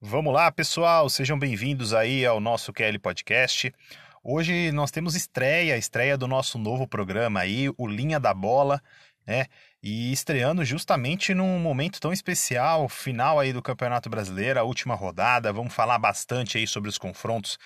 Vamos 0.00 0.32
lá, 0.32 0.50
pessoal, 0.50 1.10
sejam 1.10 1.38
bem-vindos 1.38 1.92
aí 1.92 2.24
ao 2.24 2.40
nosso 2.40 2.72
Kelly 2.72 2.98
Podcast. 2.98 3.70
Hoje 4.24 4.72
nós 4.72 4.90
temos 4.90 5.14
estreia, 5.14 5.76
estreia 5.76 6.16
do 6.16 6.26
nosso 6.26 6.56
novo 6.56 6.86
programa 6.86 7.40
aí, 7.40 7.68
o 7.76 7.86
Linha 7.86 8.18
da 8.18 8.32
Bola, 8.32 8.80
né? 9.26 9.46
E 9.82 10.10
estreando 10.10 10.64
justamente 10.64 11.34
num 11.34 11.58
momento 11.58 12.00
tão 12.00 12.12
especial, 12.12 12.88
final 12.88 13.38
aí 13.38 13.52
do 13.52 13.60
Campeonato 13.60 14.08
Brasileiro, 14.08 14.58
a 14.58 14.62
última 14.62 14.94
rodada. 14.94 15.52
Vamos 15.52 15.74
falar 15.74 15.98
bastante 15.98 16.56
aí 16.56 16.66
sobre 16.66 16.88
os 16.88 16.96
confrontos 16.96 17.58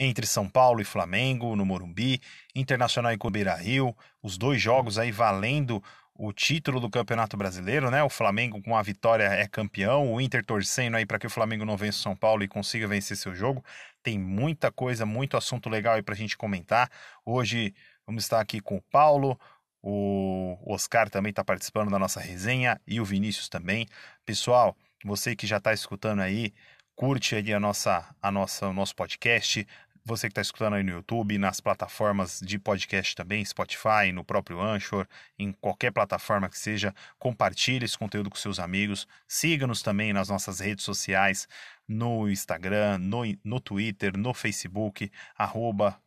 entre 0.00 0.26
São 0.26 0.48
Paulo 0.48 0.80
e 0.80 0.84
Flamengo 0.84 1.54
no 1.54 1.66
Morumbi, 1.66 2.22
Internacional 2.54 3.12
e 3.12 3.30
Beira 3.30 3.54
Rio, 3.54 3.94
os 4.22 4.38
dois 4.38 4.60
jogos 4.60 4.98
aí 4.98 5.12
valendo 5.12 5.82
o 6.14 6.32
título 6.32 6.80
do 6.80 6.88
Campeonato 6.88 7.36
Brasileiro, 7.36 7.90
né? 7.90 8.02
O 8.02 8.08
Flamengo 8.08 8.62
com 8.62 8.76
a 8.76 8.82
vitória 8.82 9.24
é 9.24 9.46
campeão, 9.46 10.12
o 10.12 10.20
Inter 10.20 10.44
torcendo 10.44 10.96
aí 10.96 11.04
para 11.04 11.18
que 11.18 11.26
o 11.26 11.30
Flamengo 11.30 11.66
não 11.66 11.76
vença 11.76 11.98
o 11.98 12.02
São 12.02 12.16
Paulo 12.16 12.42
e 12.42 12.48
consiga 12.48 12.88
vencer 12.88 13.16
seu 13.16 13.34
jogo. 13.34 13.62
Tem 14.02 14.18
muita 14.18 14.72
coisa, 14.72 15.04
muito 15.04 15.36
assunto 15.36 15.68
legal 15.68 15.94
aí 15.94 16.02
para 16.02 16.14
a 16.14 16.16
gente 16.16 16.36
comentar. 16.36 16.90
Hoje 17.24 17.74
vamos 18.06 18.24
estar 18.24 18.40
aqui 18.40 18.60
com 18.60 18.76
o 18.76 18.82
Paulo, 18.90 19.38
o 19.82 20.58
Oscar 20.66 21.10
também 21.10 21.30
está 21.30 21.44
participando 21.44 21.90
da 21.90 21.98
nossa 21.98 22.20
resenha 22.20 22.80
e 22.86 23.00
o 23.00 23.04
Vinícius 23.04 23.48
também. 23.48 23.86
Pessoal, 24.24 24.76
você 25.04 25.36
que 25.36 25.46
já 25.46 25.58
está 25.58 25.72
escutando 25.72 26.20
aí, 26.20 26.52
curte 26.94 27.34
aí 27.34 27.54
a 27.54 27.58
nossa, 27.58 28.14
a 28.20 28.30
nossa, 28.30 28.68
o 28.68 28.74
nosso 28.74 28.94
podcast, 28.94 29.66
você 30.04 30.28
que 30.28 30.32
está 30.32 30.40
escutando 30.40 30.74
aí 30.74 30.82
no 30.82 30.92
YouTube, 30.92 31.38
nas 31.38 31.60
plataformas 31.60 32.40
de 32.40 32.58
podcast 32.58 33.14
também, 33.14 33.44
Spotify, 33.44 34.12
no 34.12 34.24
próprio 34.24 34.60
Anchor, 34.60 35.06
em 35.38 35.52
qualquer 35.52 35.92
plataforma 35.92 36.48
que 36.48 36.58
seja, 36.58 36.94
compartilhe 37.18 37.84
esse 37.84 37.98
conteúdo 37.98 38.30
com 38.30 38.36
seus 38.36 38.58
amigos. 38.58 39.06
Siga-nos 39.28 39.82
também 39.82 40.12
nas 40.12 40.28
nossas 40.28 40.60
redes 40.60 40.84
sociais, 40.84 41.48
no 41.90 42.30
Instagram, 42.30 42.98
no, 42.98 43.22
no 43.42 43.58
Twitter, 43.58 44.16
no 44.16 44.32
Facebook, 44.32 45.10
arroba. 45.36 45.98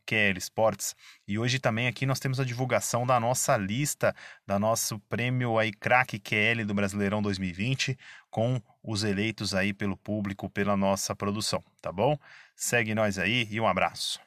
E 1.28 1.38
hoje 1.38 1.58
também 1.58 1.86
aqui 1.86 2.06
nós 2.06 2.18
temos 2.18 2.40
a 2.40 2.44
divulgação 2.44 3.06
da 3.06 3.20
nossa 3.20 3.54
lista, 3.58 4.14
da 4.46 4.58
nosso 4.58 4.98
prêmio 4.98 5.58
aí 5.58 5.70
Crack 5.72 6.18
QL 6.18 6.64
do 6.64 6.72
Brasileirão 6.72 7.20
2020, 7.20 7.98
com 8.30 8.60
os 8.82 9.04
eleitos 9.04 9.54
aí 9.54 9.74
pelo 9.74 9.96
público, 9.96 10.48
pela 10.48 10.74
nossa 10.74 11.14
produção, 11.14 11.62
tá 11.82 11.92
bom? 11.92 12.16
Segue 12.56 12.94
nós 12.94 13.18
aí 13.18 13.46
e 13.50 13.60
um 13.60 13.66
abraço. 13.66 14.18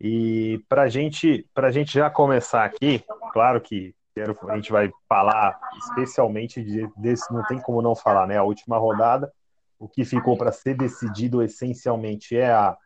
E 0.00 0.64
para 0.66 0.88
gente, 0.88 1.46
a 1.54 1.70
gente 1.70 1.92
já 1.92 2.08
começar 2.08 2.64
aqui, 2.64 3.04
claro 3.32 3.60
que 3.60 3.94
quero, 4.14 4.34
a 4.48 4.56
gente 4.56 4.72
vai 4.72 4.90
falar 5.06 5.58
especialmente 5.76 6.62
de, 6.62 6.88
desse, 6.96 7.30
não 7.32 7.44
tem 7.44 7.60
como 7.60 7.82
não 7.82 7.94
falar, 7.94 8.26
né? 8.26 8.38
A 8.38 8.42
última 8.42 8.78
rodada, 8.78 9.30
o 9.80 9.88
que 9.88 10.04
ficou 10.04 10.36
para 10.36 10.52
ser 10.52 10.74
decidido 10.74 11.42
essencialmente 11.42 12.36
é 12.36 12.52
a, 12.52 12.76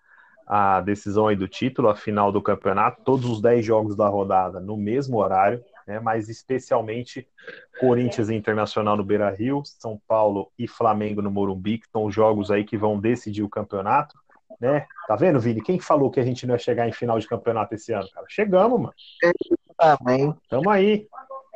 a 0.47 0.81
decisão 0.81 1.27
aí 1.27 1.37
do 1.37 1.47
título, 1.47 1.89
a 1.89 1.95
final 1.95 2.33
do 2.33 2.41
campeonato, 2.41 3.03
todos 3.05 3.29
os 3.29 3.43
10 3.43 3.65
jogos 3.65 3.97
da 3.97 4.09
rodada 4.09 4.61
no 4.61 4.77
mesmo 4.77 5.19
horário, 5.19 5.63
né? 5.87 6.01
Mas 6.01 6.31
especialmente 6.31 7.29
Corinthians 7.79 8.31
e 8.31 8.35
Internacional 8.35 8.97
no 8.97 9.05
Beira 9.05 9.31
Rio, 9.31 9.63
São 9.65 10.01
Paulo 10.09 10.51
e 10.59 10.67
Flamengo 10.67 11.21
no 11.21 11.31
Morumbi, 11.31 11.79
que 11.79 11.91
são 11.91 12.05
os 12.07 12.15
jogos 12.15 12.51
aí 12.51 12.65
que 12.65 12.79
vão 12.79 12.99
decidir 12.99 13.43
o 13.43 13.51
campeonato 13.51 14.15
né? 14.61 14.87
Tá 15.07 15.17
vendo, 15.17 15.41
Vini? 15.41 15.61
Quem 15.61 15.79
falou 15.79 16.11
que 16.11 16.21
a 16.21 16.25
gente 16.25 16.47
não 16.47 16.55
ia 16.55 16.59
chegar 16.59 16.89
em 16.89 16.93
final 16.93 17.19
de 17.19 17.27
campeonato 17.27 17.75
esse 17.75 17.93
ano, 17.93 18.09
cara? 18.11 18.27
Chegamos, 18.29 18.81
mano. 18.81 18.95
Também. 19.77 20.35
Tamo 20.49 20.71
aí. 20.71 21.07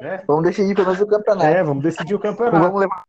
Né? 0.01 0.23
Vamos 0.27 0.45
decidir 0.45 0.75
pelo 0.75 0.89
menos 0.89 1.01
o 1.01 1.07
campeonato. 1.07 1.47
É, 1.47 1.63
vamos 1.63 1.83
decidir 1.83 2.15
o 2.15 2.19
campeonato. 2.19 2.61
Vamos 2.61 2.81
levar... 2.81 3.05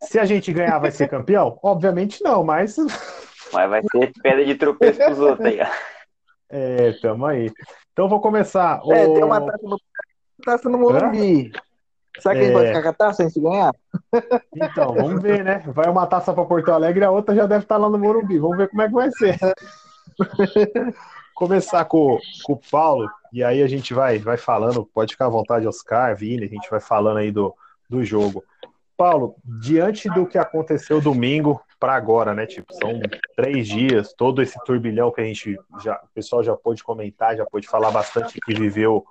Se 0.00 0.18
a 0.18 0.24
gente 0.24 0.52
ganhar, 0.52 0.78
vai 0.78 0.90
ser 0.90 1.08
campeão? 1.08 1.58
Obviamente 1.62 2.22
não, 2.22 2.44
mas. 2.44 2.76
Mas 3.52 3.70
vai 3.70 3.82
ser 3.82 4.12
pedra 4.22 4.44
de 4.44 4.54
tropeço 4.54 4.98
pros 4.98 5.18
outros 5.18 5.46
aí, 5.46 5.60
É, 6.48 6.92
tamo 7.00 7.26
aí. 7.26 7.50
Então 7.92 8.08
vou 8.08 8.20
começar. 8.20 8.80
É, 8.90 9.06
o... 9.06 9.14
tem 9.14 9.24
uma 9.24 9.40
taça 9.40 9.58
no, 9.62 9.80
taça 10.44 10.68
no 10.68 10.78
Morumbi. 10.78 11.52
Será 12.20 12.34
que 12.34 12.40
é... 12.40 12.42
a 12.42 12.46
gente 12.46 12.52
pode 12.52 12.68
ficar 12.68 12.82
com 12.82 12.88
a 12.88 12.92
taça 12.92 13.22
antes 13.22 13.34
de 13.34 13.40
ganhar? 13.40 13.72
Então, 14.54 14.94
vamos 14.94 15.22
ver, 15.22 15.44
né? 15.44 15.62
Vai 15.66 15.88
uma 15.88 16.06
taça 16.06 16.32
para 16.32 16.44
Porto 16.44 16.70
Alegre 16.70 17.02
e 17.02 17.04
a 17.04 17.10
outra 17.10 17.34
já 17.34 17.46
deve 17.46 17.64
estar 17.64 17.76
lá 17.76 17.88
no 17.88 17.98
Morumbi. 17.98 18.38
Vamos 18.38 18.56
ver 18.56 18.68
como 18.68 18.82
é 18.82 18.88
que 18.88 18.94
vai 18.94 19.10
ser. 19.10 19.38
Começar 21.34 21.84
com, 21.84 22.18
com 22.42 22.54
o 22.54 22.60
Paulo, 22.70 23.08
e 23.32 23.44
aí 23.44 23.62
a 23.62 23.68
gente 23.68 23.94
vai, 23.94 24.18
vai 24.18 24.36
falando, 24.36 24.84
pode 24.84 25.12
ficar 25.12 25.26
à 25.26 25.30
vontade, 25.30 25.68
Oscar, 25.68 26.16
Vini, 26.16 26.44
a 26.44 26.48
gente 26.48 26.68
vai 26.68 26.80
falando 26.80 27.18
aí 27.18 27.30
do, 27.30 27.54
do 27.88 28.04
jogo. 28.04 28.42
Paulo, 28.98 29.36
diante 29.44 30.10
do 30.10 30.26
que 30.26 30.36
aconteceu 30.36 31.00
domingo 31.00 31.62
para 31.78 31.94
agora, 31.94 32.34
né? 32.34 32.46
Tipo, 32.46 32.74
são 32.74 33.00
três 33.36 33.68
dias, 33.68 34.12
todo 34.12 34.42
esse 34.42 34.58
turbilhão 34.64 35.12
que 35.12 35.20
a 35.20 35.24
gente 35.24 35.56
já, 35.80 36.00
o 36.02 36.08
pessoal 36.08 36.42
já 36.42 36.56
pôde 36.56 36.82
comentar, 36.82 37.36
já 37.36 37.46
pôde 37.46 37.68
falar 37.68 37.92
bastante 37.92 38.40
que 38.40 38.52
viveu 38.52 39.06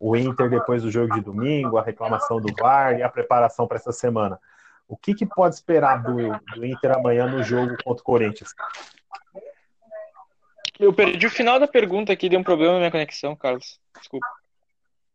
o 0.00 0.16
Inter 0.16 0.48
depois 0.48 0.82
do 0.82 0.90
jogo 0.90 1.12
de 1.12 1.20
domingo, 1.20 1.76
a 1.76 1.82
reclamação 1.82 2.40
do 2.40 2.50
VAR 2.58 2.98
e 2.98 3.02
a 3.02 3.08
preparação 3.10 3.68
para 3.68 3.76
essa 3.76 3.92
semana. 3.92 4.40
O 4.88 4.96
que, 4.96 5.14
que 5.14 5.26
pode 5.26 5.56
esperar 5.56 6.02
do, 6.02 6.16
do, 6.54 6.64
Inter 6.64 6.96
amanhã 6.96 7.26
no 7.26 7.42
jogo 7.42 7.76
contra 7.84 8.00
o 8.00 8.04
Corinthians? 8.04 8.54
Eu 10.80 10.94
perdi 10.94 11.26
o 11.26 11.30
final 11.30 11.60
da 11.60 11.68
pergunta 11.68 12.14
aqui, 12.14 12.30
deu 12.30 12.40
um 12.40 12.44
problema 12.44 12.72
na 12.72 12.78
minha 12.78 12.90
conexão, 12.90 13.36
Carlos. 13.36 13.78
Desculpa. 13.98 14.26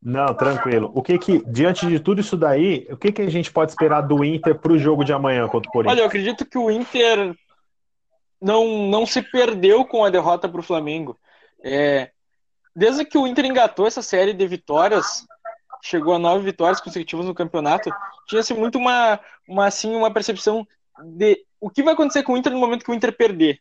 Não, 0.04 0.34
tranquilo. 0.34 0.92
O 0.94 1.02
que 1.02 1.18
que, 1.18 1.44
diante 1.46 1.88
de 1.88 2.00
tudo 2.00 2.20
isso 2.20 2.36
daí, 2.36 2.86
o 2.90 2.98
que 2.98 3.12
que 3.12 3.22
a 3.22 3.30
gente 3.30 3.52
pode 3.52 3.72
esperar 3.72 4.02
do 4.02 4.24
Inter 4.24 4.54
para 4.60 4.74
o 4.74 4.78
jogo 4.78 5.04
de 5.04 5.14
amanhã 5.14 5.48
contra 5.48 5.70
o 5.70 5.72
Corinthians? 5.72 5.94
Olha, 5.98 6.04
eu 6.04 6.08
acredito 6.08 6.46
que 6.46 6.58
o 6.58 6.70
Inter 6.70 7.34
não, 8.42 8.90
não 8.90 9.06
se 9.06 9.22
perdeu 9.22 9.86
com 9.86 10.04
a 10.04 10.10
derrota 10.10 10.50
para 10.50 10.60
o 10.60 10.64
Flamengo. 10.64 11.18
É, 11.64 12.12
desde 12.76 13.06
que 13.06 13.18
o 13.18 13.26
Inter 13.26 13.46
engatou 13.46 13.88
essa 13.88 14.02
série 14.02 14.34
de 14.34 14.46
vitórias, 14.46 15.26
chegou 15.82 16.14
a 16.14 16.20
nove 16.20 16.44
vitórias 16.44 16.82
consecutivas 16.82 17.26
no 17.26 17.34
campeonato, 17.34 17.90
tinha-se 18.28 18.54
muito 18.54 18.78
uma, 18.78 19.20
uma, 19.48 19.68
assim, 19.68 19.96
uma 19.96 20.12
percepção 20.12 20.68
de 21.02 21.46
o 21.62 21.70
que 21.70 21.82
vai 21.82 21.94
acontecer 21.94 22.24
com 22.24 22.34
o 22.34 22.38
Inter 22.38 22.52
no 22.52 22.60
momento 22.60 22.84
que 22.84 22.92
o 22.92 22.94
Inter 22.94 23.16
perder. 23.16 23.58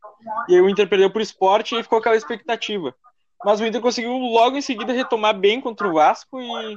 E 0.49 0.57
aí 0.57 0.61
o 0.61 0.69
Inter 0.69 0.89
perdeu 0.89 1.09
por 1.09 1.23
esporte 1.23 1.77
e 1.77 1.83
ficou 1.85 2.01
aquela 2.01 2.17
expectativa. 2.17 2.93
Mas 3.45 3.61
o 3.61 3.67
Inter 3.67 3.81
conseguiu 3.81 4.13
logo 4.13 4.57
em 4.57 4.63
seguida 4.63 4.93
retomar 4.93 5.37
bem 5.37 5.61
contra 5.61 5.89
o 5.89 5.95
Vasco 5.95 6.41
e, 6.41 6.77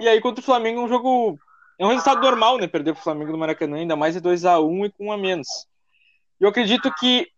e 0.00 0.08
aí 0.08 0.20
contra 0.20 0.40
o 0.40 0.44
Flamengo 0.44 0.80
um 0.80 0.88
jogo. 0.88 1.38
É 1.78 1.84
um 1.84 1.90
resultado 1.90 2.20
normal, 2.20 2.58
né? 2.58 2.66
Perder 2.66 2.92
para 2.92 3.00
o 3.00 3.04
Flamengo 3.04 3.32
no 3.32 3.38
Maracanã, 3.38 3.76
ainda 3.76 3.96
mais 3.96 4.14
de 4.14 4.20
2 4.20 4.44
a 4.44 4.60
1 4.60 4.86
e 4.86 4.90
com 4.90 5.06
um 5.06 5.12
a 5.12 5.18
menos. 5.18 5.48
Eu 6.40 6.48
acredito 6.48 6.92
que, 6.94 7.28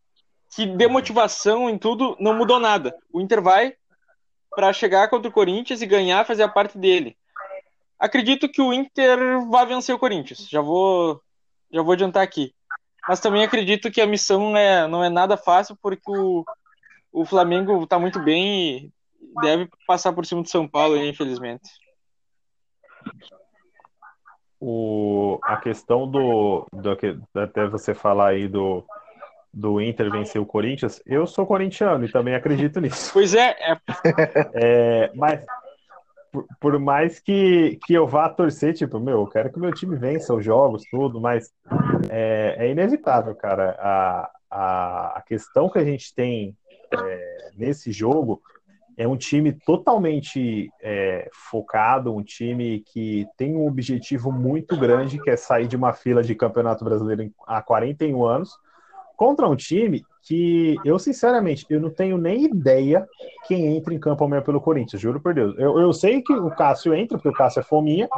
que 0.55 0.67
de 0.67 0.89
motivação 0.89 1.69
em 1.69 1.79
tudo 1.79 2.17
não 2.21 2.35
mudou 2.35 2.59
nada. 2.59 2.95
O 3.13 3.21
Inter 3.21 3.43
vai, 3.43 3.75
para 4.55 4.73
chegar 4.73 5.09
contra 5.09 5.29
o 5.29 5.33
Corinthians 5.33 5.83
e 5.83 5.87
ganhar, 5.87 6.27
fazer 6.27 6.43
a 6.43 6.49
parte 6.49 6.79
dele. 6.79 7.17
Acredito 7.99 8.49
que 8.49 8.63
o 8.63 8.73
Inter 8.73 9.47
vai 9.51 9.67
vencer 9.67 9.95
o 9.95 9.99
Corinthians. 9.99 10.49
Já 10.49 10.61
vou, 10.61 11.23
já 11.71 11.83
vou 11.83 11.93
adiantar 11.93 12.23
aqui. 12.23 12.55
Mas 13.07 13.21
também 13.21 13.45
acredito 13.45 13.91
que 13.91 14.01
a 14.01 14.07
missão 14.07 14.57
é, 14.57 14.87
não 14.87 15.03
é 15.03 15.09
nada 15.09 15.37
fácil, 15.37 15.77
porque 15.83 16.11
o, 16.11 16.45
o 17.13 17.25
Flamengo 17.25 17.83
está 17.83 17.99
muito 17.99 18.21
bem 18.21 18.47
e 18.57 18.93
deve 19.41 19.69
passar 19.87 20.13
por 20.13 20.25
cima 20.25 20.43
do 20.43 20.49
São 20.49 20.67
Paulo, 20.67 20.97
infelizmente. 20.97 21.69
O, 24.61 25.39
a 25.43 25.57
questão 25.57 26.09
do, 26.09 26.67
do. 26.73 26.97
Até 27.35 27.67
você 27.67 27.95
falar 27.95 28.29
aí 28.29 28.47
do, 28.47 28.85
do 29.53 29.81
Inter 29.81 30.11
vencer 30.11 30.41
o 30.41 30.47
Corinthians, 30.47 31.03
eu 31.07 31.27
sou 31.27 31.47
corintiano 31.47 32.05
e 32.05 32.13
também 32.13 32.35
acredito 32.35 32.79
nisso. 32.81 33.11
Pois 33.13 33.35
é. 33.35 33.57
É, 33.59 33.81
é 34.55 35.13
mas 35.15 35.43
por, 36.31 36.47
por, 36.61 36.79
mais 36.79 37.19
que, 37.19 37.79
que 37.87 37.95
eu 37.95 38.07
vá 38.07 38.29
torcer, 38.29 38.75
tipo, 38.75 39.01
meu, 39.01 39.21
eu 39.21 39.27
quero 39.27 39.51
que 39.51 39.59
o 39.59 39.61
meu 39.61 39.73
time 39.73 39.97
vença 39.97 40.35
os 40.35 40.45
jogos, 40.45 40.83
tudo, 40.91 41.21
mas 41.21 41.51
é, 42.09 42.57
é 42.59 42.71
inevitável, 42.71 43.35
cara. 43.35 43.77
A, 43.81 44.31
a, 44.51 45.19
a, 45.19 45.23
questão 45.23 45.69
que 45.69 45.79
a 45.79 45.85
gente 45.85 46.15
tem 46.15 46.57
é, 46.93 47.51
nesse 47.57 47.93
jogo 47.93 48.41
é 48.97 49.09
um 49.09 49.17
time 49.17 49.53
totalmente 49.53 50.71
é, 50.83 51.31
focado, 51.33 52.15
um 52.15 52.23
time 52.23 52.81
que 52.81 53.27
tem 53.37 53.57
um 53.57 53.67
objetivo 53.67 54.31
muito 54.31 54.77
grande, 54.77 55.21
que 55.21 55.31
é 55.31 55.37
sair 55.37 55.67
de 55.67 55.77
uma 55.77 55.93
fila 55.93 56.23
de 56.23 56.35
campeonato 56.35 56.85
brasileiro 56.85 57.33
há 57.47 57.63
41 57.63 58.25
anos 58.25 58.59
contra 59.17 59.47
um 59.47 59.55
time 59.57 60.03
que 60.23 60.77
eu, 60.85 60.99
sinceramente, 60.99 61.67
eu 61.69 61.81
não 61.81 61.91
tenho 61.91 62.17
nem 62.17 62.45
ideia 62.45 63.07
quem 63.47 63.77
entra 63.77 63.93
em 63.93 63.99
campo 63.99 64.25
amanhã 64.25 64.43
pelo 64.43 64.61
Corinthians, 64.61 65.01
juro 65.01 65.21
por 65.21 65.35
Deus. 65.35 65.55
Eu, 65.59 65.79
eu 65.79 65.93
sei 65.93 66.23
que 66.23 66.33
o 66.33 66.51
Cássio 66.51 66.95
entra, 66.95 67.19
porque 67.19 67.29
o 67.29 67.35
Cássio 67.35 67.61
é 67.61 67.63
fominha, 67.63 68.09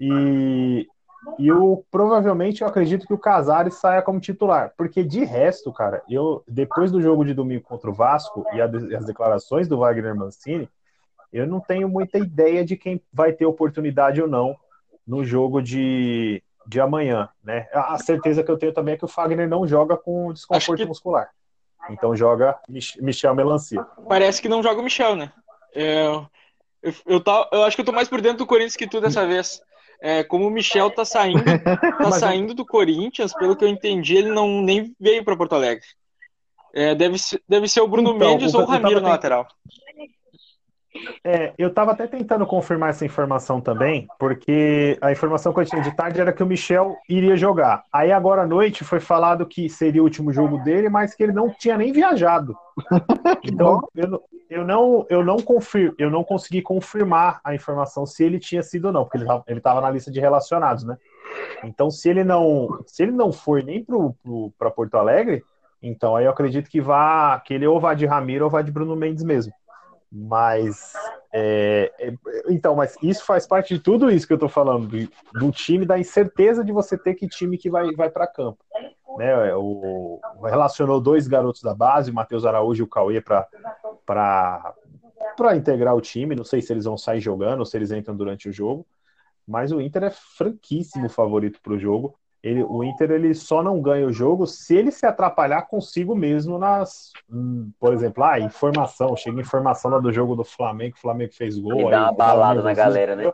e, 0.00 0.88
e 1.38 1.48
eu 1.48 1.84
provavelmente 1.90 2.62
eu 2.62 2.68
acredito 2.68 3.06
que 3.06 3.14
o 3.14 3.18
Casares 3.18 3.74
saia 3.74 4.02
como 4.02 4.20
titular, 4.20 4.72
porque 4.76 5.02
de 5.02 5.24
resto, 5.24 5.72
cara, 5.72 6.02
eu 6.08 6.42
depois 6.46 6.90
do 6.90 7.00
jogo 7.00 7.24
de 7.24 7.34
domingo 7.34 7.62
contra 7.64 7.90
o 7.90 7.94
Vasco 7.94 8.44
e 8.52 8.60
a, 8.60 8.66
as 8.66 9.04
declarações 9.04 9.66
do 9.68 9.78
Wagner 9.78 10.14
Mancini, 10.14 10.68
eu 11.32 11.46
não 11.46 11.60
tenho 11.60 11.88
muita 11.88 12.18
ideia 12.18 12.64
de 12.64 12.76
quem 12.76 13.00
vai 13.12 13.32
ter 13.32 13.44
oportunidade 13.46 14.22
ou 14.22 14.28
não 14.28 14.56
no 15.06 15.24
jogo 15.24 15.60
de, 15.60 16.42
de 16.66 16.80
amanhã, 16.80 17.28
né? 17.42 17.68
A 17.72 17.98
certeza 17.98 18.42
que 18.44 18.50
eu 18.50 18.56
tenho 18.56 18.72
também 18.72 18.94
é 18.94 18.96
que 18.96 19.04
o 19.04 19.08
Fagner 19.08 19.48
não 19.48 19.66
joga 19.66 19.96
com 19.96 20.32
desconforto 20.32 20.78
que- 20.78 20.86
muscular. 20.86 21.28
Então 21.90 22.16
joga 22.16 22.58
Mich- 22.68 22.96
Michel 23.02 23.34
Melancia. 23.34 23.82
Parece 24.08 24.40
que 24.40 24.48
não 24.48 24.62
joga 24.62 24.80
o 24.80 24.84
Michel, 24.84 25.16
né? 25.16 25.30
É, 25.74 26.06
eu, 26.82 26.94
eu, 27.04 27.20
tá- 27.20 27.48
eu 27.52 27.64
acho 27.64 27.76
que 27.76 27.82
eu 27.82 27.86
tô 27.86 27.92
mais 27.92 28.08
por 28.08 28.20
dentro 28.22 28.38
do 28.38 28.46
Corinthians 28.46 28.76
que 28.76 28.86
tu 28.86 29.00
dessa 29.00 29.26
vez. 29.26 29.60
É, 30.00 30.22
como 30.22 30.46
o 30.46 30.50
Michel 30.50 30.90
tá 30.90 31.04
saindo, 31.04 31.42
tá 31.42 32.10
saindo 32.12 32.54
do 32.54 32.66
Corinthians, 32.66 33.34
pelo 33.34 33.56
que 33.56 33.64
eu 33.64 33.68
entendi, 33.68 34.16
ele 34.16 34.30
não 34.30 34.60
nem 34.60 34.94
veio 35.00 35.24
para 35.24 35.36
Porto 35.36 35.54
Alegre. 35.54 35.84
É, 36.74 36.94
deve, 36.94 37.18
ser, 37.18 37.40
deve 37.48 37.68
ser 37.68 37.80
o 37.80 37.88
Bruno 37.88 38.10
Então, 38.10 38.30
Mendes 38.30 38.52
ou 38.52 38.62
o 38.62 38.64
Ramiro 38.64 39.00
na 39.00 39.10
lateral. 39.10 39.46
É, 41.24 41.52
eu 41.58 41.68
estava 41.68 41.92
até 41.92 42.06
tentando 42.06 42.46
confirmar 42.46 42.90
essa 42.90 43.04
informação 43.04 43.60
também, 43.60 44.06
porque 44.18 44.96
a 45.00 45.10
informação 45.10 45.52
que 45.52 45.60
eu 45.60 45.64
tinha 45.64 45.82
de 45.82 45.94
tarde 45.96 46.20
era 46.20 46.32
que 46.32 46.42
o 46.42 46.46
Michel 46.46 46.96
iria 47.08 47.36
jogar. 47.36 47.82
Aí 47.92 48.12
agora 48.12 48.42
à 48.42 48.46
noite 48.46 48.84
foi 48.84 49.00
falado 49.00 49.46
que 49.46 49.68
seria 49.68 50.00
o 50.00 50.04
último 50.04 50.32
jogo 50.32 50.58
dele, 50.58 50.88
mas 50.88 51.14
que 51.14 51.22
ele 51.22 51.32
não 51.32 51.50
tinha 51.50 51.76
nem 51.76 51.92
viajado. 51.92 52.54
Então 53.44 53.80
eu, 53.94 54.08
não- 54.08 54.20
eu 54.50 54.64
não 54.64 55.06
eu 55.10 55.24
não 55.24 55.36
confir, 55.36 55.94
eu 55.98 56.10
não 56.10 56.24
consegui 56.24 56.62
confirmar 56.62 57.40
a 57.44 57.54
informação 57.54 58.06
se 58.06 58.24
ele 58.24 58.38
tinha 58.38 58.62
sido 58.62 58.86
ou 58.86 58.92
não, 58.92 59.04
porque 59.04 59.18
ele 59.18 59.58
estava 59.58 59.80
na 59.80 59.90
lista 59.90 60.10
de 60.10 60.20
relacionados, 60.20 60.84
né? 60.84 60.96
Então 61.64 61.90
se 61.90 62.08
ele 62.08 62.24
não 62.24 62.68
se 62.86 63.02
ele 63.02 63.12
não 63.12 63.32
foi 63.32 63.62
nem 63.62 63.84
para 64.58 64.70
Porto 64.70 64.96
Alegre, 64.96 65.42
então 65.82 66.16
aí 66.16 66.24
eu 66.24 66.30
acredito 66.30 66.70
que 66.70 66.80
vá 66.80 67.40
que 67.40 67.54
ele 67.54 67.66
ou 67.66 67.80
vá 67.80 67.94
de 67.94 68.06
Ramiro 68.06 68.44
ou 68.44 68.50
vá 68.50 68.62
de 68.62 68.72
Bruno 68.72 68.96
Mendes 68.96 69.24
mesmo. 69.24 69.52
Mas 70.16 70.92
é, 71.32 71.92
é, 71.98 72.14
então, 72.48 72.76
mas 72.76 72.96
isso 73.02 73.24
faz 73.24 73.44
parte 73.44 73.74
de 73.74 73.80
tudo 73.80 74.08
isso 74.08 74.24
que 74.24 74.32
eu 74.32 74.38
tô 74.38 74.48
falando, 74.48 74.86
do, 75.32 75.50
time, 75.50 75.84
da 75.84 75.98
incerteza 75.98 76.62
de 76.62 76.70
você 76.70 76.96
ter 76.96 77.14
que 77.14 77.26
time 77.26 77.58
que 77.58 77.68
vai, 77.68 77.92
vai 77.96 78.08
para 78.08 78.28
campo. 78.28 78.64
Né? 79.18 79.52
O, 79.56 80.20
relacionou 80.44 81.00
dois 81.00 81.26
garotos 81.26 81.60
da 81.60 81.74
base, 81.74 82.12
o 82.12 82.14
Matheus 82.14 82.46
Araújo 82.46 82.84
e 82.84 82.86
o 82.86 82.88
Cauê, 82.88 83.20
para 83.20 84.76
integrar 85.56 85.96
o 85.96 86.00
time. 86.00 86.36
Não 86.36 86.44
sei 86.44 86.62
se 86.62 86.72
eles 86.72 86.84
vão 86.84 86.96
sair 86.96 87.20
jogando 87.20 87.58
ou 87.58 87.66
se 87.66 87.76
eles 87.76 87.90
entram 87.90 88.16
durante 88.16 88.48
o 88.48 88.52
jogo. 88.52 88.86
Mas 89.44 89.72
o 89.72 89.80
Inter 89.80 90.04
é 90.04 90.10
franquíssimo 90.10 91.08
favorito 91.08 91.60
para 91.60 91.72
o 91.72 91.78
jogo. 91.78 92.14
Ele, 92.44 92.62
o 92.62 92.84
Inter 92.84 93.10
ele 93.10 93.32
só 93.32 93.62
não 93.62 93.80
ganha 93.80 94.06
o 94.06 94.12
jogo 94.12 94.46
se 94.46 94.76
ele 94.76 94.90
se 94.90 95.06
atrapalhar 95.06 95.62
consigo 95.62 96.14
mesmo 96.14 96.58
nas, 96.58 97.10
hum, 97.28 97.70
por 97.80 97.94
exemplo, 97.94 98.22
ah, 98.22 98.38
informação, 98.38 99.16
chega 99.16 99.40
informação 99.40 99.90
lá 99.90 99.98
do 99.98 100.12
jogo 100.12 100.36
do 100.36 100.44
Flamengo, 100.44 100.94
o 100.94 101.00
Flamengo 101.00 101.32
fez 101.32 101.58
gol. 101.58 101.72
E 101.80 101.84
aí 101.84 101.90
dá 101.90 102.02
uma 102.02 102.12
balada 102.12 102.62
na 102.62 102.74
galera, 102.74 103.16
né? 103.16 103.32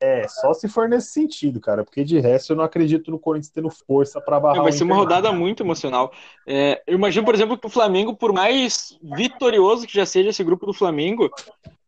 É, 0.00 0.26
só 0.28 0.54
se 0.54 0.66
for 0.66 0.88
nesse 0.88 1.10
sentido, 1.10 1.60
cara, 1.60 1.84
porque 1.84 2.04
de 2.04 2.18
resto 2.18 2.52
eu 2.52 2.56
não 2.56 2.64
acredito 2.64 3.10
no 3.10 3.18
Corinthians 3.18 3.52
tendo 3.52 3.68
força 3.70 4.18
para 4.18 4.40
barrar 4.40 4.60
É, 4.60 4.62
vai 4.62 4.70
o 4.70 4.74
ser 4.74 4.84
uma 4.84 4.94
rodada 4.94 5.30
muito 5.30 5.62
emocional. 5.62 6.10
É, 6.46 6.82
eu 6.86 6.94
imagino, 6.94 7.24
por 7.24 7.34
exemplo, 7.34 7.58
que 7.58 7.66
o 7.66 7.70
Flamengo, 7.70 8.16
por 8.16 8.32
mais 8.32 8.98
vitorioso 9.02 9.86
que 9.86 9.94
já 9.94 10.06
seja 10.06 10.30
esse 10.30 10.42
grupo 10.44 10.64
do 10.64 10.72
Flamengo, 10.72 11.30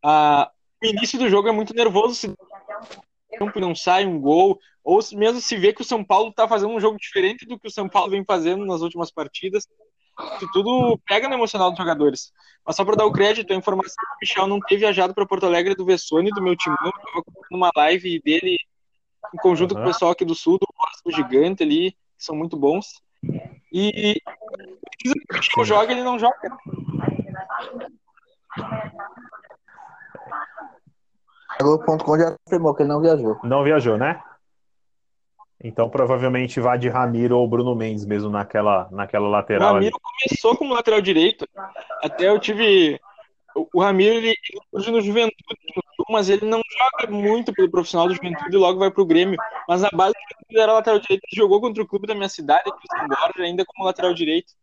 a- 0.03 0.49
o 0.83 0.85
início 0.85 1.17
do 1.17 1.27
jogo 1.27 1.49
é 1.49 1.51
muito 1.51 1.73
nervoso. 1.75 2.13
Se 2.13 2.35
campo 3.37 3.59
não 3.59 3.73
sai 3.75 4.05
um 4.05 4.19
gol, 4.19 4.59
ou 4.89 5.01
se- 5.03 5.15
mesmo 5.15 5.39
se 5.39 5.55
vê 5.55 5.71
que 5.71 5.81
o 5.83 5.85
São 5.85 6.03
Paulo 6.03 6.29
está 6.29 6.47
fazendo 6.47 6.73
um 6.73 6.79
jogo 6.79 6.97
diferente 6.97 7.45
do 7.45 7.59
que 7.59 7.67
o 7.67 7.71
São 7.71 7.87
Paulo 7.87 8.09
vem 8.09 8.25
fazendo 8.25 8.65
nas 8.65 8.81
últimas 8.81 9.11
partidas. 9.11 9.67
Isso 10.37 10.49
tudo 10.51 10.99
pega 11.07 11.27
no 11.29 11.35
emocional 11.35 11.69
dos 11.69 11.77
jogadores. 11.77 12.31
Mas 12.65 12.75
só 12.75 12.83
para 12.83 12.95
dar 12.95 13.05
o 13.05 13.11
crédito, 13.11 13.53
a 13.53 13.55
informação 13.55 13.93
que 13.95 14.15
o 14.15 14.17
Michel 14.21 14.47
não 14.47 14.59
ter 14.59 14.77
viajado 14.77 15.13
para 15.13 15.27
Porto 15.27 15.45
Alegre 15.45 15.75
do 15.75 15.85
Vessone, 15.85 16.31
do 16.31 16.41
meu 16.41 16.55
timão, 16.57 16.77
eu 16.83 16.89
estava 16.89 17.19
acompanhando 17.19 17.51
uma 17.55 17.69
live 17.75 18.19
dele 18.21 18.57
em 19.31 19.37
conjunto 19.37 19.75
com 19.75 19.81
o 19.81 19.85
pessoal 19.85 20.11
aqui 20.11 20.25
do 20.25 20.33
Sul, 20.33 20.57
do 20.57 20.67
Vasco 20.75 21.11
Gigante 21.11 21.61
ali, 21.61 21.91
que 21.91 22.25
são 22.25 22.35
muito 22.35 22.57
bons. 22.57 22.87
E 23.71 24.19
precisa 24.89 25.13
que 25.13 25.35
o 25.35 25.37
Michel 25.37 25.65
joga, 25.65 25.91
ele 25.91 26.03
não 26.03 26.17
joga. 26.17 26.57
Globo.com 31.61 32.17
já 32.17 32.35
afirmou 32.47 32.73
que 32.73 32.81
ele 32.81 32.89
não 32.89 33.01
viajou. 33.01 33.37
Não 33.43 33.63
viajou, 33.63 33.97
né? 33.97 34.19
Então 35.61 35.89
provavelmente 35.89 36.59
vai 36.59 36.77
de 36.79 36.87
Ramiro 36.87 37.37
ou 37.37 37.47
Bruno 37.47 37.75
Mendes 37.75 38.05
mesmo 38.05 38.29
naquela, 38.29 38.87
naquela 38.91 39.27
O 39.27 39.31
lateral 39.31 39.69
ali. 39.75 39.85
Ramiro 39.85 39.99
começou 40.01 40.55
como 40.57 40.73
lateral 40.73 41.01
direito. 41.01 41.45
Até 42.01 42.29
eu 42.29 42.39
tive. 42.39 42.99
o- 43.55 43.67
O 43.73 43.81
Ramiro, 43.81 44.15
ele 44.15 44.29
ele 44.29 44.61
surge 44.71 44.89
no 44.91 45.01
Juventude, 45.01 45.35
mas 46.09 46.29
ele 46.29 46.45
não 46.45 46.61
joga 46.77 47.11
muito 47.11 47.51
pelo 47.51 47.69
profissional 47.69 48.07
do 48.07 48.15
Juventude 48.15 48.55
e 48.55 48.57
logo 48.59 48.79
vai 48.79 48.89
pro 48.89 49.05
Grêmio. 49.05 49.37
Mas 49.67 49.83
a 49.83 49.89
base 49.91 50.13
Juventude 50.31 50.59
era 50.61 50.73
lateral 50.73 50.99
direito. 50.99 51.21
Ele 51.29 51.35
jogou 51.41 51.59
contra 51.59 51.83
o 51.83 51.87
clube 51.87 52.07
da 52.07 52.15
minha 52.15 52.29
cidade, 52.29 52.61
aqui 52.69 52.79
em 52.85 52.97
São 52.97 53.07
Borja, 53.07 53.43
ainda 53.43 53.65
como 53.65 53.85
lateral 53.85 54.13
direito. 54.13 54.53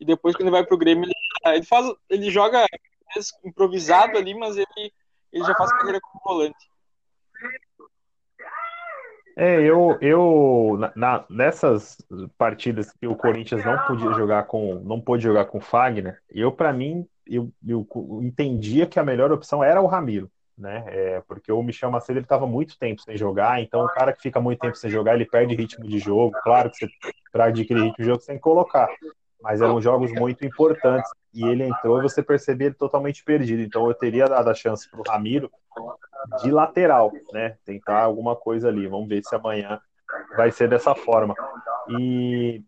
E 0.00 0.04
depois, 0.06 0.34
quando 0.34 0.48
ele 0.48 0.56
vai 0.56 0.64
pro 0.64 0.78
Grêmio, 0.78 1.04
ele, 1.04 1.54
ele 1.56 1.64
faz, 1.66 1.86
ele 2.08 2.30
joga 2.30 2.64
improvisado 3.44 4.16
ali, 4.18 4.34
mas 4.34 4.56
ele, 4.56 4.92
ele 5.32 5.44
já 5.44 5.54
faz 5.54 5.70
carreira 5.72 6.00
como 6.00 6.22
volante. 6.24 6.56
É, 9.38 9.60
eu, 9.60 9.98
eu 10.00 10.78
na- 10.96 11.24
nessas 11.28 11.98
partidas 12.38 12.90
que 12.92 13.06
o 13.06 13.14
Corinthians 13.14 13.62
não 13.64 13.78
podia 13.78 14.12
jogar 14.14 14.44
com, 14.46 14.76
não 14.80 14.98
pôde 15.00 15.22
jogar 15.24 15.44
com 15.46 15.58
o 15.58 15.60
Fagner, 15.60 16.18
eu 16.30 16.50
para 16.50 16.72
mim 16.72 17.06
eu, 17.26 17.52
eu 17.66 17.86
entendia 18.22 18.86
que 18.86 18.98
a 18.98 19.04
melhor 19.04 19.30
opção 19.32 19.62
era 19.62 19.80
o 19.82 19.86
Ramiro, 19.86 20.30
né? 20.56 20.84
É, 20.88 21.20
porque 21.28 21.52
o 21.52 21.62
Michel 21.62 21.90
Macedo 21.90 22.18
ele 22.18 22.24
estava 22.24 22.46
muito 22.46 22.78
tempo 22.78 23.02
sem 23.02 23.14
jogar, 23.16 23.60
então 23.60 23.84
o 23.84 23.88
cara 23.90 24.12
que 24.14 24.22
fica 24.22 24.40
muito 24.40 24.60
tempo 24.60 24.76
sem 24.76 24.88
jogar 24.90 25.14
ele 25.14 25.26
perde 25.26 25.54
ritmo 25.54 25.86
de 25.86 25.98
jogo. 25.98 26.34
Claro 26.42 26.70
que 26.70 26.76
você 26.78 26.88
para 27.30 27.46
adquirir 27.46 27.82
ritmo 27.82 27.96
de 27.98 28.04
jogo 28.10 28.22
que 28.24 28.38
colocar, 28.38 28.88
mas 29.42 29.60
eram 29.60 29.80
jogos 29.80 30.12
muito 30.12 30.44
importantes 30.44 31.10
e 31.32 31.44
ele 31.44 31.64
entrou 31.64 31.98
e 31.98 32.02
você 32.02 32.22
percebia 32.22 32.68
ele 32.68 32.74
totalmente 32.74 33.22
perdido. 33.22 33.62
Então 33.62 33.86
eu 33.86 33.94
teria 33.94 34.26
dado 34.26 34.48
a 34.48 34.54
chance 34.54 34.90
para 34.90 35.00
o 35.00 35.04
Ramiro 35.06 35.50
de 36.42 36.50
lateral, 36.50 37.12
né? 37.32 37.56
Tentar 37.64 38.02
alguma 38.02 38.34
coisa 38.34 38.68
ali. 38.68 38.86
Vamos 38.86 39.08
ver 39.08 39.22
se 39.22 39.34
amanhã 39.34 39.80
vai 40.36 40.50
ser 40.50 40.68
dessa 40.68 40.94
forma. 40.94 41.34
E, 41.98 42.62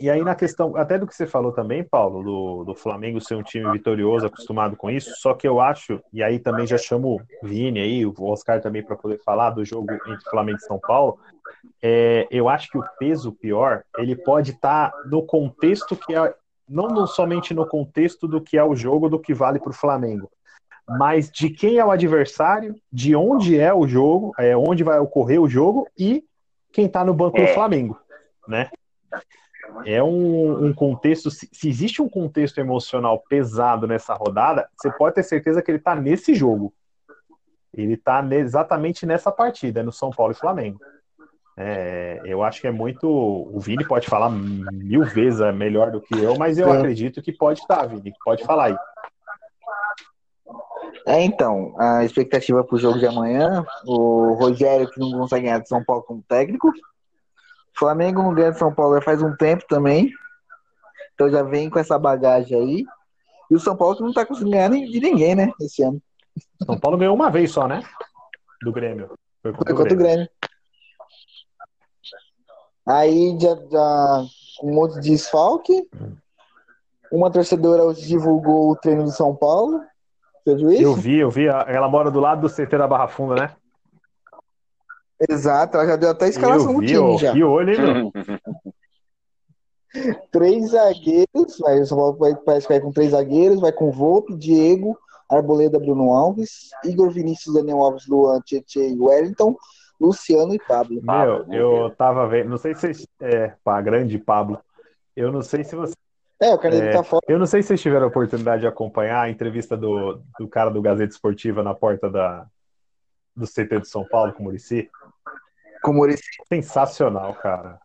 e 0.00 0.10
aí, 0.10 0.22
na 0.22 0.34
questão, 0.34 0.76
até 0.76 0.98
do 0.98 1.06
que 1.06 1.14
você 1.14 1.26
falou 1.26 1.52
também, 1.52 1.84
Paulo, 1.84 2.22
do, 2.22 2.64
do 2.64 2.74
Flamengo 2.74 3.20
ser 3.20 3.34
um 3.34 3.42
time 3.42 3.70
vitorioso, 3.72 4.26
acostumado 4.26 4.76
com 4.76 4.90
isso, 4.90 5.12
só 5.20 5.34
que 5.34 5.46
eu 5.46 5.60
acho, 5.60 6.00
e 6.12 6.22
aí 6.22 6.38
também 6.38 6.66
já 6.66 6.76
chamo 6.78 7.16
o 7.16 7.46
Vini 7.46 7.80
aí, 7.80 8.06
o 8.06 8.14
Oscar 8.20 8.60
também 8.60 8.82
para 8.82 8.96
poder 8.96 9.18
falar 9.22 9.50
do 9.50 9.64
jogo 9.64 9.92
entre 10.06 10.28
Flamengo 10.30 10.58
e 10.58 10.62
São 10.62 10.78
Paulo. 10.78 11.18
É, 11.82 12.26
eu 12.30 12.48
acho 12.48 12.70
que 12.70 12.78
o 12.78 12.84
peso 12.98 13.32
pior, 13.32 13.84
ele 13.98 14.16
pode 14.16 14.52
estar 14.52 14.92
no 15.06 15.22
contexto 15.22 15.94
que 15.96 16.14
é, 16.14 16.34
não 16.68 16.88
no- 16.88 17.06
somente 17.06 17.52
no 17.52 17.66
contexto 17.66 18.26
do 18.26 18.40
que 18.40 18.56
é 18.56 18.64
o 18.64 18.74
jogo, 18.74 19.08
do 19.08 19.18
que 19.18 19.34
vale 19.34 19.58
para 19.58 19.70
o 19.70 19.74
Flamengo, 19.74 20.30
mas 20.88 21.30
de 21.30 21.50
quem 21.50 21.78
é 21.78 21.84
o 21.84 21.90
adversário, 21.90 22.74
de 22.92 23.14
onde 23.14 23.58
é 23.58 23.72
o 23.72 23.86
jogo, 23.86 24.32
é 24.38 24.56
onde 24.56 24.82
vai 24.82 24.98
ocorrer 24.98 25.40
o 25.40 25.48
jogo 25.48 25.86
e 25.98 26.24
quem 26.72 26.86
está 26.86 27.04
no 27.04 27.14
banco 27.14 27.36
do 27.36 27.44
É. 27.44 27.54
Flamengo, 27.54 27.98
né? 28.48 28.70
É 29.84 30.02
um, 30.02 30.66
um 30.66 30.74
contexto, 30.74 31.30
se, 31.30 31.48
se 31.52 31.68
existe 31.68 32.00
um 32.00 32.08
contexto 32.08 32.58
emocional 32.58 33.22
pesado 33.28 33.86
nessa 33.86 34.14
rodada, 34.14 34.68
você 34.76 34.90
pode 34.90 35.14
ter 35.14 35.22
certeza 35.22 35.62
que 35.62 35.70
ele 35.70 35.78
está 35.78 35.94
nesse 35.94 36.34
jogo. 36.34 36.72
Ele 37.72 37.94
está 37.94 38.24
exatamente 38.32 39.04
nessa 39.04 39.32
partida, 39.32 39.82
no 39.82 39.92
São 39.92 40.10
Paulo 40.10 40.32
e 40.32 40.36
Flamengo. 40.36 40.78
É, 41.56 42.20
eu 42.24 42.42
acho 42.42 42.60
que 42.60 42.66
é 42.66 42.70
muito. 42.70 43.08
O 43.08 43.60
Vini 43.60 43.84
pode 43.86 44.08
falar 44.08 44.28
mil 44.30 45.04
vezes 45.04 45.40
é 45.40 45.52
melhor 45.52 45.90
do 45.90 46.00
que 46.00 46.14
eu, 46.18 46.36
mas 46.36 46.58
eu 46.58 46.70
Sim. 46.70 46.76
acredito 46.76 47.22
que 47.22 47.32
pode 47.32 47.60
estar, 47.60 47.86
Vini. 47.86 48.12
Pode 48.24 48.44
falar 48.44 48.66
aí. 48.66 48.76
É, 51.06 51.22
então, 51.22 51.74
a 51.78 52.04
expectativa 52.04 52.64
pro 52.64 52.78
jogo 52.78 52.98
de 52.98 53.06
amanhã, 53.06 53.64
o 53.86 54.34
Rogério 54.34 54.90
que 54.90 54.98
não 54.98 55.12
consegue 55.12 55.44
ganhar 55.44 55.58
de 55.58 55.68
São 55.68 55.84
Paulo 55.84 56.02
como 56.02 56.24
técnico. 56.26 56.72
Flamengo 57.76 58.22
não 58.22 58.34
ganha 58.34 58.52
de 58.52 58.58
São 58.58 58.74
Paulo 58.74 58.94
já 58.96 59.02
faz 59.02 59.22
um 59.22 59.34
tempo 59.36 59.64
também. 59.68 60.10
Então 61.14 61.28
já 61.28 61.42
vem 61.42 61.70
com 61.70 61.78
essa 61.78 61.98
bagagem 61.98 62.58
aí. 62.58 62.84
E 63.50 63.54
o 63.54 63.60
São 63.60 63.76
Paulo 63.76 63.96
que 63.96 64.02
não 64.02 64.12
tá 64.12 64.24
conseguindo 64.24 64.56
ganhar 64.56 64.70
de 64.70 65.00
ninguém, 65.00 65.34
né, 65.34 65.52
esse 65.60 65.82
ano. 65.82 66.00
São 66.64 66.78
Paulo 66.78 66.98
ganhou 66.98 67.14
uma 67.14 67.30
vez 67.30 67.52
só, 67.52 67.68
né? 67.68 67.82
Do 68.62 68.72
Grêmio. 68.72 69.10
Foi 69.42 69.52
contra 69.52 69.66
Foi 69.66 69.74
o 69.74 69.76
contra 69.76 69.94
o 69.94 69.98
Grêmio. 69.98 70.28
Aí 72.86 73.38
já, 73.40 73.54
já 73.70 74.24
um 74.62 74.74
monte 74.74 74.94
de 75.00 75.10
desfalque. 75.10 75.88
Uma 77.12 77.30
torcedora 77.30 77.84
hoje 77.84 78.06
divulgou 78.06 78.70
o 78.70 78.76
treino 78.76 79.04
do 79.04 79.10
São 79.10 79.34
Paulo. 79.34 79.80
Você 80.44 80.56
viu 80.56 80.72
isso? 80.72 80.82
Eu 80.82 80.94
vi, 80.94 81.18
eu 81.18 81.30
vi. 81.30 81.46
Ela 81.46 81.88
mora 81.88 82.10
do 82.10 82.20
lado 82.20 82.42
do 82.42 82.52
CT 82.52 82.76
da 82.76 82.88
Barra 82.88 83.08
Funda, 83.08 83.34
né? 83.34 83.56
Exato, 85.28 85.76
ela 85.76 85.86
já 85.86 85.96
deu 85.96 86.10
até 86.10 86.26
a 86.26 86.28
escalação 86.28 86.72
eu 86.72 86.74
do 86.74 86.80
vi, 86.80 86.86
time 86.86 86.98
ó, 86.98 87.18
já. 87.18 87.32
que 87.32 87.44
olho, 87.44 87.72
hein, 87.72 87.80
meu? 87.80 88.12
Três 90.32 90.70
zagueiros, 90.70 91.58
vai, 91.60 91.80
o 91.80 91.86
São 91.86 91.96
Paulo 91.96 92.16
vai, 92.16 92.34
parece 92.34 92.66
que 92.66 92.72
vai 92.72 92.82
com 92.82 92.90
três 92.90 93.12
zagueiros, 93.12 93.60
vai 93.60 93.70
com 93.70 93.92
Volpe, 93.92 94.36
Diego, 94.36 94.98
Arboleda, 95.30 95.78
Bruno 95.78 96.12
Alves, 96.12 96.70
Igor 96.84 97.10
Vinícius, 97.10 97.54
Daniel 97.54 97.80
Alves, 97.80 98.06
Luan, 98.08 98.40
Tietchan 98.40 98.86
e 98.86 98.98
Wellington, 98.98 99.56
Luciano 100.00 100.52
e 100.52 100.58
Pablo. 100.58 101.00
Meu, 101.02 101.44
eu 101.52 101.90
tava 101.90 102.26
vendo, 102.26 102.50
não 102.50 102.58
sei 102.58 102.74
se 102.74 102.80
vocês. 102.80 103.06
É, 103.20 103.52
pá, 103.62 103.80
grande 103.80 104.18
Pablo. 104.18 104.58
Eu 105.14 105.30
não 105.30 105.42
sei 105.42 105.62
se 105.62 105.76
você. 105.76 105.94
É, 106.40 106.52
o 106.52 106.58
Carneiro 106.58 106.88
É, 106.88 106.92
tá 106.92 107.04
fora. 107.04 107.24
Eu 107.28 107.38
não 107.38 107.46
sei 107.46 107.62
se 107.62 107.68
vocês 107.68 107.80
tiveram 107.80 108.06
a 108.06 108.08
oportunidade 108.08 108.62
de 108.62 108.66
acompanhar 108.66 109.22
a 109.22 109.30
entrevista 109.30 109.76
do, 109.76 110.20
do 110.38 110.48
cara 110.48 110.70
do 110.70 110.82
Gazeta 110.82 111.12
Esportiva 111.12 111.62
na 111.62 111.72
porta 111.72 112.10
da, 112.10 112.46
do 113.36 113.46
CT 113.46 113.80
de 113.80 113.88
São 113.88 114.04
Paulo 114.04 114.32
com 114.32 114.40
o 114.40 114.44
Murici. 114.44 114.90
Com 115.84 115.90
o 115.90 115.94
Muricy. 115.94 116.22
Sensacional, 116.48 117.34
cara. 117.34 117.78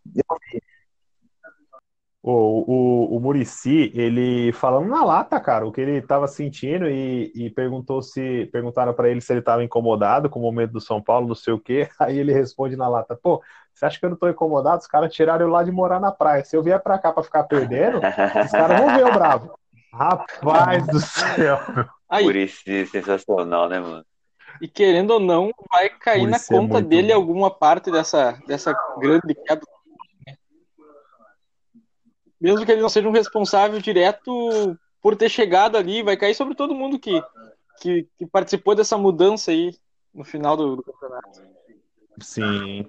O, 2.24 2.32
o, 2.32 3.18
o 3.18 3.20
Murici, 3.20 3.92
ele 3.94 4.54
falando 4.54 4.88
na 4.88 5.04
lata, 5.04 5.38
cara, 5.38 5.68
o 5.68 5.72
que 5.72 5.82
ele 5.82 5.98
estava 5.98 6.26
sentindo 6.26 6.90
e, 6.90 7.30
e 7.36 7.50
perguntou 7.50 8.02
se 8.02 8.46
perguntaram 8.54 8.94
para 8.94 9.10
ele 9.10 9.20
se 9.20 9.34
ele 9.34 9.42
estava 9.42 9.66
incomodado 9.66 10.30
com 10.30 10.40
o 10.40 10.42
momento 10.42 10.72
do 10.72 10.80
São 10.80 11.04
Paulo, 11.04 11.28
não 11.28 11.36
sei 11.36 11.52
o 11.52 11.60
quê. 11.60 11.90
Aí 12.00 12.18
ele 12.18 12.32
responde 12.32 12.78
na 12.78 12.88
lata: 12.88 13.20
pô, 13.22 13.44
você 13.74 13.86
acha 13.86 14.00
que 14.00 14.06
eu 14.06 14.12
não 14.12 14.18
tô 14.18 14.30
incomodado? 14.30 14.80
Os 14.80 14.88
caras 14.88 15.14
tiraram 15.14 15.46
eu 15.46 15.52
lá 15.52 15.62
de 15.62 15.72
morar 15.72 16.00
na 16.00 16.12
praia. 16.12 16.46
Se 16.46 16.56
eu 16.56 16.64
vier 16.64 16.82
pra 16.82 16.98
cá 16.98 17.12
pra 17.12 17.22
ficar 17.22 17.44
perdendo, 17.44 17.98
os 17.98 18.52
caras 18.52 18.80
vão 18.80 18.96
ver 18.96 19.08
o 19.08 19.12
bravo. 19.12 19.60
Rapaz 19.92 20.88
do 20.88 21.02
céu. 21.02 21.60
Aí, 22.08 22.44
isso, 22.44 22.64
sensacional, 22.92 23.68
né, 23.68 23.80
mano? 23.82 24.06
E 24.62 24.68
querendo 24.68 25.12
ou 25.12 25.20
não, 25.20 25.52
vai 25.72 25.90
cair 25.90 26.22
Por 26.22 26.30
na 26.30 26.38
ser 26.40 26.56
conta 26.56 26.76
muito 26.76 26.90
dele 26.90 27.12
bom. 27.12 27.20
alguma 27.20 27.50
parte 27.52 27.92
dessa, 27.92 28.32
dessa 28.48 28.76
grande 29.00 29.34
queda. 29.36 29.62
Mesmo 32.40 32.66
que 32.66 32.72
ele 32.72 32.82
não 32.82 32.90
seja 32.90 33.08
um 33.08 33.12
responsável 33.12 33.80
direto 33.80 34.78
por 35.02 35.16
ter 35.16 35.30
chegado 35.30 35.78
ali, 35.78 36.02
vai 36.04 36.16
cair 36.16 36.34
sobre 36.36 36.56
todo 36.56 36.76
mundo 36.76 36.98
que, 37.00 37.22
que, 37.82 38.08
que 38.18 38.26
participou 38.26 38.76
dessa 38.76 38.98
mudança 38.98 39.52
aí 39.52 39.76
no 40.14 40.24
final 40.24 40.56
do, 40.56 40.78
do 40.78 40.84
campeonato. 40.84 41.42
Sim. 42.22 42.86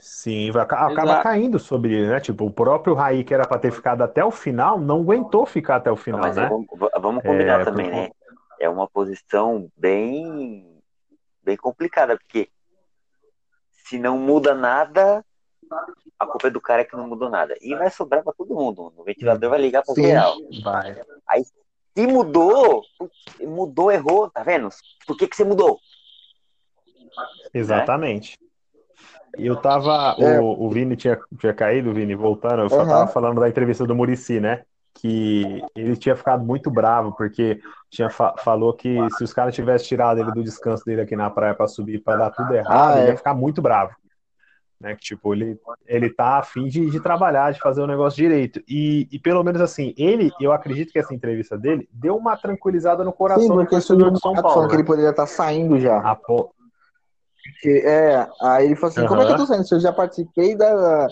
Sim, 0.00 0.52
vai, 0.52 0.62
acaba 0.62 0.92
Exato. 0.92 1.22
caindo 1.24 1.58
sobre 1.58 1.92
ele, 1.92 2.08
né? 2.08 2.20
Tipo, 2.20 2.44
o 2.46 2.52
próprio 2.52 2.94
Raí, 2.94 3.24
que 3.24 3.34
era 3.34 3.44
pra 3.44 3.58
ter 3.58 3.72
ficado 3.72 4.02
até 4.02 4.24
o 4.24 4.30
final, 4.30 4.78
não 4.78 5.00
aguentou 5.00 5.44
ficar 5.44 5.76
até 5.76 5.90
o 5.90 5.94
Não, 5.94 6.02
final, 6.02 6.20
mas 6.20 6.36
né? 6.36 6.48
vamos, 6.48 6.66
vamos 7.00 7.22
combinar 7.24 7.60
É, 7.60 7.64
também, 7.64 7.90
por- 7.90 7.96
né? 7.96 8.10
É 8.60 8.68
uma 8.68 8.88
posição 8.88 9.68
bem, 9.76 10.67
bem 11.48 11.56
complicada, 11.56 12.16
porque 12.18 12.50
se 13.72 13.98
não 13.98 14.18
muda 14.18 14.54
nada, 14.54 15.24
a 16.18 16.26
culpa 16.26 16.48
é 16.48 16.50
do 16.50 16.60
cara 16.60 16.84
que 16.84 16.94
não 16.94 17.08
mudou 17.08 17.30
nada. 17.30 17.56
E 17.60 17.74
vai 17.74 17.90
sobrar 17.90 18.22
pra 18.22 18.34
todo 18.34 18.54
mundo. 18.54 18.92
O 18.94 19.02
ventilador 19.04 19.50
vai 19.50 19.60
ligar 19.60 19.82
pro 19.82 19.94
Sim. 19.94 20.02
geral. 20.02 20.36
Vai. 20.62 21.02
Se 21.96 22.06
mudou, 22.06 22.82
mudou, 23.40 23.90
errou, 23.90 24.30
tá 24.30 24.42
vendo? 24.42 24.68
Por 25.06 25.16
que, 25.16 25.26
que 25.26 25.34
você 25.34 25.42
mudou? 25.42 25.80
Exatamente. 27.52 28.38
E 29.38 29.46
eu 29.46 29.56
tava. 29.56 30.16
É. 30.18 30.38
O, 30.38 30.66
o 30.66 30.70
Vini 30.70 30.96
tinha, 30.96 31.18
tinha 31.38 31.54
caído, 31.54 31.94
Vini, 31.94 32.14
voltando. 32.14 32.62
Eu 32.62 32.68
só 32.68 32.82
Aham. 32.82 32.86
tava 32.86 33.06
falando 33.08 33.40
da 33.40 33.48
entrevista 33.48 33.86
do 33.86 33.94
Murici, 33.94 34.38
né? 34.38 34.64
Que 35.00 35.62
ele 35.76 35.96
tinha 35.96 36.16
ficado 36.16 36.44
muito 36.44 36.70
bravo, 36.70 37.12
porque 37.16 37.60
tinha 37.88 38.10
fa- 38.10 38.34
falou 38.38 38.72
que 38.72 38.98
se 39.10 39.22
os 39.22 39.32
caras 39.32 39.54
tivessem 39.54 39.86
tirado 39.86 40.18
ele 40.20 40.32
do 40.32 40.42
descanso 40.42 40.84
dele 40.84 41.02
aqui 41.02 41.14
na 41.14 41.30
praia 41.30 41.54
pra 41.54 41.68
subir 41.68 42.02
pra 42.02 42.16
dar 42.16 42.30
tudo 42.30 42.52
errado, 42.52 42.94
Ah, 42.94 42.98
ele 42.98 43.08
é. 43.08 43.10
ia 43.12 43.16
ficar 43.16 43.32
muito 43.34 43.62
bravo. 43.62 43.94
Né? 44.80 44.94
Que, 44.96 45.00
tipo, 45.02 45.32
ele, 45.34 45.56
ele 45.86 46.10
tá 46.10 46.38
afim 46.38 46.66
de, 46.66 46.90
de 46.90 47.00
trabalhar, 47.00 47.52
de 47.52 47.60
fazer 47.60 47.80
o 47.80 47.86
negócio 47.86 48.16
direito. 48.16 48.60
E, 48.68 49.08
e 49.10 49.18
pelo 49.20 49.42
menos 49.44 49.60
assim, 49.60 49.94
ele, 49.96 50.32
eu 50.40 50.52
acredito 50.52 50.92
que 50.92 50.98
essa 50.98 51.14
entrevista 51.14 51.56
dele 51.56 51.88
deu 51.92 52.16
uma 52.16 52.36
tranquilizada 52.36 53.04
no 53.04 53.12
coração 53.12 53.42
Sim, 53.44 53.52
porque 53.54 53.80
subiu 53.80 54.10
no 54.10 54.18
São 54.18 54.32
Paulo. 54.34 54.48
falando 54.50 54.68
que 54.68 54.74
né? 54.76 54.80
ele 54.80 54.86
poderia 54.86 55.10
estar 55.10 55.26
saindo 55.26 55.78
já. 55.78 55.98
A 55.98 56.14
po- 56.16 56.52
Que- 57.62 57.82
é, 57.86 58.28
aí 58.42 58.66
ele 58.66 58.76
falou 58.76 58.90
assim, 58.90 59.06
como 59.06 59.22
é 59.22 59.26
que 59.26 59.32
eu 59.32 59.36
tô 59.36 59.46
saindo? 59.46 59.66
Se 59.66 59.74
eu 59.74 59.80
já 59.80 59.92
participei 59.92 60.56
da, 60.56 61.08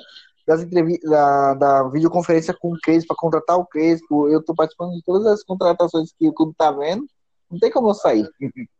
das 0.46 0.62
entrevistas, 0.62 1.10
da, 1.10 1.54
da 1.54 1.88
videoconferência 1.88 2.54
com 2.54 2.72
o 2.72 2.78
Crespo 2.80 3.08
para 3.08 3.16
contratar 3.16 3.58
o 3.58 3.66
Crespo, 3.66 4.28
eu 4.28 4.42
tô 4.44 4.54
participando 4.54 4.92
de 4.92 5.02
todas 5.02 5.26
as 5.26 5.42
contratações 5.42 6.12
que 6.12 6.28
o 6.28 6.32
clube 6.32 6.54
tá 6.56 6.70
vendo, 6.70 7.04
não 7.50 7.58
tem 7.58 7.70
como 7.70 7.88
eu 7.88 7.94
sair. 7.94 8.28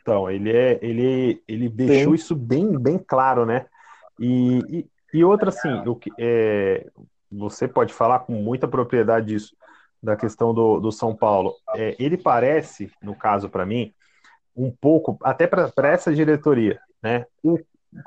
Então, 0.00 0.28
ele 0.28 0.50
é, 0.50 0.76
ele, 0.82 1.40
ele 1.46 1.68
deixou 1.68 2.12
isso 2.12 2.34
bem, 2.34 2.76
bem 2.76 2.98
claro, 2.98 3.46
né? 3.46 3.66
E, 4.18 4.58
e, 4.68 4.86
e 5.14 5.24
outra, 5.24 5.50
assim, 5.50 5.86
o 5.86 5.94
que, 5.94 6.10
é, 6.18 6.84
você 7.30 7.68
pode 7.68 7.92
falar 7.92 8.20
com 8.20 8.32
muita 8.32 8.66
propriedade 8.66 9.26
disso, 9.26 9.54
da 10.02 10.16
questão 10.16 10.52
do, 10.52 10.80
do 10.80 10.90
São 10.90 11.14
Paulo. 11.14 11.54
É, 11.76 11.94
ele 11.98 12.16
parece, 12.16 12.90
no 13.00 13.14
caso 13.14 13.48
para 13.48 13.64
mim, 13.64 13.92
um 14.56 14.70
pouco, 14.70 15.16
até 15.22 15.46
para 15.46 15.88
essa 15.88 16.12
diretoria, 16.12 16.80
né? 17.00 17.24
O- 17.42 17.58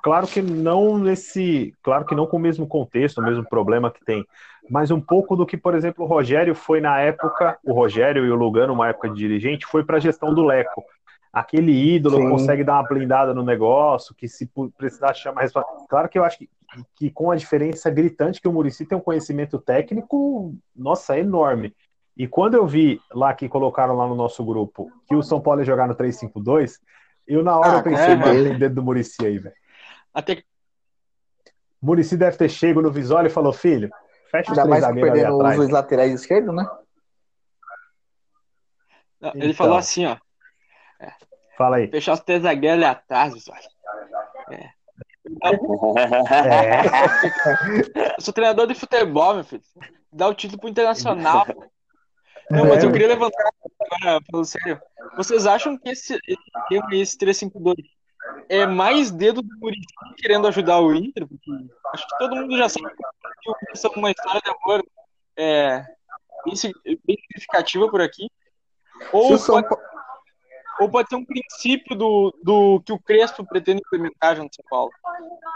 claro 0.03 0.27
que 0.27 0.41
não 0.41 0.97
nesse, 0.97 1.73
claro 1.81 2.05
que 2.05 2.15
não 2.15 2.27
com 2.27 2.37
o 2.37 2.39
mesmo 2.39 2.67
contexto, 2.67 3.19
o 3.19 3.23
mesmo 3.23 3.43
problema 3.47 3.91
que 3.91 4.03
tem, 4.03 4.25
mas 4.69 4.91
um 4.91 5.01
pouco 5.01 5.35
do 5.35 5.45
que, 5.45 5.57
por 5.57 5.75
exemplo, 5.75 6.05
o 6.05 6.07
Rogério 6.07 6.53
foi 6.55 6.79
na 6.79 6.99
época, 6.99 7.57
o 7.63 7.73
Rogério 7.73 8.25
e 8.25 8.31
o 8.31 8.35
Lugano, 8.35 8.73
uma 8.73 8.89
época 8.89 9.09
de 9.09 9.15
dirigente, 9.15 9.65
foi 9.65 9.83
para 9.83 9.97
a 9.97 9.99
gestão 9.99 10.33
do 10.33 10.43
Leco. 10.43 10.83
Aquele 11.33 11.71
ídolo 11.71 12.17
Sim. 12.17 12.29
consegue 12.29 12.63
dar 12.63 12.73
uma 12.73 12.87
blindada 12.87 13.33
no 13.33 13.43
negócio, 13.43 14.13
que 14.13 14.27
se 14.27 14.49
precisar 14.77 15.13
chamar 15.13 15.41
resposta. 15.41 15.71
Claro 15.89 16.09
que 16.09 16.19
eu 16.19 16.25
acho 16.25 16.37
que, 16.37 16.49
que 16.95 17.09
com 17.09 17.31
a 17.31 17.35
diferença 17.35 17.89
gritante 17.89 18.41
que 18.41 18.47
o 18.47 18.53
Murici 18.53 18.85
tem 18.85 18.97
um 18.97 19.01
conhecimento 19.01 19.57
técnico, 19.57 20.53
nossa, 20.75 21.17
enorme. 21.17 21.73
E 22.17 22.27
quando 22.27 22.55
eu 22.55 22.67
vi 22.67 22.99
lá 23.13 23.33
que 23.33 23.47
colocaram 23.47 23.95
lá 23.95 24.07
no 24.07 24.15
nosso 24.15 24.43
grupo 24.43 24.91
que 25.07 25.15
o 25.15 25.23
São 25.23 25.39
Paulo 25.41 25.61
ia 25.61 25.65
jogar 25.65 25.87
no 25.87 25.95
3-5-2, 25.95 26.79
eu 27.25 27.43
na 27.43 27.57
hora 27.57 27.75
Ah, 27.75 27.79
eu 27.79 27.83
pensei, 27.83 28.13
é, 28.13 28.17
mano, 28.17 28.33
mas- 28.33 28.43
tem 28.43 28.57
dedo 28.57 28.75
do 28.75 28.83
Murici 28.83 29.25
aí, 29.25 29.37
velho. 29.37 29.55
Até 30.13 30.43
Murici 31.81 32.15
deve 32.17 32.37
ter 32.37 32.49
chego 32.49 32.81
no 32.81 32.91
Visório 32.91 33.27
e 33.27 33.31
falou, 33.31 33.51
filho, 33.53 33.89
fecha 34.29 34.51
os 34.51 34.57
Ainda 34.59 34.69
três 34.69 34.81
zagueiros 34.83 35.09
ali 35.09 35.13
perdendo 35.19 35.33
os 35.35 35.39
atrás. 35.41 35.57
dois 35.57 35.69
laterais 35.69 36.13
esquerdos, 36.13 36.55
né? 36.55 36.69
ele 39.35 39.45
Então. 39.45 39.53
falou 39.53 39.77
assim, 39.77 40.05
ó, 40.05 40.17
Fala 41.57 41.77
aí. 41.77 41.87
fechar 41.89 42.13
os 42.13 42.19
três 42.21 42.43
zagueiros 42.43 42.77
ali 42.83 42.85
atrás, 42.85 43.33
pessoal. 43.33 43.57
É, 44.51 44.69
Eu 48.17 48.21
sou 48.21 48.33
treinador 48.33 48.67
de 48.67 48.75
futebol, 48.75 49.35
meu 49.35 49.43
filho. 49.43 49.61
Dá 50.11 50.27
o 50.27 50.33
título 50.33 50.59
pro 50.59 50.69
Internacional. 50.69 51.45
Não, 52.49 52.65
mas 52.67 52.83
eu 52.83 52.91
queria 52.91 53.07
levantar 53.07 53.43
agora, 54.01 54.19
falando 54.29 54.45
sério. 54.45 54.81
Vocês 55.15 55.45
acham 55.45 55.77
que 55.77 55.89
esse, 55.89 56.17
esse 56.91 57.17
352 57.17 57.75
é 58.49 58.65
mais 58.65 59.11
dedo 59.11 59.41
do 59.41 59.57
Muricy 59.59 59.85
querendo 60.17 60.47
ajudar 60.47 60.79
o 60.79 60.93
Inter? 60.93 61.27
Porque 61.27 61.51
acho 61.93 62.07
que 62.07 62.17
todo 62.17 62.35
mundo 62.35 62.57
já 62.57 62.69
sabe 62.69 62.87
que 62.89 63.49
o 63.49 63.53
Inter 63.53 63.91
é 63.95 63.99
uma 63.99 64.11
história 64.11 64.41
de 64.43 64.49
amor 64.49 64.85
é, 65.37 65.85
bem, 66.45 66.55
sig- 66.55 66.75
bem 66.83 67.17
significativa 67.17 67.89
por 67.89 68.01
aqui. 68.01 68.29
Ou 69.11 69.37
pode, 69.39 69.67
ou 70.79 70.89
pode 70.89 71.09
ser 71.09 71.15
um 71.15 71.25
princípio 71.25 71.95
do, 71.95 72.33
do 72.43 72.81
que 72.85 72.93
o 72.93 72.99
Crespo 72.99 73.45
pretende 73.45 73.81
implementar 73.85 74.35
já 74.35 74.43
no 74.43 74.49
São 74.53 74.65
Paulo. 74.69 74.91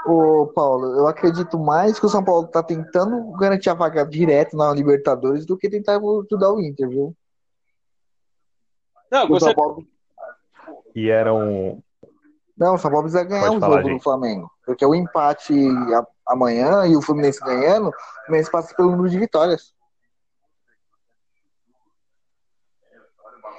Ô, 0.06 0.48
Paulo, 0.48 0.98
eu 0.98 1.08
acredito 1.08 1.58
mais 1.60 2.00
que 2.00 2.06
o 2.06 2.10
São 2.10 2.24
Paulo 2.24 2.48
tá 2.48 2.64
tentando 2.64 3.32
garantir 3.38 3.70
a 3.70 3.74
vaga 3.74 4.06
direto 4.06 4.56
na 4.56 4.72
Libertadores 4.74 5.46
do 5.46 5.58
que 5.58 5.70
tentar 5.70 5.98
ajudar 5.98 6.52
o 6.52 6.62
Inter, 6.62 6.90
viu? 6.90 7.16
Não, 9.12 9.26
O 9.26 9.56
Paulo... 9.56 9.88
e 10.96 11.10
era 11.10 11.34
um. 11.34 11.82
Não, 12.58 12.76
o 12.76 12.78
São 12.78 12.90
Paulo 12.90 13.04
precisa 13.04 13.24
ganhar 13.24 13.44
Pode 13.46 13.58
o 13.58 13.60
falar, 13.60 13.76
jogo 13.78 13.90
gente. 13.90 13.98
do 14.00 14.04
Flamengo. 14.04 14.52
Porque 14.66 14.86
o 14.86 14.96
empate 14.96 15.54
a- 15.94 16.08
amanhã 16.28 16.86
e 16.88 16.96
o 16.96 17.02
Fluminense 17.02 17.40
ganhando, 17.42 17.90
o 17.90 17.94
Fluminense 18.26 18.52
passa 18.52 18.74
pelo 18.76 18.92
número 18.92 19.10
de 19.10 19.20
vitórias. 19.20 19.74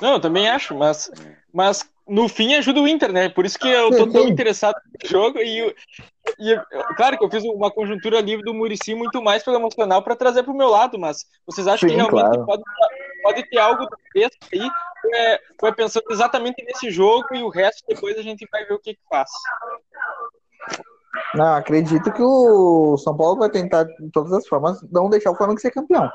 Não, 0.00 0.14
eu 0.14 0.20
também 0.20 0.48
acho, 0.48 0.74
mas, 0.74 1.10
mas 1.52 1.88
no 2.08 2.28
fim 2.28 2.54
ajuda 2.54 2.80
o 2.80 2.88
Inter, 2.88 3.12
né? 3.12 3.28
Por 3.28 3.44
isso 3.44 3.58
que 3.58 3.68
eu 3.68 3.90
tô 3.90 4.06
tão 4.06 4.22
Sim. 4.22 4.30
interessado 4.30 4.76
no 5.02 5.08
jogo 5.08 5.38
e, 5.38 5.74
e 6.38 6.56
claro 6.96 7.18
que 7.18 7.24
eu 7.24 7.30
fiz 7.30 7.42
uma 7.44 7.70
conjuntura 7.70 8.20
livre 8.20 8.44
do 8.44 8.54
Murici 8.54 8.94
muito 8.94 9.20
mais 9.22 9.42
pelo 9.42 9.56
emocional 9.56 10.02
para 10.02 10.14
trazer 10.14 10.42
para 10.42 10.52
o 10.52 10.56
meu 10.56 10.68
lado, 10.68 10.98
mas 10.98 11.24
vocês 11.44 11.66
acham 11.66 11.88
Sim, 11.88 11.94
que 11.94 12.00
realmente 12.00 12.28
claro. 12.28 12.46
pode, 12.46 12.62
pode 13.22 13.50
ter 13.50 13.58
algo 13.58 13.84
do 13.86 13.96
texto 14.12 14.38
aí? 14.52 14.70
É, 15.14 15.40
foi 15.60 15.72
pensando 15.72 16.04
exatamente 16.10 16.64
nesse 16.64 16.90
jogo 16.90 17.26
e 17.34 17.42
o 17.42 17.48
resto 17.48 17.84
depois 17.88 18.16
a 18.18 18.22
gente 18.22 18.46
vai 18.50 18.64
ver 18.64 18.74
o 18.74 18.80
que, 18.80 18.94
que 18.94 19.02
faz. 19.08 19.30
Não, 21.34 21.54
acredito 21.54 22.12
que 22.12 22.22
o 22.22 22.96
São 22.98 23.16
Paulo 23.16 23.38
vai 23.38 23.50
tentar, 23.50 23.84
de 23.84 24.10
todas 24.12 24.32
as 24.32 24.46
formas, 24.46 24.80
não 24.90 25.10
deixar 25.10 25.30
o 25.30 25.36
Flamengo 25.36 25.60
ser 25.60 25.70
campeão. 25.70 26.10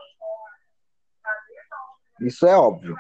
Isso 2.22 2.46
é 2.46 2.56
óbvio. 2.56 2.96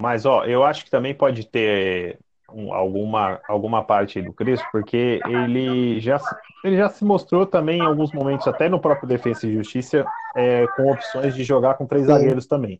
Mas, 0.00 0.26
ó, 0.26 0.44
eu 0.44 0.64
acho 0.64 0.84
que 0.84 0.90
também 0.90 1.14
pode 1.14 1.46
ter 1.46 2.18
um, 2.52 2.72
alguma, 2.72 3.40
alguma 3.48 3.82
parte 3.82 4.20
do 4.20 4.32
Crespo, 4.32 4.66
porque 4.70 5.20
ele 5.26 6.00
já, 6.00 6.20
ele 6.64 6.76
já 6.76 6.88
se 6.88 7.04
mostrou 7.04 7.46
também 7.46 7.78
em 7.78 7.86
alguns 7.86 8.12
momentos, 8.12 8.46
até 8.46 8.68
no 8.68 8.80
próprio 8.80 9.08
Defesa 9.08 9.46
e 9.46 9.54
Justiça, 9.54 10.04
é, 10.36 10.66
com 10.76 10.90
opções 10.90 11.34
de 11.34 11.44
jogar 11.44 11.74
com 11.74 11.86
três 11.86 12.06
zagueiros 12.06 12.46
também, 12.46 12.78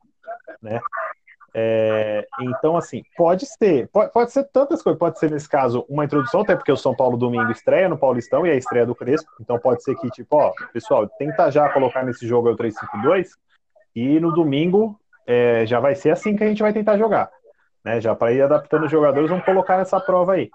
né? 0.60 0.80
É, 1.54 2.26
então, 2.40 2.78
assim, 2.78 3.02
pode 3.14 3.44
ser, 3.44 3.86
pode, 3.92 4.10
pode, 4.10 4.32
ser 4.32 4.44
tantas 4.44 4.82
coisas, 4.82 4.98
pode 4.98 5.18
ser 5.18 5.30
nesse 5.30 5.48
caso 5.48 5.84
uma 5.86 6.04
introdução, 6.04 6.40
até 6.40 6.56
porque 6.56 6.72
o 6.72 6.76
São 6.76 6.96
Paulo 6.96 7.18
domingo 7.18 7.50
estreia 7.50 7.90
no 7.90 7.98
Paulistão 7.98 8.46
e 8.46 8.50
é 8.50 8.52
a 8.54 8.56
estreia 8.56 8.86
do 8.86 8.94
Crespo, 8.94 9.30
então 9.38 9.58
pode 9.58 9.82
ser 9.82 9.94
que, 9.96 10.08
tipo, 10.10 10.34
ó, 10.36 10.50
pessoal, 10.72 11.06
tenta 11.18 11.50
já 11.50 11.68
colocar 11.68 12.04
nesse 12.04 12.26
jogo 12.26 12.50
o 12.50 12.56
3-5-2 12.56 13.28
e 13.94 14.18
no 14.18 14.32
domingo 14.32 14.98
é, 15.26 15.64
já 15.66 15.80
vai 15.80 15.94
ser 15.94 16.10
assim 16.10 16.36
que 16.36 16.44
a 16.44 16.48
gente 16.48 16.62
vai 16.62 16.72
tentar 16.72 16.98
jogar, 16.98 17.30
né? 17.84 18.00
Já 18.00 18.14
para 18.14 18.32
ir 18.32 18.42
adaptando 18.42 18.84
os 18.84 18.90
jogadores, 18.90 19.28
vamos 19.28 19.44
colocar 19.44 19.78
nessa 19.78 20.00
prova 20.00 20.34
aí. 20.34 20.50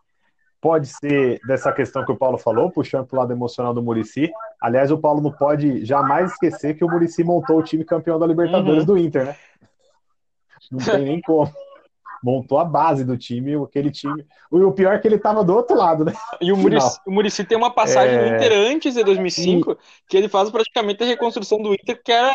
Pode 0.60 0.88
ser 0.88 1.40
dessa 1.48 1.72
questão 1.72 2.04
que 2.04 2.12
o 2.12 2.18
Paulo 2.18 2.38
falou, 2.38 2.72
puxando 2.72 3.06
para 3.06 3.16
o 3.16 3.20
lado 3.20 3.32
emocional 3.32 3.74
do 3.74 3.82
Murici. 3.82 4.32
Aliás, 4.60 4.92
o 4.92 4.98
Paulo 4.98 5.22
não 5.22 5.32
pode 5.32 5.86
jamais 5.86 6.32
esquecer 6.32 6.76
que 6.76 6.84
o 6.84 6.90
Murici 6.90 7.24
montou 7.24 7.60
o 7.60 7.64
time 7.64 7.86
campeão 7.86 8.18
da 8.18 8.26
Libertadores 8.26 8.80
uhum. 8.80 8.86
do 8.86 8.98
Inter, 8.98 9.26
né? 9.26 9.36
Não 10.72 10.80
tem 10.80 11.04
nem 11.04 11.22
como. 11.22 11.52
Montou 12.24 12.58
a 12.58 12.66
base 12.66 13.06
do 13.06 13.16
time, 13.16 13.54
aquele 13.64 13.92
time. 13.92 14.26
O 14.50 14.72
pior 14.72 14.96
é 14.96 15.00
que 15.00 15.08
ele 15.08 15.20
tava 15.20 15.44
do 15.44 15.56
outro 15.56 15.78
lado, 15.78 16.04
né? 16.04 16.14
E 16.42 16.52
o 16.52 16.58
Murici, 16.58 17.00
o 17.06 17.12
Murici 17.12 17.46
tem 17.46 17.56
uma 17.56 17.70
passagem 17.70 18.16
é... 18.16 18.30
no 18.30 18.36
Inter 18.36 18.52
antes 18.72 18.96
de 18.96 19.04
2005, 19.04 19.72
e... 19.72 19.78
que 20.10 20.18
ele 20.18 20.28
faz 20.28 20.50
praticamente 20.50 21.04
a 21.04 21.06
reconstrução 21.06 21.62
do 21.62 21.74
Inter, 21.74 22.02
que 22.04 22.12
era 22.12 22.34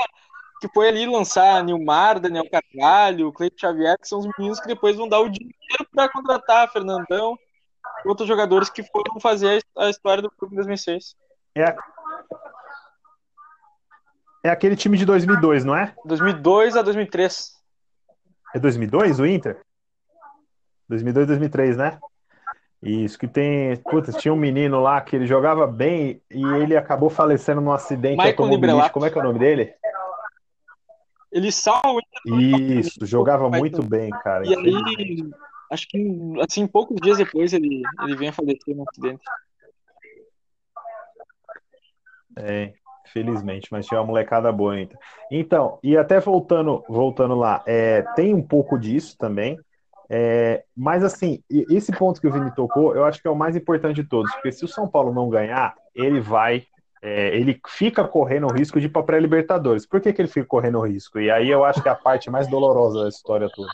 que 0.62 0.68
foi 0.68 0.86
ali 0.86 1.04
lançar 1.06 1.64
Nilmar, 1.64 2.20
Daniel 2.20 2.48
Carvalho, 2.48 3.32
Cleiton 3.32 3.58
Xavier, 3.58 3.98
que 3.98 4.06
são 4.06 4.20
os 4.20 4.28
meninos 4.38 4.60
que 4.60 4.68
depois 4.68 4.96
vão 4.96 5.08
dar 5.08 5.18
o 5.18 5.28
dinheiro 5.28 5.88
para 5.92 6.08
contratar 6.08 6.70
Fernandão 6.70 7.36
e 8.04 8.08
outros 8.08 8.28
jogadores 8.28 8.70
que 8.70 8.84
foram 8.84 9.18
fazer 9.18 9.60
a 9.76 9.90
história 9.90 10.22
do 10.22 10.30
clube 10.30 10.54
em 10.54 10.58
2006. 10.58 11.16
É, 11.56 11.74
é 14.44 14.50
aquele 14.50 14.76
time 14.76 14.96
de 14.96 15.04
2002, 15.04 15.64
não 15.64 15.74
é? 15.74 15.92
2002 16.04 16.76
a 16.76 16.82
2003. 16.82 17.54
É 18.54 18.60
2002 18.60 19.18
o 19.18 19.26
Inter? 19.26 19.60
2002, 20.88 21.26
2003, 21.26 21.76
né? 21.76 21.98
Isso, 22.80 23.18
que 23.18 23.26
tem. 23.26 23.76
Putz, 23.78 24.14
tinha 24.16 24.32
um 24.32 24.36
menino 24.36 24.80
lá 24.80 25.00
que 25.00 25.16
ele 25.16 25.26
jogava 25.26 25.66
bem 25.66 26.22
e 26.30 26.44
ele 26.54 26.76
acabou 26.76 27.10
falecendo 27.10 27.60
num 27.60 27.72
acidente 27.72 28.16
Michael 28.16 28.30
automobilístico. 28.30 28.90
Como 28.92 29.06
é 29.06 29.10
que 29.10 29.18
é 29.18 29.20
o 29.20 29.24
nome 29.24 29.40
dele? 29.40 29.74
Ele 31.32 31.50
salva 31.50 31.88
o 31.88 32.00
Inter. 32.00 32.78
Isso, 32.78 33.06
jogava 33.06 33.48
muito 33.48 33.82
bem, 33.82 34.10
cara. 34.10 34.46
E 34.46 34.54
aí, 34.54 35.30
acho 35.70 35.88
que 35.88 36.34
assim, 36.40 36.66
poucos 36.66 37.00
dias 37.00 37.18
depois 37.18 37.52
ele, 37.52 37.82
ele 38.02 38.16
vem 38.16 38.28
a 38.28 38.32
falecer 38.32 38.76
no 38.76 38.84
acidente. 38.88 39.24
É, 42.36 42.72
felizmente, 43.12 43.68
mas 43.70 43.86
tinha 43.86 44.00
uma 44.00 44.06
molecada 44.06 44.50
boa 44.52 44.74
ainda. 44.74 44.98
Então, 45.30 45.78
e 45.82 45.96
até 45.96 46.20
voltando, 46.20 46.84
voltando 46.88 47.34
lá, 47.34 47.62
é, 47.66 48.02
tem 48.14 48.34
um 48.34 48.42
pouco 48.42 48.78
disso 48.78 49.16
também, 49.18 49.58
é, 50.08 50.64
mas 50.76 51.02
assim, 51.02 51.42
esse 51.70 51.90
ponto 51.92 52.20
que 52.20 52.26
o 52.26 52.32
Vini 52.32 52.54
tocou, 52.54 52.94
eu 52.94 53.04
acho 53.04 53.20
que 53.20 53.26
é 53.26 53.30
o 53.30 53.36
mais 53.36 53.56
importante 53.56 53.96
de 54.02 54.04
todos, 54.04 54.30
porque 54.32 54.52
se 54.52 54.64
o 54.64 54.68
São 54.68 54.86
Paulo 54.86 55.12
não 55.12 55.28
ganhar, 55.28 55.74
ele 55.94 56.20
vai, 56.20 56.66
é, 57.02 57.36
ele 57.36 57.60
fica 57.66 58.06
correndo 58.06 58.46
o 58.46 58.52
risco 58.52 58.78
de 58.78 58.86
ir 58.86 58.90
para 58.90 59.02
pré-Libertadores. 59.02 59.84
Por 59.84 60.00
que, 60.00 60.12
que 60.12 60.22
ele 60.22 60.28
fica 60.28 60.46
correndo 60.46 60.78
o 60.78 60.86
risco? 60.86 61.18
E 61.18 61.30
aí 61.30 61.50
eu 61.50 61.64
acho 61.64 61.82
que 61.82 61.88
é 61.88 61.92
a 61.92 61.96
parte 61.96 62.30
mais 62.30 62.46
dolorosa 62.46 63.02
da 63.02 63.08
história 63.08 63.48
toda. 63.52 63.68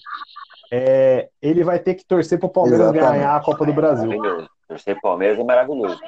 É, 0.72 1.28
ele 1.40 1.62
vai 1.62 1.78
ter 1.78 1.94
que 1.94 2.06
torcer 2.06 2.38
para 2.38 2.46
o 2.46 2.50
Palmeiras 2.50 2.80
Exatamente. 2.80 3.12
ganhar 3.12 3.36
a 3.36 3.40
Copa 3.40 3.66
do 3.66 3.72
Brasil. 3.72 4.10
Torcer 4.66 4.94
para 4.94 4.98
o 4.98 5.02
Palmeiras 5.02 5.38
é 5.38 5.44
maravilhoso. 5.44 6.00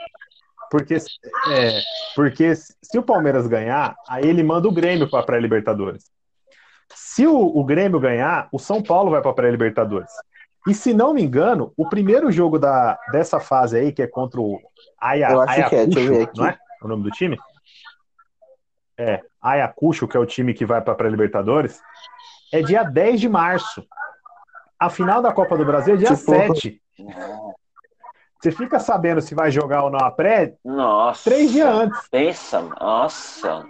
Porque, 0.70 0.94
é, 0.94 1.80
porque 2.16 2.54
se 2.54 2.98
o 2.98 3.02
Palmeiras 3.02 3.46
ganhar, 3.46 3.94
aí 4.08 4.26
ele 4.26 4.42
manda 4.42 4.68
o 4.68 4.72
Grêmio 4.72 5.10
para 5.10 5.20
a 5.20 5.22
pré-Libertadores. 5.22 6.04
Se 6.94 7.26
o, 7.26 7.36
o, 7.36 7.64
Grêmio 7.64 8.00
ganhar, 8.00 8.48
o 8.50 8.58
São 8.58 8.82
Paulo 8.82 9.10
vai 9.10 9.20
para 9.20 9.30
a 9.30 9.34
pré-Libertadores. 9.34 10.10
E 10.66 10.74
se 10.74 10.94
não 10.94 11.12
me 11.12 11.22
engano, 11.22 11.72
o 11.76 11.88
primeiro 11.88 12.30
jogo 12.30 12.58
da, 12.58 12.98
dessa 13.12 13.40
fase 13.40 13.78
aí, 13.78 13.92
que 13.92 14.02
é 14.02 14.06
contra 14.06 14.40
o 14.40 14.58
Aya, 15.00 15.28
Ayacucho, 15.28 15.98
é, 15.98 16.28
não 16.36 16.46
é? 16.46 16.58
O 16.82 16.88
nome 16.88 17.02
do 17.02 17.10
time? 17.10 17.38
É, 18.98 19.22
Ayacucho, 19.40 20.06
que 20.06 20.16
é 20.16 20.20
o 20.20 20.26
time 20.26 20.52
que 20.52 20.66
vai 20.66 20.80
para 20.80 20.92
a 20.92 20.96
pré-Libertadores, 20.96 21.80
é 22.52 22.62
dia 22.62 22.82
10 22.82 23.20
de 23.20 23.28
março. 23.28 23.86
A 24.78 24.90
final 24.90 25.22
da 25.22 25.32
Copa 25.32 25.56
do 25.56 25.64
Brasil 25.64 25.94
é 25.94 25.96
dia 25.98 26.14
tipo... 26.14 26.32
7. 26.32 26.82
Você 28.40 28.50
fica 28.50 28.78
sabendo 28.78 29.20
se 29.20 29.34
vai 29.34 29.50
jogar 29.50 29.84
ou 29.84 29.90
não 29.90 30.00
a 30.00 30.10
pré 30.10 30.54
nossa, 30.64 31.28
três 31.28 31.52
dias 31.52 31.68
antes. 31.68 32.08
Pensa, 32.10 32.62
nossa. 32.62 33.66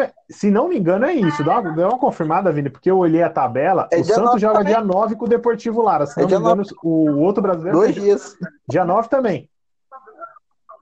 É? 0.00 0.12
Se 0.30 0.50
não 0.50 0.68
me 0.68 0.78
engano, 0.78 1.04
é 1.04 1.12
isso. 1.12 1.44
Dá 1.44 1.58
uma, 1.58 1.72
dá 1.72 1.88
uma 1.88 1.98
confirmada, 1.98 2.50
Vini, 2.50 2.70
porque 2.70 2.90
eu 2.90 2.98
olhei 2.98 3.22
a 3.22 3.28
tabela. 3.28 3.88
É 3.92 3.98
o 3.98 4.04
Santos 4.04 4.40
joga 4.40 4.58
também. 4.58 4.72
dia 4.72 4.82
9 4.82 5.16
com 5.16 5.26
o 5.26 5.28
Deportivo 5.28 5.82
Lara. 5.82 6.06
Se 6.06 6.18
é 6.18 6.22
não 6.22 6.28
me 6.28 6.36
engano, 6.36 6.62
9. 6.62 6.70
o 6.82 7.20
outro 7.20 7.42
brasileiro. 7.42 7.78
Dois 7.78 7.94
dias. 7.94 8.36
Dia 8.66 8.84
9 8.84 9.08
também. 9.08 9.50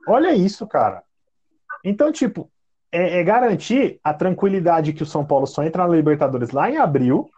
Olha 0.06 0.34
isso, 0.34 0.66
cara. 0.66 1.02
Então, 1.84 2.12
tipo, 2.12 2.50
é, 2.90 3.20
é, 3.20 3.24
garantir 3.24 3.98
a 4.04 4.12
tranquilidade 4.12 4.92
que 4.92 5.02
o 5.02 5.06
São 5.06 5.24
Paulo 5.24 5.46
só 5.46 5.64
entra 5.64 5.86
na 5.86 5.94
Libertadores 5.94 6.50
lá 6.50 6.70
em 6.70 6.76
abril 6.76 7.30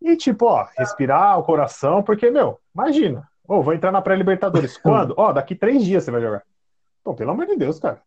e, 0.00 0.16
tipo, 0.16 0.46
ó, 0.46 0.66
respirar 0.76 1.38
o 1.38 1.44
coração, 1.44 2.02
porque, 2.02 2.30
meu, 2.30 2.58
imagina. 2.74 3.28
Ô, 3.46 3.56
oh, 3.56 3.62
vou 3.62 3.74
entrar 3.74 3.92
na 3.92 4.02
pré-Libertadores. 4.02 4.76
Quando? 4.82 5.14
Ó, 5.16 5.28
oh, 5.28 5.32
daqui 5.32 5.54
três 5.54 5.84
dias 5.84 6.04
você 6.04 6.10
vai 6.10 6.20
jogar. 6.20 6.42
Pô, 7.04 7.14
pelo 7.14 7.30
amor 7.30 7.46
de 7.46 7.56
Deus, 7.56 7.78
cara. 7.78 8.00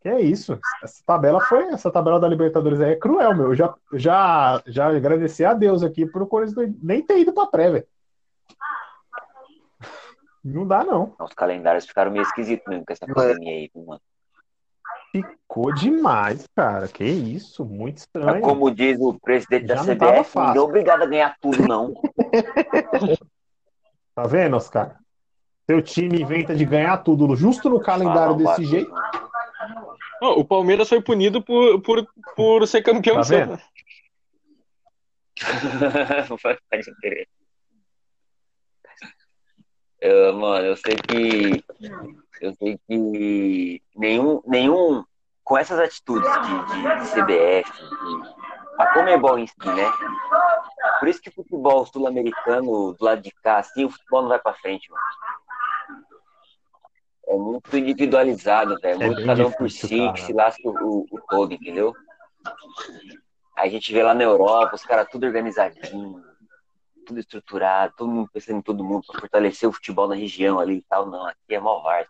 Que 0.00 0.08
é 0.08 0.20
isso? 0.20 0.58
Essa 0.82 1.02
tabela 1.04 1.40
foi. 1.40 1.64
Essa 1.64 1.90
tabela 1.90 2.20
da 2.20 2.28
Libertadores 2.28 2.80
aí 2.80 2.92
é 2.92 2.96
cruel, 2.96 3.34
meu. 3.34 3.46
Eu 3.46 3.54
já, 3.54 3.74
já, 3.94 4.62
já 4.66 4.88
agradeci 4.88 5.44
a 5.44 5.52
Deus 5.54 5.82
aqui 5.82 6.06
por 6.06 6.22
o 6.22 6.26
Corinthians 6.26 6.72
nem 6.80 7.02
ter 7.02 7.18
ido 7.18 7.32
pra 7.32 7.46
pré, 7.46 7.70
velho. 7.70 7.86
Não 10.48 10.66
dá, 10.66 10.82
não. 10.82 11.14
Os 11.20 11.34
calendários 11.34 11.86
ficaram 11.86 12.10
meio 12.10 12.22
esquisitos 12.22 12.66
mesmo 12.66 12.84
com 12.86 12.92
essa 12.92 13.06
pandemia 13.06 13.52
aí, 13.52 13.70
mano. 13.74 14.00
Ficou 15.12 15.74
demais, 15.74 16.46
cara. 16.54 16.88
Que 16.88 17.04
isso, 17.04 17.64
muito 17.64 17.98
estranho. 17.98 18.40
como 18.40 18.70
diz 18.70 18.98
o 19.00 19.18
presidente 19.18 19.66
Já 19.66 19.74
da 19.74 19.82
CBF, 19.82 20.36
não 20.36 20.54
é 20.54 20.60
obrigado 20.60 21.02
a 21.02 21.06
ganhar 21.06 21.36
tudo, 21.40 21.66
não. 21.66 21.94
tá 24.14 24.22
vendo, 24.24 24.56
Oscar? 24.56 24.98
Seu 25.66 25.82
time 25.82 26.22
inventa 26.22 26.54
de 26.54 26.64
ganhar 26.64 26.96
tudo 26.98 27.36
justo 27.36 27.68
no 27.68 27.80
calendário 27.80 28.34
ah, 28.34 28.36
desse 28.36 28.64
jeito. 28.64 28.92
Oh, 30.22 30.40
o 30.40 30.44
Palmeiras 30.44 30.88
foi 30.88 31.02
punido 31.02 31.42
por, 31.42 31.80
por, 31.82 32.06
por 32.34 32.66
ser 32.66 32.82
campeão 32.82 33.16
tá 33.16 33.22
vendo? 33.22 33.58
eu, 40.00 40.32
mano, 40.34 40.66
eu 40.66 40.76
sei 40.76 40.96
que 40.96 41.64
eu 42.40 42.54
sei 42.54 42.78
que 42.86 43.82
nenhum, 43.96 44.40
nenhum 44.46 45.04
com 45.42 45.58
essas 45.58 45.78
atitudes 45.78 46.30
de, 46.30 47.04
de 47.04 47.10
CBF, 47.10 47.72
de, 47.72 48.38
a 48.78 48.86
Comebol 48.92 49.38
em 49.38 49.46
si, 49.46 49.54
né? 49.64 49.90
Por 51.00 51.08
isso 51.08 51.20
que 51.20 51.28
o 51.30 51.32
futebol 51.32 51.86
sul-americano 51.86 52.94
do 52.94 53.04
lado 53.04 53.22
de 53.22 53.30
cá, 53.42 53.58
assim, 53.58 53.84
o 53.84 53.90
futebol 53.90 54.22
não 54.22 54.28
vai 54.28 54.38
para 54.38 54.54
frente, 54.54 54.90
mano. 54.90 55.02
É 57.28 57.36
muito 57.36 57.76
individualizado, 57.76 58.78
velho. 58.80 59.02
É 59.02 59.06
muito 59.06 59.26
cada 59.26 59.46
um 59.46 59.50
por 59.50 59.70
si, 59.70 60.12
que 60.12 60.20
se 60.20 60.32
lasca 60.32 60.66
o, 60.66 61.06
o, 61.10 61.20
todo, 61.28 61.52
entendeu? 61.52 61.92
Aí 63.56 63.68
a 63.68 63.70
gente 63.70 63.92
vê 63.92 64.02
lá 64.02 64.14
na 64.14 64.24
Europa, 64.24 64.76
os 64.76 64.84
caras 64.84 65.08
tudo 65.10 65.26
organizadinho, 65.26 66.22
tudo 67.08 67.20
estruturado, 67.20 67.94
todo 67.96 68.10
mundo 68.10 68.30
pensando 68.32 68.58
em 68.58 68.62
todo 68.62 68.84
mundo 68.84 69.04
para 69.06 69.20
fortalecer 69.20 69.68
o 69.68 69.72
futebol 69.72 70.06
na 70.06 70.14
região 70.14 70.60
ali 70.60 70.76
e 70.76 70.82
tal. 70.82 71.06
Não, 71.06 71.26
aqui 71.26 71.54
é 71.54 71.58
mó 71.58 71.80
várzea. 71.80 72.08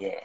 É. 0.00 0.24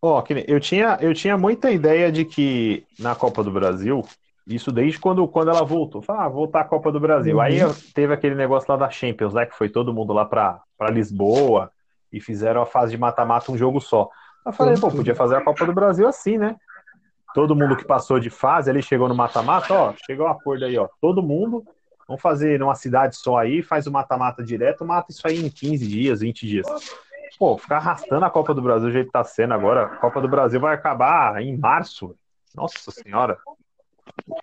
Ó, 0.00 0.20
oh, 0.20 0.24
eu 0.46 0.60
tinha, 0.60 0.96
eu 1.00 1.12
tinha 1.12 1.36
muita 1.36 1.70
ideia 1.70 2.10
de 2.10 2.24
que 2.24 2.86
na 2.98 3.14
Copa 3.16 3.42
do 3.42 3.50
Brasil, 3.50 4.04
isso 4.46 4.70
desde 4.70 4.98
quando, 4.98 5.26
quando 5.26 5.50
ela 5.50 5.64
voltou, 5.64 6.00
falou, 6.00 6.22
ah, 6.22 6.28
voltar 6.28 6.60
à 6.60 6.64
Copa 6.64 6.90
do 6.92 7.00
Brasil. 7.00 7.36
Uhum. 7.36 7.40
Aí 7.42 7.58
teve 7.92 8.14
aquele 8.14 8.36
negócio 8.36 8.70
lá 8.70 8.76
da 8.76 8.90
Champions, 8.90 9.34
né, 9.34 9.44
que 9.44 9.56
foi 9.56 9.68
todo 9.68 9.92
mundo 9.92 10.12
lá 10.12 10.24
para 10.24 10.62
Lisboa 10.90 11.70
e 12.12 12.20
fizeram 12.20 12.62
a 12.62 12.66
fase 12.66 12.92
de 12.92 12.98
mata-mata 12.98 13.52
um 13.52 13.58
jogo 13.58 13.80
só. 13.80 14.08
Eu 14.46 14.52
falei, 14.52 14.78
pô, 14.78 14.88
podia 14.88 15.14
fazer 15.14 15.36
a 15.36 15.44
Copa 15.44 15.66
do 15.66 15.72
Brasil 15.74 16.06
assim, 16.08 16.38
né? 16.38 16.56
Todo 17.34 17.54
mundo 17.54 17.76
que 17.76 17.84
passou 17.84 18.18
de 18.18 18.30
fase 18.30 18.70
ali 18.70 18.82
chegou 18.82 19.08
no 19.08 19.14
mata-mata, 19.14 19.74
ó, 19.74 19.94
chegou 20.06 20.26
um 20.26 20.30
acordo 20.30 20.64
aí, 20.64 20.78
ó, 20.78 20.88
todo 21.00 21.22
mundo 21.22 21.64
Vamos 22.08 22.22
fazer 22.22 22.58
numa 22.58 22.74
cidade 22.74 23.16
só 23.16 23.36
aí, 23.36 23.62
faz 23.62 23.86
o 23.86 23.92
mata-mata 23.92 24.42
direto, 24.42 24.82
mata 24.82 25.12
isso 25.12 25.28
aí 25.28 25.44
em 25.44 25.50
15 25.50 25.86
dias, 25.86 26.20
20 26.20 26.46
dias. 26.46 26.66
Pô, 27.38 27.58
ficar 27.58 27.76
arrastando 27.76 28.24
a 28.24 28.30
Copa 28.30 28.54
do 28.54 28.62
Brasil 28.62 28.88
do 28.88 28.92
jeito 28.92 29.08
que 29.08 29.12
tá 29.12 29.22
sendo 29.22 29.52
agora, 29.52 29.84
a 29.84 29.96
Copa 29.96 30.18
do 30.18 30.26
Brasil 30.26 30.58
vai 30.58 30.74
acabar 30.74 31.40
em 31.42 31.54
março. 31.54 32.16
Nossa 32.54 32.90
Senhora. 32.90 33.36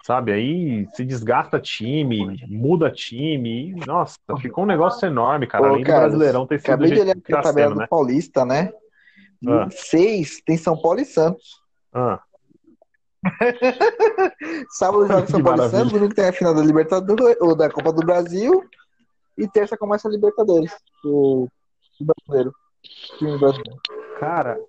sabe? 0.04 0.32
Aí 0.32 0.88
se 0.94 1.04
desgasta 1.04 1.60
time, 1.60 2.40
muda 2.48 2.92
time, 2.92 3.72
e, 3.72 3.86
nossa, 3.88 4.20
ficou 4.40 4.64
um 4.64 4.68
negócio 4.68 5.04
enorme, 5.08 5.48
cara. 5.48 5.64
Ô, 5.64 5.68
Além 5.70 5.84
do 5.84 5.88
Carlos, 5.88 6.10
Brasileirão 6.10 6.46
ter 6.46 6.60
sido 6.60 6.68
do 6.68 6.74
Acabei 6.74 6.92
de 6.92 7.02
olhar 7.02 7.14
que 7.16 7.20
aqui 7.22 7.34
a 7.34 7.38
tá 7.38 7.42
tabela 7.42 7.68
sendo, 7.70 7.74
do 7.74 7.82
né? 7.82 7.88
Paulista, 7.88 8.46
né? 8.46 8.72
Ah. 9.48 9.68
Seis 9.72 10.40
tem 10.46 10.56
São 10.56 10.80
Paulo 10.80 11.00
e 11.00 11.06
Santos. 11.06 11.64
Ah, 11.92 12.20
Sábado 14.70 15.08
joga 15.08 15.28
São 15.28 15.44
Paulo 15.44 15.66
e. 15.66 15.70
Santos, 15.70 15.92
domingo 15.94 16.14
tem 16.14 16.28
a 16.28 16.34
final 16.34 16.54
da 16.54 16.62
Libertadores, 16.62 17.38
ou 17.40 17.56
da 17.56 17.70
Copa 17.70 17.92
do 17.92 18.06
Brasil, 18.06 18.64
e 19.38 19.48
terça 19.48 19.78
começa 19.78 20.08
a 20.08 20.12
Libertadores. 20.12 20.72
O 21.04 21.48
brasileiro. 22.00 22.54
time 23.18 23.38
brasileiro. 23.38 23.80
cara, 24.20 24.60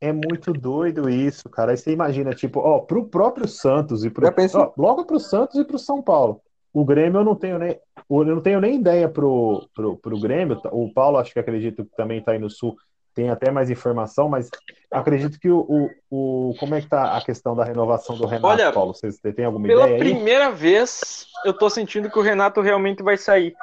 é 0.00 0.12
muito 0.12 0.52
doido 0.52 1.08
isso, 1.08 1.48
cara. 1.48 1.72
Aí 1.72 1.76
você 1.76 1.92
imagina, 1.92 2.34
tipo, 2.34 2.60
ó, 2.60 2.80
pro 2.80 3.08
próprio 3.08 3.48
Santos 3.48 4.04
e 4.04 4.10
pro, 4.10 4.24
Já 4.24 4.32
pensou? 4.32 4.60
ó, 4.62 4.72
logo 4.80 5.04
pro 5.04 5.18
Santos 5.18 5.56
e 5.56 5.64
pro 5.64 5.78
São 5.78 6.02
Paulo. 6.02 6.40
O 6.72 6.84
Grêmio 6.84 7.20
eu 7.20 7.24
não 7.24 7.34
tenho 7.34 7.58
nem, 7.58 7.80
eu 8.10 8.24
não 8.24 8.40
tenho 8.40 8.60
nem 8.60 8.76
ideia 8.76 9.08
pro, 9.08 9.66
pro, 9.74 9.96
pro 9.96 10.20
Grêmio. 10.20 10.60
O 10.70 10.92
Paulo, 10.92 11.18
acho 11.18 11.32
que 11.32 11.38
acredito 11.38 11.84
que 11.84 11.96
também 11.96 12.22
tá 12.22 12.32
aí 12.32 12.38
no 12.38 12.50
Sul, 12.50 12.76
tem 13.18 13.30
até 13.30 13.50
mais 13.50 13.68
informação, 13.68 14.28
mas 14.28 14.48
acredito 14.92 15.40
que 15.40 15.50
o, 15.50 15.90
o, 16.08 16.50
o- 16.50 16.54
como 16.54 16.76
é 16.76 16.80
que 16.80 16.88
tá 16.88 17.16
a 17.16 17.20
questão 17.20 17.56
da 17.56 17.64
renovação 17.64 18.16
do 18.16 18.28
Renato, 18.28 18.46
Olha, 18.46 18.72
Paulo? 18.72 18.94
Você, 18.94 19.10
você 19.10 19.32
tem 19.32 19.44
alguma 19.44 19.66
Pela 19.66 19.86
ideia 19.86 19.96
aí? 19.96 20.04
primeira 20.04 20.52
vez, 20.52 21.26
eu 21.44 21.52
tô 21.52 21.68
sentindo 21.68 22.08
que 22.08 22.16
o 22.18 22.22
Renato 22.22 22.60
realmente 22.60 23.02
vai 23.02 23.16
sair. 23.16 23.56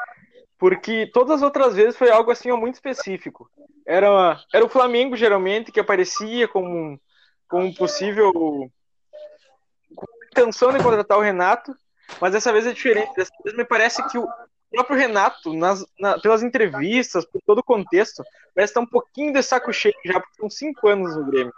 Porque 0.57 1.09
todas 1.13 1.37
as 1.37 1.41
outras 1.41 1.73
vezes 1.73 1.95
foi 1.95 2.11
algo 2.11 2.31
assim 2.31 2.51
muito 2.51 2.75
específico. 2.75 3.49
Era, 3.87 4.41
era 4.53 4.65
o 4.65 4.69
Flamengo, 4.69 5.15
geralmente, 5.15 5.71
que 5.71 5.79
aparecia 5.79 6.49
como, 6.49 6.99
como 7.47 7.65
um 7.67 7.73
possível. 7.73 8.33
com 8.33 10.05
intenção 10.31 10.73
de 10.73 10.81
contratar 10.81 11.17
o 11.17 11.21
Renato, 11.21 11.73
mas 12.19 12.33
dessa 12.33 12.51
vez 12.51 12.65
é 12.67 12.73
diferente. 12.73 13.13
Dessa 13.15 13.31
vez 13.43 13.55
me 13.55 13.63
parece 13.63 14.05
que 14.09 14.17
o 14.17 14.27
próprio 14.75 14.97
Renato, 14.97 15.53
nas, 15.53 15.85
na- 15.99 16.19
pelas 16.19 16.43
entrevistas, 16.43 17.25
por 17.25 17.41
todo 17.45 17.59
o 17.59 17.63
contexto, 17.63 18.23
parece 18.53 18.71
estar 18.71 18.81
um 18.81 18.85
pouquinho 18.85 19.33
de 19.33 19.41
saco 19.41 19.71
cheio 19.73 19.95
já, 20.05 20.19
porque 20.19 20.35
são 20.37 20.49
cinco 20.49 20.87
anos 20.87 21.15
no 21.15 21.25
Grêmio. 21.25 21.53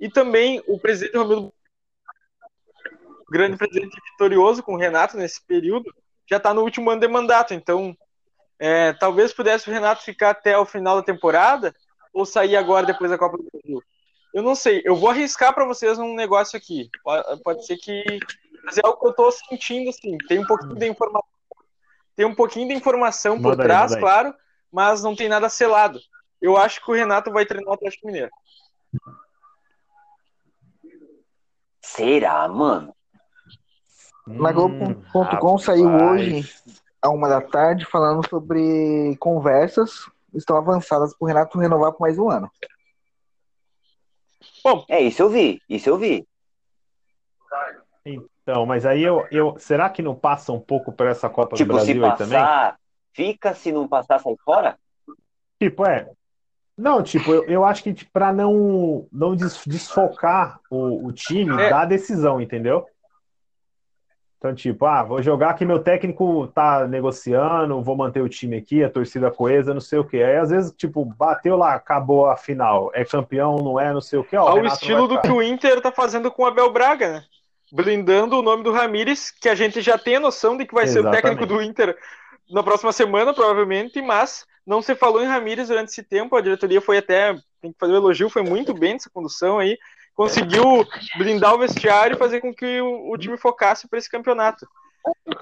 E 0.00 0.08
também 0.08 0.62
o 0.66 0.78
presidente 0.78 1.16
Romildo 1.16 1.52
grande 3.30 3.56
presidente 3.56 4.00
vitorioso 4.10 4.62
com 4.62 4.74
o 4.74 4.78
Renato 4.78 5.16
nesse 5.16 5.42
período, 5.42 5.94
já 6.26 6.38
está 6.38 6.54
no 6.54 6.62
último 6.62 6.90
ano 6.90 7.00
de 7.00 7.08
mandato. 7.08 7.52
Então, 7.54 7.96
é, 8.58 8.92
talvez 8.94 9.32
pudesse 9.32 9.68
o 9.68 9.72
Renato 9.72 10.02
ficar 10.02 10.30
até 10.30 10.58
o 10.58 10.64
final 10.64 10.96
da 10.96 11.02
temporada 11.02 11.74
ou 12.12 12.24
sair 12.24 12.56
agora 12.56 12.86
depois 12.86 13.10
da 13.10 13.18
Copa 13.18 13.36
do 13.36 13.48
Brasil. 13.52 13.82
Eu 14.34 14.42
não 14.42 14.54
sei. 14.54 14.82
Eu 14.84 14.96
vou 14.96 15.10
arriscar 15.10 15.54
para 15.54 15.64
vocês 15.64 15.98
um 15.98 16.14
negócio 16.14 16.56
aqui. 16.56 16.90
Pode, 17.02 17.42
pode 17.42 17.66
ser 17.66 17.76
que. 17.76 18.02
Mas 18.64 18.76
é 18.76 18.80
algo 18.84 18.98
que 18.98 19.06
eu 19.06 19.10
estou 19.10 19.32
sentindo, 19.32 19.88
assim. 19.88 20.18
Tem 20.26 20.38
um 20.38 20.46
pouquinho 20.46 20.74
de 20.74 20.86
informação. 20.86 21.37
Tem 22.18 22.26
um 22.26 22.34
pouquinho 22.34 22.66
de 22.66 22.74
informação 22.74 23.40
por 23.40 23.50
Manda 23.50 23.62
trás, 23.62 23.92
aí. 23.92 24.00
claro, 24.00 24.34
mas 24.72 25.04
não 25.04 25.14
tem 25.14 25.28
nada 25.28 25.48
selado. 25.48 26.00
Eu 26.42 26.56
acho 26.56 26.84
que 26.84 26.90
o 26.90 26.94
Renato 26.94 27.30
vai 27.30 27.46
treinar 27.46 27.70
o 27.70 27.74
Atlético 27.74 28.08
Mineiro. 28.08 28.30
Será, 31.80 32.48
mano? 32.48 32.92
Na 34.26 34.50
Hum, 34.50 34.52
Globo.com 34.52 35.58
saiu 35.58 35.88
rapaz. 35.92 36.10
hoje, 36.10 36.54
à 37.00 37.08
uma 37.08 37.28
da 37.28 37.40
tarde, 37.40 37.84
falando 37.84 38.28
sobre 38.28 39.16
conversas 39.20 40.10
estão 40.34 40.56
avançadas 40.56 41.16
para 41.16 41.24
o 41.24 41.28
Renato 41.28 41.56
renovar 41.56 41.92
por 41.92 42.00
mais 42.00 42.18
um 42.18 42.28
ano. 42.28 42.50
É, 44.88 45.00
isso 45.00 45.22
eu 45.22 45.30
vi, 45.30 45.62
isso 45.68 45.88
eu 45.88 45.96
vi. 45.96 46.26
Então, 48.48 48.64
mas 48.64 48.86
aí 48.86 49.02
eu, 49.02 49.26
eu 49.30 49.56
será 49.58 49.90
que 49.90 50.00
não 50.00 50.14
passa 50.14 50.52
um 50.52 50.58
pouco 50.58 50.90
por 50.90 51.06
essa 51.06 51.28
Copa 51.28 51.50
do 51.50 51.58
Tipo, 51.58 51.78
se 51.78 51.92
Brasil 51.92 52.04
aí 52.06 52.16
também? 52.16 52.38
passar, 52.38 52.76
fica, 53.12 53.52
se 53.52 53.70
não 53.70 53.86
passar, 53.86 54.18
sai 54.18 54.34
fora? 54.42 54.78
Tipo, 55.60 55.84
é. 55.86 56.08
Não, 56.74 57.02
tipo, 57.02 57.30
eu, 57.30 57.44
eu 57.44 57.62
acho 57.62 57.82
que 57.82 57.92
tipo, 57.92 58.10
para 58.10 58.32
não, 58.32 59.06
não 59.12 59.36
des- 59.36 59.62
desfocar 59.66 60.60
o, 60.70 61.08
o 61.08 61.12
time 61.12 61.60
É. 61.60 61.68
da 61.68 61.84
decisão, 61.84 62.40
entendeu? 62.40 62.86
Então, 64.38 64.54
tipo, 64.54 64.86
ah, 64.86 65.02
vou 65.02 65.20
jogar 65.20 65.52
que 65.52 65.66
meu 65.66 65.80
técnico 65.80 66.46
tá 66.46 66.86
negociando, 66.88 67.82
vou 67.82 67.96
manter 67.96 68.22
o 68.22 68.28
time 68.30 68.56
aqui, 68.56 68.82
a 68.82 68.88
torcida 68.88 69.30
coesa, 69.30 69.74
não 69.74 69.80
sei 69.82 69.98
o 69.98 70.04
quê. 70.04 70.22
Aí, 70.22 70.36
às 70.38 70.48
vezes, 70.48 70.72
tipo, 70.74 71.04
bateu 71.04 71.54
lá, 71.54 71.74
acabou 71.74 72.24
a 72.24 72.36
final, 72.36 72.90
é 72.94 73.04
campeão, 73.04 73.56
não 73.56 73.78
é, 73.78 73.92
não 73.92 74.00
sei 74.00 74.18
o 74.18 74.24
quê. 74.24 74.38
Ó, 74.38 74.44
o 74.44 74.48
Ao 74.48 74.54
Renato 74.56 74.76
estilo 74.76 75.06
do 75.06 75.20
que 75.20 75.28
o 75.30 75.42
Inter 75.42 75.82
tá 75.82 75.92
fazendo 75.92 76.30
com 76.30 76.44
o 76.44 76.46
Abel 76.46 76.72
Braga, 76.72 77.12
né? 77.12 77.24
Blindando 77.72 78.38
o 78.38 78.42
nome 78.42 78.62
do 78.62 78.72
Ramires, 78.72 79.30
que 79.30 79.48
a 79.48 79.54
gente 79.54 79.80
já 79.80 79.98
tem 79.98 80.16
a 80.16 80.20
noção 80.20 80.56
de 80.56 80.66
que 80.66 80.74
vai 80.74 80.86
ser 80.86 80.98
o 80.98 81.02
Exatamente. 81.02 81.22
técnico 81.22 81.46
do 81.46 81.62
Inter 81.62 81.96
na 82.50 82.62
próxima 82.62 82.92
semana, 82.92 83.34
provavelmente, 83.34 84.00
mas 84.00 84.46
não 84.66 84.80
se 84.80 84.94
falou 84.94 85.22
em 85.22 85.26
Ramires 85.26 85.68
durante 85.68 85.90
esse 85.90 86.02
tempo. 86.02 86.36
A 86.36 86.40
diretoria 86.40 86.80
foi 86.80 86.98
até, 86.98 87.34
tem 87.60 87.72
que 87.72 87.78
fazer 87.78 87.92
um 87.92 87.96
elogio, 87.96 88.30
foi 88.30 88.42
muito 88.42 88.72
bem 88.72 88.94
nessa 88.94 89.10
condução 89.10 89.58
aí. 89.58 89.78
Conseguiu 90.14 90.86
blindar 91.16 91.54
o 91.54 91.58
vestiário 91.58 92.14
e 92.14 92.18
fazer 92.18 92.40
com 92.40 92.52
que 92.52 92.80
o, 92.80 93.12
o 93.12 93.18
time 93.18 93.36
focasse 93.36 93.86
para 93.86 93.98
esse 93.98 94.10
campeonato. 94.10 94.66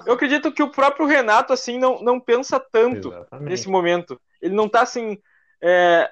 Eu 0.05 0.13
acredito 0.13 0.51
que 0.51 0.61
o 0.61 0.69
próprio 0.69 1.05
Renato, 1.05 1.51
assim, 1.51 1.79
não, 1.79 2.01
não 2.01 2.19
pensa 2.19 2.59
tanto 2.59 3.09
Exatamente. 3.09 3.49
nesse 3.49 3.69
momento. 3.69 4.19
Ele 4.41 4.53
não 4.53 4.69
tá 4.69 4.81
assim. 4.81 5.17
é, 5.61 6.09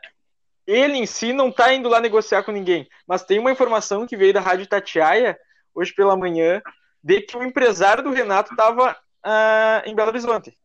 ele 0.66 0.98
em 0.98 1.06
si 1.06 1.32
não 1.32 1.52
tá 1.52 1.74
indo 1.74 1.88
lá 1.88 2.00
negociar 2.02 2.44
com 2.44 2.52
ninguém. 2.52 2.88
Mas 3.08 3.24
tem 3.24 3.40
uma 3.40 3.52
informação 3.52 4.08
que 4.08 4.18
veio 4.18 4.34
da 4.34 4.42
Rádio 4.42 4.68
Tatiaia, 4.68 5.38
hoje 5.76 5.94
pela 5.94 6.16
manhã, 6.16 6.62
de 7.04 7.22
que 7.22 7.38
o 7.38 7.44
empresário 7.44 8.02
do 8.04 8.12
Renato 8.12 8.52
estava 8.54 8.98
em 9.86 9.94
Belo 9.94 10.10
Horizonte. 10.10 10.58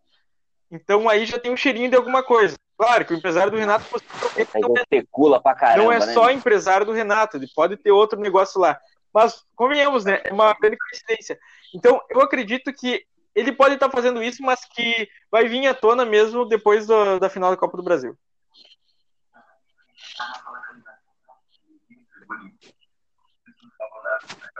Então 0.70 1.08
aí 1.08 1.26
já 1.26 1.38
tem 1.38 1.52
um 1.52 1.56
cheirinho 1.56 1.90
de 1.90 1.96
alguma 1.96 2.22
coisa. 2.22 2.56
Claro 2.78 3.04
que 3.04 3.12
o 3.12 3.16
empresário 3.16 3.50
do 3.50 3.58
Renato 3.58 3.84
não 4.58 4.76
é, 4.76 4.80
especula 4.80 5.42
pra 5.42 5.54
caramba, 5.54 5.84
não 5.84 5.92
é 5.92 5.98
né? 5.98 6.14
só 6.14 6.30
empresário 6.30 6.86
do 6.86 6.92
Renato, 6.92 7.36
ele 7.36 7.48
pode 7.54 7.76
ter 7.76 7.90
outro 7.90 8.18
negócio 8.18 8.58
lá. 8.58 8.80
Mas, 9.12 9.44
convenhamos, 9.56 10.04
né? 10.04 10.22
É 10.24 10.32
uma 10.32 10.54
grande 10.54 10.78
coincidência. 10.78 11.38
Então, 11.74 12.00
eu 12.08 12.20
acredito 12.20 12.72
que 12.72 13.04
ele 13.34 13.52
pode 13.52 13.74
estar 13.74 13.90
fazendo 13.90 14.22
isso, 14.22 14.42
mas 14.42 14.64
que 14.64 15.08
vai 15.30 15.46
vir 15.46 15.66
à 15.66 15.74
tona 15.74 16.04
mesmo 16.06 16.46
depois 16.46 16.86
do- 16.86 17.18
da 17.18 17.28
final 17.28 17.50
da 17.50 17.56
Copa 17.56 17.76
do 17.76 17.82
Brasil. 17.82 18.16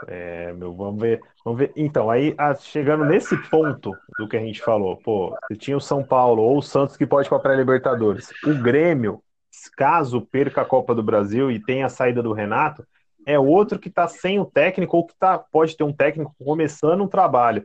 É, 0.07 0.51
meu, 0.53 0.73
vamos 0.73 0.99
ver, 1.01 1.21
vamos 1.43 1.59
ver. 1.59 1.71
Então, 1.75 2.09
aí, 2.09 2.33
ah, 2.37 2.55
chegando 2.55 3.05
nesse 3.05 3.37
ponto 3.49 3.95
do 4.17 4.27
que 4.27 4.37
a 4.37 4.41
gente 4.41 4.61
falou, 4.61 4.97
pô, 4.97 5.35
tinha 5.57 5.77
o 5.77 5.81
São 5.81 6.03
Paulo 6.03 6.41
ou 6.41 6.57
o 6.57 6.61
Santos 6.61 6.97
que 6.97 7.05
pode 7.05 7.27
ir 7.27 7.29
para 7.29 7.39
pré-Libertadores. 7.39 8.29
O 8.45 8.55
Grêmio, 8.55 9.21
caso 9.75 10.21
perca 10.21 10.61
a 10.61 10.65
Copa 10.65 10.95
do 10.95 11.03
Brasil 11.03 11.51
e 11.51 11.59
tenha 11.59 11.85
a 11.85 11.89
saída 11.89 12.23
do 12.23 12.33
Renato, 12.33 12.85
é 13.25 13.37
outro 13.37 13.77
que 13.77 13.89
está 13.89 14.07
sem 14.07 14.39
o 14.39 14.45
técnico 14.45 14.97
ou 14.97 15.05
que 15.05 15.13
tá, 15.17 15.37
pode 15.37 15.77
ter 15.77 15.83
um 15.83 15.93
técnico 15.93 16.33
começando 16.43 17.03
um 17.03 17.07
trabalho. 17.07 17.63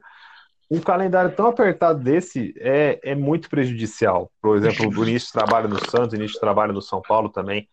Um 0.68 0.80
calendário 0.80 1.30
tão 1.30 1.46
apertado 1.46 2.02
desse 2.02 2.52
é, 2.58 2.98
é 3.02 3.14
muito 3.14 3.48
prejudicial. 3.48 4.30
Por 4.42 4.56
exemplo, 4.56 4.88
o 4.88 5.04
início 5.04 5.28
de 5.28 5.32
trabalho 5.32 5.68
no 5.68 5.78
Santos, 5.90 6.12
início 6.12 6.34
de 6.34 6.40
trabalho 6.40 6.72
no 6.72 6.82
São 6.82 7.00
Paulo 7.00 7.28
também. 7.28 7.68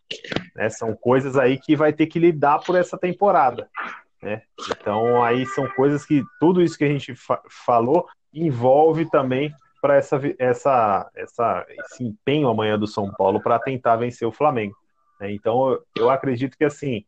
né? 0.54 0.70
São 0.70 0.94
coisas 0.94 1.36
aí 1.36 1.58
que 1.58 1.74
vai 1.74 1.92
ter 1.92 2.06
que 2.06 2.20
lidar 2.20 2.60
por 2.60 2.76
essa 2.76 2.96
temporada. 2.96 3.68
Né? 4.24 4.42
Então, 4.70 5.22
aí 5.22 5.44
são 5.46 5.68
coisas 5.68 6.04
que 6.04 6.24
tudo 6.40 6.62
isso 6.62 6.78
que 6.78 6.84
a 6.84 6.88
gente 6.88 7.14
fa- 7.14 7.42
falou 7.48 8.08
envolve 8.32 9.08
também 9.10 9.54
para 9.80 9.96
essa, 9.96 10.18
essa, 10.38 11.10
essa, 11.14 11.66
esse 11.68 12.02
empenho 12.02 12.48
amanhã 12.48 12.78
do 12.78 12.86
São 12.86 13.12
Paulo 13.12 13.40
para 13.40 13.58
tentar 13.58 13.96
vencer 13.96 14.26
o 14.26 14.32
Flamengo. 14.32 14.74
né? 15.20 15.30
Então, 15.30 15.70
eu, 15.70 15.82
eu 15.96 16.10
acredito 16.10 16.56
que 16.56 16.64
assim, 16.64 17.04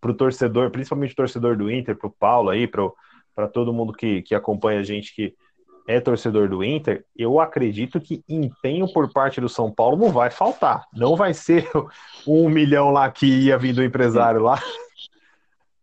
para 0.00 0.10
o 0.10 0.14
torcedor, 0.14 0.70
principalmente 0.70 1.12
o 1.12 1.16
torcedor 1.16 1.56
do 1.56 1.70
Inter, 1.70 1.96
para 1.96 2.08
o 2.08 2.14
Paulo 2.18 2.48
aí, 2.48 2.66
para 2.66 3.48
todo 3.48 3.72
mundo 3.72 3.92
que, 3.92 4.22
que 4.22 4.34
acompanha 4.34 4.80
a 4.80 4.82
gente 4.82 5.14
que 5.14 5.34
é 5.86 6.00
torcedor 6.00 6.48
do 6.48 6.64
Inter, 6.64 7.04
eu 7.14 7.38
acredito 7.38 8.00
que 8.00 8.24
empenho 8.26 8.90
por 8.90 9.12
parte 9.12 9.38
do 9.38 9.50
São 9.50 9.70
Paulo 9.70 9.98
não 9.98 10.10
vai 10.10 10.30
faltar. 10.30 10.86
Não 10.94 11.14
vai 11.14 11.34
ser 11.34 11.70
um 12.26 12.48
milhão 12.48 12.90
lá 12.90 13.10
que 13.10 13.26
ia 13.26 13.58
vir 13.58 13.74
do 13.74 13.84
empresário 13.84 14.40
lá 14.40 14.58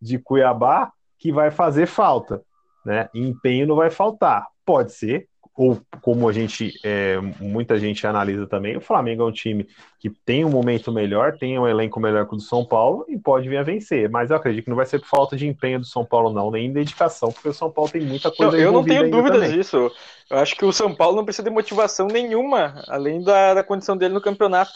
de 0.01 0.17
Cuiabá 0.17 0.91
que 1.19 1.31
vai 1.31 1.51
fazer 1.51 1.85
falta, 1.85 2.41
né? 2.85 3.09
Empenho 3.13 3.67
não 3.67 3.75
vai 3.75 3.89
faltar. 3.91 4.47
Pode 4.65 4.91
ser, 4.93 5.27
ou 5.55 5.79
como 6.01 6.27
a 6.27 6.31
gente, 6.31 6.73
é, 6.83 7.19
muita 7.39 7.77
gente 7.77 8.07
analisa 8.07 8.47
também, 8.47 8.77
o 8.77 8.81
Flamengo 8.81 9.21
é 9.21 9.25
um 9.25 9.31
time 9.31 9.67
que 9.99 10.09
tem 10.09 10.43
um 10.43 10.49
momento 10.49 10.91
melhor, 10.91 11.37
tem 11.37 11.59
um 11.59 11.67
elenco 11.67 11.99
melhor 11.99 12.25
que 12.25 12.33
o 12.33 12.37
do 12.37 12.41
São 12.41 12.65
Paulo 12.65 13.05
e 13.07 13.17
pode 13.19 13.47
vir 13.47 13.57
a 13.57 13.63
vencer. 13.63 14.09
Mas 14.09 14.31
eu 14.31 14.37
acredito 14.37 14.63
que 14.63 14.69
não 14.69 14.77
vai 14.77 14.85
ser 14.85 14.99
por 14.99 15.07
falta 15.07 15.35
de 15.35 15.45
empenho 15.47 15.79
do 15.79 15.85
São 15.85 16.03
Paulo, 16.03 16.33
não, 16.33 16.49
nem 16.49 16.71
dedicação, 16.71 17.31
porque 17.31 17.49
o 17.49 17.53
São 17.53 17.69
Paulo 17.69 17.91
tem 17.91 18.01
muita 18.01 18.31
coisa 18.31 18.53
Não, 18.53 18.59
eu 18.59 18.71
não 18.71 18.83
tenho 18.83 19.11
dúvidas 19.11 19.41
também. 19.41 19.57
disso. 19.57 19.91
Eu 20.29 20.37
acho 20.37 20.55
que 20.55 20.65
o 20.65 20.71
São 20.73 20.95
Paulo 20.95 21.17
não 21.17 21.25
precisa 21.25 21.43
de 21.43 21.53
motivação 21.53 22.07
nenhuma, 22.07 22.81
além 22.87 23.21
da, 23.21 23.53
da 23.53 23.63
condição 23.63 23.95
dele 23.95 24.13
no 24.13 24.21
campeonato. 24.21 24.71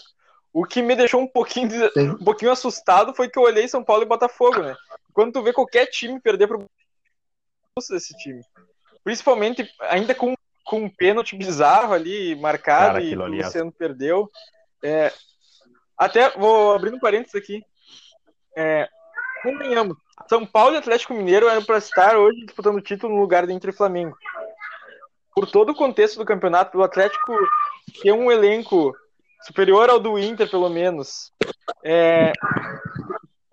O 0.54 0.66
que 0.66 0.82
me 0.82 0.96
deixou 0.96 1.20
um 1.22 1.28
pouquinho, 1.28 1.68
de- 1.70 1.92
um 2.00 2.24
pouquinho 2.24 2.52
assustado 2.52 3.14
foi 3.14 3.28
que 3.30 3.40
eu 3.40 3.44
olhei 3.44 3.68
São 3.68 3.84
Paulo 3.84 4.04
e 4.04 4.06
Botafogo, 4.06 4.62
né? 4.62 4.76
Quando 5.16 5.32
tu 5.32 5.42
vê 5.42 5.54
qualquer 5.54 5.86
time 5.86 6.20
perder 6.20 6.46
pro 6.46 6.66
esse 7.92 8.16
time. 8.18 8.42
Principalmente 9.02 9.70
ainda 9.80 10.14
com, 10.14 10.36
com 10.66 10.84
um 10.84 10.90
pênalti 10.90 11.38
bizarro 11.38 11.94
ali 11.94 12.36
marcado 12.36 12.96
Cara, 12.96 13.02
e 13.02 13.16
o 13.16 13.24
é- 13.24 13.44
Luciano 13.44 13.72
perdeu. 13.72 14.30
É, 14.84 15.12
até 15.98 16.30
vou 16.32 16.74
abrindo 16.74 16.98
um 16.98 17.00
parênteses 17.00 17.36
aqui. 17.36 17.64
É, 18.58 18.90
convenhamos, 19.42 19.98
São 20.30 20.46
Paulo 20.46 20.76
e 20.76 20.80
Atlético 20.80 21.14
Mineiro 21.14 21.48
eram 21.48 21.64
para 21.64 21.78
estar 21.78 22.18
hoje 22.18 22.46
disputando 22.46 22.76
o 22.76 22.82
título 22.82 23.16
no 23.16 23.22
lugar 23.22 23.48
de 23.48 23.54
Inter 23.54 23.70
e 23.70 23.78
Flamengo. 23.78 24.18
Por 25.34 25.50
todo 25.50 25.72
o 25.72 25.76
contexto 25.76 26.18
do 26.18 26.26
campeonato, 26.26 26.78
o 26.78 26.84
Atlético 26.84 27.34
ter 28.02 28.12
um 28.12 28.30
elenco 28.30 28.94
superior 29.46 29.90
ao 29.90 30.00
do 30.00 30.20
Inter, 30.20 30.50
pelo 30.50 30.70
menos, 30.70 31.32
é, 31.84 32.32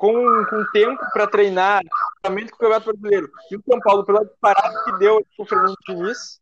com, 0.03 0.45
com 0.47 0.65
tempo 0.73 1.01
para 1.13 1.29
treinar, 1.29 1.81
justamente 2.17 2.51
com 2.51 2.57
o 2.57 2.59
Campeonato 2.59 2.87
Brasileiro. 2.87 3.31
E 3.49 3.57
o 3.57 3.63
São 3.65 3.79
Paulo, 3.79 4.05
pela 4.05 4.25
disparada 4.25 4.83
que 4.83 4.99
deu 4.99 5.25
o 5.39 5.45
Fernando 5.47 5.77
Diniz 5.87 6.41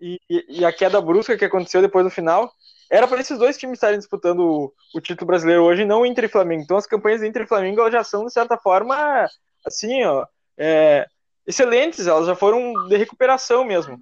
e, 0.00 0.18
e- 0.28 0.64
a 0.64 0.72
queda 0.72 1.00
brusca 1.00 1.38
que 1.38 1.44
aconteceu 1.44 1.80
depois 1.80 2.04
do 2.04 2.10
final, 2.10 2.52
era 2.90 3.06
para 3.06 3.20
esses 3.20 3.38
dois 3.38 3.56
times 3.56 3.76
estarem 3.76 4.00
disputando 4.00 4.40
o, 4.40 4.72
o 4.96 5.00
título 5.00 5.28
brasileiro 5.28 5.62
hoje, 5.62 5.84
não 5.84 6.04
Inter 6.04 6.24
e 6.24 6.28
Flamengo. 6.28 6.64
Então 6.64 6.76
as 6.76 6.84
campanhas 6.84 7.22
Inter 7.22 7.42
e 7.42 7.46
Flamengo 7.46 7.88
já 7.88 8.02
são, 8.02 8.26
de 8.26 8.32
certa 8.32 8.58
forma, 8.58 9.28
assim, 9.64 10.02
ó, 10.04 10.26
é, 10.58 11.06
excelentes, 11.46 12.08
elas 12.08 12.26
já 12.26 12.34
foram 12.34 12.88
de 12.88 12.96
recuperação 12.96 13.64
mesmo. 13.64 13.96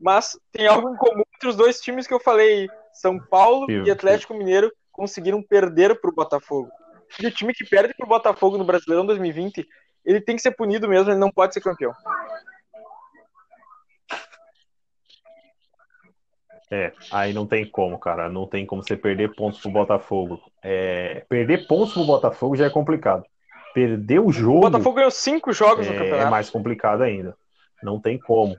Mas 0.00 0.36
tem 0.50 0.66
algo 0.66 0.92
em 0.92 0.96
comum 0.96 1.22
entre 1.36 1.48
os 1.48 1.54
dois 1.54 1.80
times 1.80 2.08
que 2.08 2.14
eu 2.14 2.18
falei, 2.18 2.68
São 2.92 3.16
Paulo 3.16 3.66
e 3.86 3.90
Atlético 3.92 4.34
Mineiro 4.34 4.72
conseguiram 4.90 5.40
perder 5.40 6.00
para 6.00 6.10
o 6.10 6.14
Botafogo. 6.14 6.68
E 7.20 7.26
o 7.26 7.30
time 7.30 7.52
que 7.52 7.64
perde 7.64 7.94
para 7.94 8.06
o 8.06 8.08
Botafogo 8.08 8.56
no 8.56 8.64
Brasileirão 8.64 9.04
2020, 9.06 9.66
ele 10.04 10.20
tem 10.20 10.36
que 10.36 10.42
ser 10.42 10.52
punido 10.52 10.88
mesmo, 10.88 11.10
ele 11.10 11.18
não 11.18 11.30
pode 11.30 11.54
ser 11.54 11.60
campeão. 11.60 11.94
É, 16.70 16.90
aí 17.10 17.34
não 17.34 17.46
tem 17.46 17.68
como, 17.68 17.98
cara. 17.98 18.30
Não 18.30 18.46
tem 18.46 18.64
como 18.64 18.82
você 18.82 18.96
perder 18.96 19.34
pontos 19.34 19.60
pro 19.60 19.70
Botafogo. 19.70 20.40
É, 20.62 21.22
perder 21.28 21.66
pontos 21.66 21.92
pro 21.92 22.04
Botafogo 22.04 22.56
já 22.56 22.64
é 22.64 22.70
complicado. 22.70 23.24
Perder 23.74 24.20
o 24.20 24.28
O 24.28 24.32
jogo 24.32 24.60
Botafogo 24.60 24.96
ganhou 24.96 25.10
cinco 25.10 25.52
jogos 25.52 25.86
no 25.86 25.92
é, 25.92 25.96
é 25.96 25.98
campeonato. 25.98 26.30
mais 26.30 26.48
complicado 26.48 27.02
ainda. 27.02 27.36
Não 27.82 28.00
tem 28.00 28.18
como. 28.18 28.56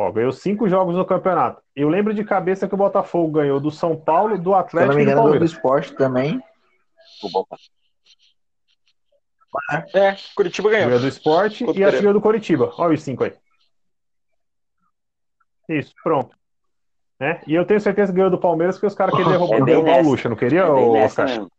Ó, 0.00 0.12
ganhou 0.12 0.30
cinco 0.30 0.68
jogos 0.68 0.94
no 0.94 1.04
campeonato. 1.04 1.60
Eu 1.74 1.88
lembro 1.88 2.14
de 2.14 2.22
cabeça 2.22 2.68
que 2.68 2.74
o 2.74 2.78
Botafogo 2.78 3.32
ganhou 3.32 3.58
do 3.58 3.68
São 3.68 3.96
Paulo, 3.96 4.38
do 4.38 4.42
Se 4.44 4.46
eu 4.48 4.52
não 4.52 4.58
Atlético 4.60 4.94
me 4.96 5.02
e 5.02 5.04
do 5.06 5.10
engano, 5.10 5.20
do 5.20 5.22
Palmeiras. 5.24 5.50
esporte 5.50 5.92
também. 5.96 6.40
É, 9.94 10.14
Curitiba 10.36 10.70
ganhou. 10.70 10.86
Ganhou 10.86 11.00
do 11.00 11.08
Esporte 11.08 11.64
Contra 11.64 11.80
e 11.80 11.84
a 11.84 11.90
ganhou 11.90 12.12
do 12.12 12.20
Coritiba. 12.20 12.72
Olha 12.78 12.94
os 12.94 13.02
cinco 13.02 13.24
aí. 13.24 13.34
Isso, 15.68 15.92
pronto. 16.02 16.36
Né? 17.18 17.42
E 17.46 17.54
eu 17.54 17.66
tenho 17.66 17.80
certeza 17.80 18.12
que 18.12 18.16
ganhou 18.16 18.30
do 18.30 18.38
Palmeiras 18.38 18.76
porque 18.76 18.86
os 18.86 18.94
caras 18.94 19.16
queriam 19.16 19.32
derrubar, 19.32 19.56
É 19.56 19.64
derrubar 19.64 19.98
o. 19.98 20.02
Lucha, 20.10 20.28
não 20.28 20.36
queria, 20.36 20.60
É 20.60 20.70
ô, 20.70 20.92
nessa 20.92 21.24
Oscar? 21.24 21.26
mesmo. 21.26 21.52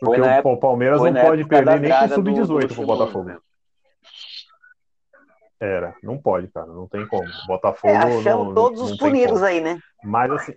Porque 0.00 0.20
o, 0.20 0.24
época- 0.24 0.48
o 0.48 0.56
Palmeiras 0.58 1.00
não 1.02 1.12
pode 1.14 1.44
perder 1.44 1.80
nem 1.80 1.90
com 1.90 1.96
draga 1.98 2.16
do- 2.16 2.22
do 2.22 2.30
sub-18 2.30 2.46
pro 2.48 2.54
Luxemburgo, 2.56 2.86
Botafogo. 2.96 3.24
né? 3.28 3.38
Era, 5.64 5.94
não 6.02 6.18
pode, 6.18 6.48
cara, 6.48 6.66
não 6.66 6.88
tem 6.88 7.06
como. 7.06 7.28
Botafogo 7.46 7.94
É, 7.94 7.96
achamos 7.96 8.24
não, 8.48 8.54
todos 8.54 8.80
não 8.80 8.86
os 8.86 8.96
punidos 8.96 9.34
como. 9.34 9.44
aí, 9.44 9.60
né? 9.60 9.78
Mas 10.02 10.32
assim, 10.32 10.54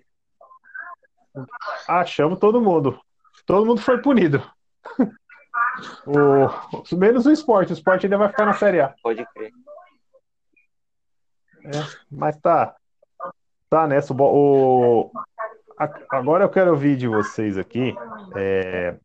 achamos 1.87 2.39
todo 2.39 2.59
mundo. 2.59 2.99
Todo 3.45 3.65
mundo 3.67 3.81
foi 3.81 4.01
punido. 4.01 4.41
O, 6.07 6.47
menos 6.95 7.25
o 7.25 7.31
esporte. 7.31 7.71
O 7.71 7.73
esporte 7.73 8.05
ainda 8.05 8.17
vai 8.17 8.29
ficar 8.29 8.45
na 8.45 8.53
Série 8.53 8.79
A. 8.79 8.93
Pode 9.03 9.25
crer. 9.33 9.51
Mas 12.09 12.37
tá. 12.39 12.75
Tá 13.69 13.85
nessa. 13.85 14.13
O, 14.13 14.15
bo- 14.15 14.31
o- 14.33 15.11
a- 15.77 15.91
agora 16.11 16.45
eu 16.45 16.49
quero 16.49 16.71
ouvir 16.71 16.95
de 16.95 17.07
vocês 17.07 17.57
aqui. 17.57 17.93
é, 18.35 18.95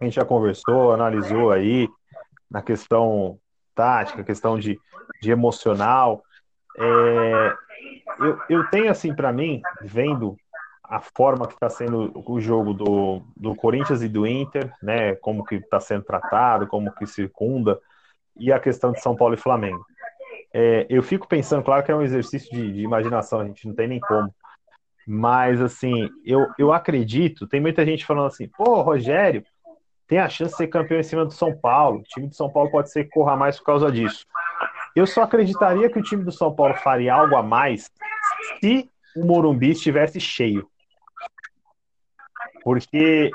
a 0.00 0.04
gente 0.04 0.14
já 0.16 0.24
conversou, 0.26 0.92
analisou 0.92 1.50
aí 1.50 1.88
na 2.50 2.60
questão 2.60 3.38
tática, 3.74 4.24
questão 4.24 4.58
de, 4.58 4.78
de 5.20 5.30
emocional. 5.30 6.22
É, 6.78 7.54
eu, 8.20 8.40
eu 8.48 8.70
tenho 8.70 8.90
assim 8.90 9.14
para 9.14 9.32
mim, 9.32 9.60
vendo 9.82 10.36
a 10.82 11.00
forma 11.00 11.46
que 11.46 11.54
está 11.54 11.70
sendo 11.70 12.12
o 12.26 12.40
jogo 12.40 12.74
do, 12.74 13.22
do 13.36 13.54
Corinthians 13.54 14.02
e 14.02 14.08
do 14.08 14.26
Inter, 14.26 14.72
né? 14.82 15.14
Como 15.16 15.44
que 15.44 15.56
está 15.56 15.80
sendo 15.80 16.04
tratado, 16.04 16.66
como 16.66 16.92
que 16.92 17.06
circunda, 17.06 17.80
e 18.36 18.52
a 18.52 18.60
questão 18.60 18.92
de 18.92 19.00
São 19.00 19.16
Paulo 19.16 19.34
e 19.34 19.38
Flamengo. 19.38 19.84
É, 20.52 20.86
eu 20.88 21.02
fico 21.02 21.26
pensando, 21.26 21.64
claro 21.64 21.82
que 21.82 21.90
é 21.90 21.96
um 21.96 22.02
exercício 22.02 22.50
de, 22.50 22.72
de 22.72 22.82
imaginação, 22.82 23.40
a 23.40 23.44
gente 23.44 23.66
não 23.66 23.74
tem 23.74 23.88
nem 23.88 24.00
como. 24.00 24.32
Mas, 25.06 25.60
assim, 25.60 26.08
eu, 26.24 26.46
eu 26.58 26.72
acredito, 26.72 27.46
tem 27.46 27.60
muita 27.60 27.84
gente 27.84 28.06
falando 28.06 28.26
assim, 28.26 28.48
pô, 28.48 28.80
Rogério, 28.82 29.44
tem 30.06 30.18
a 30.18 30.28
chance 30.28 30.52
de 30.52 30.58
ser 30.58 30.66
campeão 30.68 31.00
em 31.00 31.04
cima 31.04 31.24
do 31.24 31.32
São 31.32 31.56
Paulo. 31.56 32.00
O 32.00 32.02
time 32.02 32.28
do 32.28 32.34
São 32.34 32.50
Paulo 32.50 32.70
pode 32.70 32.90
ser 32.90 33.04
que 33.04 33.10
corra 33.10 33.36
mais 33.36 33.58
por 33.58 33.64
causa 33.64 33.90
disso. 33.90 34.26
Eu 34.94 35.06
só 35.06 35.22
acreditaria 35.22 35.90
que 35.90 35.98
o 35.98 36.02
time 36.02 36.22
do 36.22 36.32
São 36.32 36.54
Paulo 36.54 36.74
faria 36.74 37.14
algo 37.14 37.34
a 37.36 37.42
mais 37.42 37.90
se 38.60 38.88
o 39.16 39.24
Morumbi 39.24 39.70
estivesse 39.70 40.20
cheio. 40.20 40.68
Porque 42.62 43.30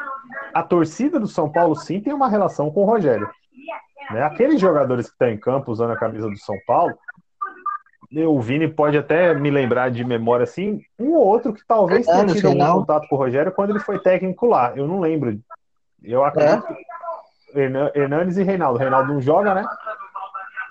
a 0.53 0.63
torcida 0.63 1.19
do 1.19 1.27
São 1.27 1.51
Paulo 1.51 1.75
sim 1.75 1.99
tem 2.01 2.13
uma 2.13 2.29
relação 2.29 2.71
com 2.71 2.82
o 2.82 2.86
Rogério. 2.86 3.29
Né? 4.12 4.23
Aqueles 4.23 4.60
jogadores 4.60 5.08
que 5.08 5.13
estão 5.13 5.29
em 5.29 5.38
campo 5.38 5.71
usando 5.71 5.91
a 5.91 5.97
camisa 5.97 6.27
do 6.29 6.38
São 6.38 6.55
Paulo, 6.65 6.97
o 8.12 8.41
Vini 8.41 8.67
pode 8.67 8.97
até 8.97 9.36
me 9.36 9.51
lembrar 9.51 9.91
de 9.91 10.03
memória 10.03 10.43
assim, 10.43 10.82
um 10.97 11.12
ou 11.12 11.27
outro 11.27 11.53
que 11.53 11.62
talvez 11.67 12.05
tenha 12.05 12.19
Hernandes, 12.19 12.41
tido 12.41 12.47
algum 12.47 12.79
contato 12.79 13.08
com 13.08 13.15
o 13.15 13.19
Rogério 13.19 13.51
quando 13.51 13.69
ele 13.69 13.79
foi 13.79 13.99
técnico 13.99 14.47
lá. 14.47 14.73
Eu 14.75 14.88
não 14.88 14.99
lembro. 14.99 15.39
Eu 16.03 16.23
acredito. 16.23 16.65
que 16.67 17.59
Hernan- 17.59 17.91
Hernandes 17.95 18.38
e 18.38 18.43
Reinaldo. 18.43 18.77
Reinaldo 18.79 19.13
não 19.13 19.21
joga, 19.21 19.53
né? 19.53 19.65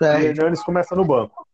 E 0.01 0.05
É, 0.05 0.21
Hernandes 0.25 0.63
começa 0.63 0.95
no 0.95 1.03
banco. 1.05 1.45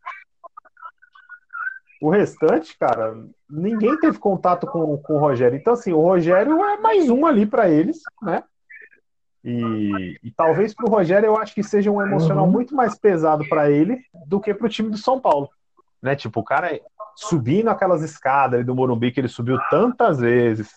O 2.02 2.10
restante, 2.10 2.78
cara, 2.78 3.16
ninguém 3.50 3.98
teve 3.98 4.20
contato 4.20 4.68
com, 4.68 4.98
com 4.98 5.14
o 5.16 5.18
Rogério. 5.20 5.58
Então, 5.58 5.74
assim, 5.74 5.94
o 5.94 6.02
Rogério 6.02 6.64
é 6.64 6.78
mais 6.78 7.10
um 7.10 7.26
ali 7.26 7.46
para 7.46 7.70
eles, 7.70 8.02
né? 8.22 8.44
E, 9.44 10.20
e 10.24 10.32
talvez 10.32 10.74
para 10.74 10.86
o 10.86 10.90
Rogério 10.90 11.28
eu 11.28 11.38
acho 11.38 11.54
que 11.54 11.64
seja 11.64 11.90
um 11.92 12.02
emocional 12.02 12.46
Uhum. 12.46 12.52
muito 12.52 12.76
mais 12.76 12.98
pesado 12.98 13.48
para 13.48 13.70
ele 13.70 14.04
do 14.28 14.40
que 14.40 14.54
para 14.54 14.66
o 14.66 14.70
time 14.70 14.90
do 14.90 14.98
São 14.98 15.20
Paulo. 15.20 15.50
Né? 16.02 16.16
Tipo, 16.16 16.40
o 16.42 16.44
cara 16.44 16.80
subindo 17.16 17.70
aquelas 17.70 18.02
escadas 18.02 18.56
ali 18.56 18.64
do 18.64 18.76
Morumbi 18.76 19.12
que 19.12 19.20
ele 19.20 19.28
subiu 19.28 19.58
tantas 19.70 20.20
vezes, 20.20 20.72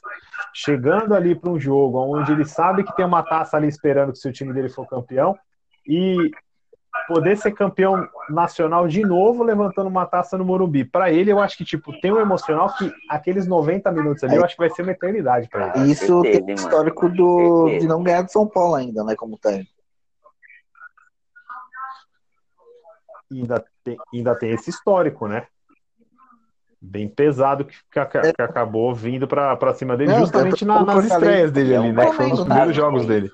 chegando 0.54 1.14
ali 1.14 1.34
para 1.34 1.50
um 1.50 1.58
jogo 1.58 1.98
onde 1.98 2.32
ele 2.32 2.44
sabe 2.44 2.84
que 2.84 2.94
tem 2.96 3.04
uma 3.04 3.22
taça 3.22 3.56
ali 3.56 3.68
esperando 3.68 4.12
que 4.12 4.18
se 4.18 4.28
o 4.28 4.32
time 4.32 4.52
dele 4.52 4.68
for 4.68 4.86
campeão 4.86 5.36
e 5.86 6.30
poder 7.06 7.36
ser 7.36 7.52
campeão 7.52 8.08
nacional 8.28 8.88
de 8.88 9.02
novo 9.02 9.42
levantando 9.42 9.88
uma 9.88 10.06
taça 10.06 10.36
no 10.36 10.44
Morumbi. 10.44 10.84
Para 10.84 11.12
ele, 11.12 11.30
eu 11.30 11.38
acho 11.38 11.56
que 11.56 11.64
tipo 11.64 11.98
tem 12.00 12.12
um 12.12 12.20
emocional 12.20 12.74
que 12.76 12.92
aqueles 13.08 13.46
90 13.46 13.90
minutos 13.92 14.24
ali 14.24 14.36
eu 14.36 14.44
acho 14.44 14.56
que 14.56 14.62
vai 14.62 14.70
ser 14.70 14.82
uma 14.82 14.92
eternidade 14.92 15.48
para 15.48 15.72
ele. 15.76 15.92
Isso 15.92 16.20
certeza, 16.20 16.22
tem 16.22 16.32
hein, 16.34 16.40
mano? 16.46 16.54
histórico 16.54 17.08
do, 17.08 17.64
Certeza. 17.64 17.80
de 17.80 17.86
não 17.88 18.02
ganhar 18.02 18.22
do 18.22 18.32
São 18.32 18.46
Paulo 18.46 18.74
ainda, 18.74 19.04
né? 19.04 19.14
Como 19.14 19.38
técnico. 19.38 19.70
E 23.30 23.40
ainda 23.40 23.64
tem, 23.84 23.96
ainda 24.12 24.34
tem 24.34 24.50
esse 24.52 24.70
histórico, 24.70 25.28
né? 25.28 25.46
Bem 26.80 27.08
pesado 27.08 27.64
que, 27.64 27.74
que, 27.90 27.98
aca- 27.98 28.32
que 28.32 28.40
acabou 28.42 28.94
vindo 28.94 29.26
para 29.26 29.74
cima 29.74 29.96
dele 29.96 30.12
Não, 30.12 30.20
justamente 30.20 30.64
na- 30.64 30.84
nas 30.84 31.04
estreias 31.06 31.50
dele 31.50 31.74
é 31.74 31.76
ali, 31.76 31.88
um 31.88 31.92
né? 31.92 32.06
Que 32.06 32.12
foram 32.12 32.32
os 32.32 32.38
Flamengo, 32.38 32.44
primeiros 32.44 32.68
né? 32.68 32.74
jogos 32.74 33.06
dele. 33.06 33.30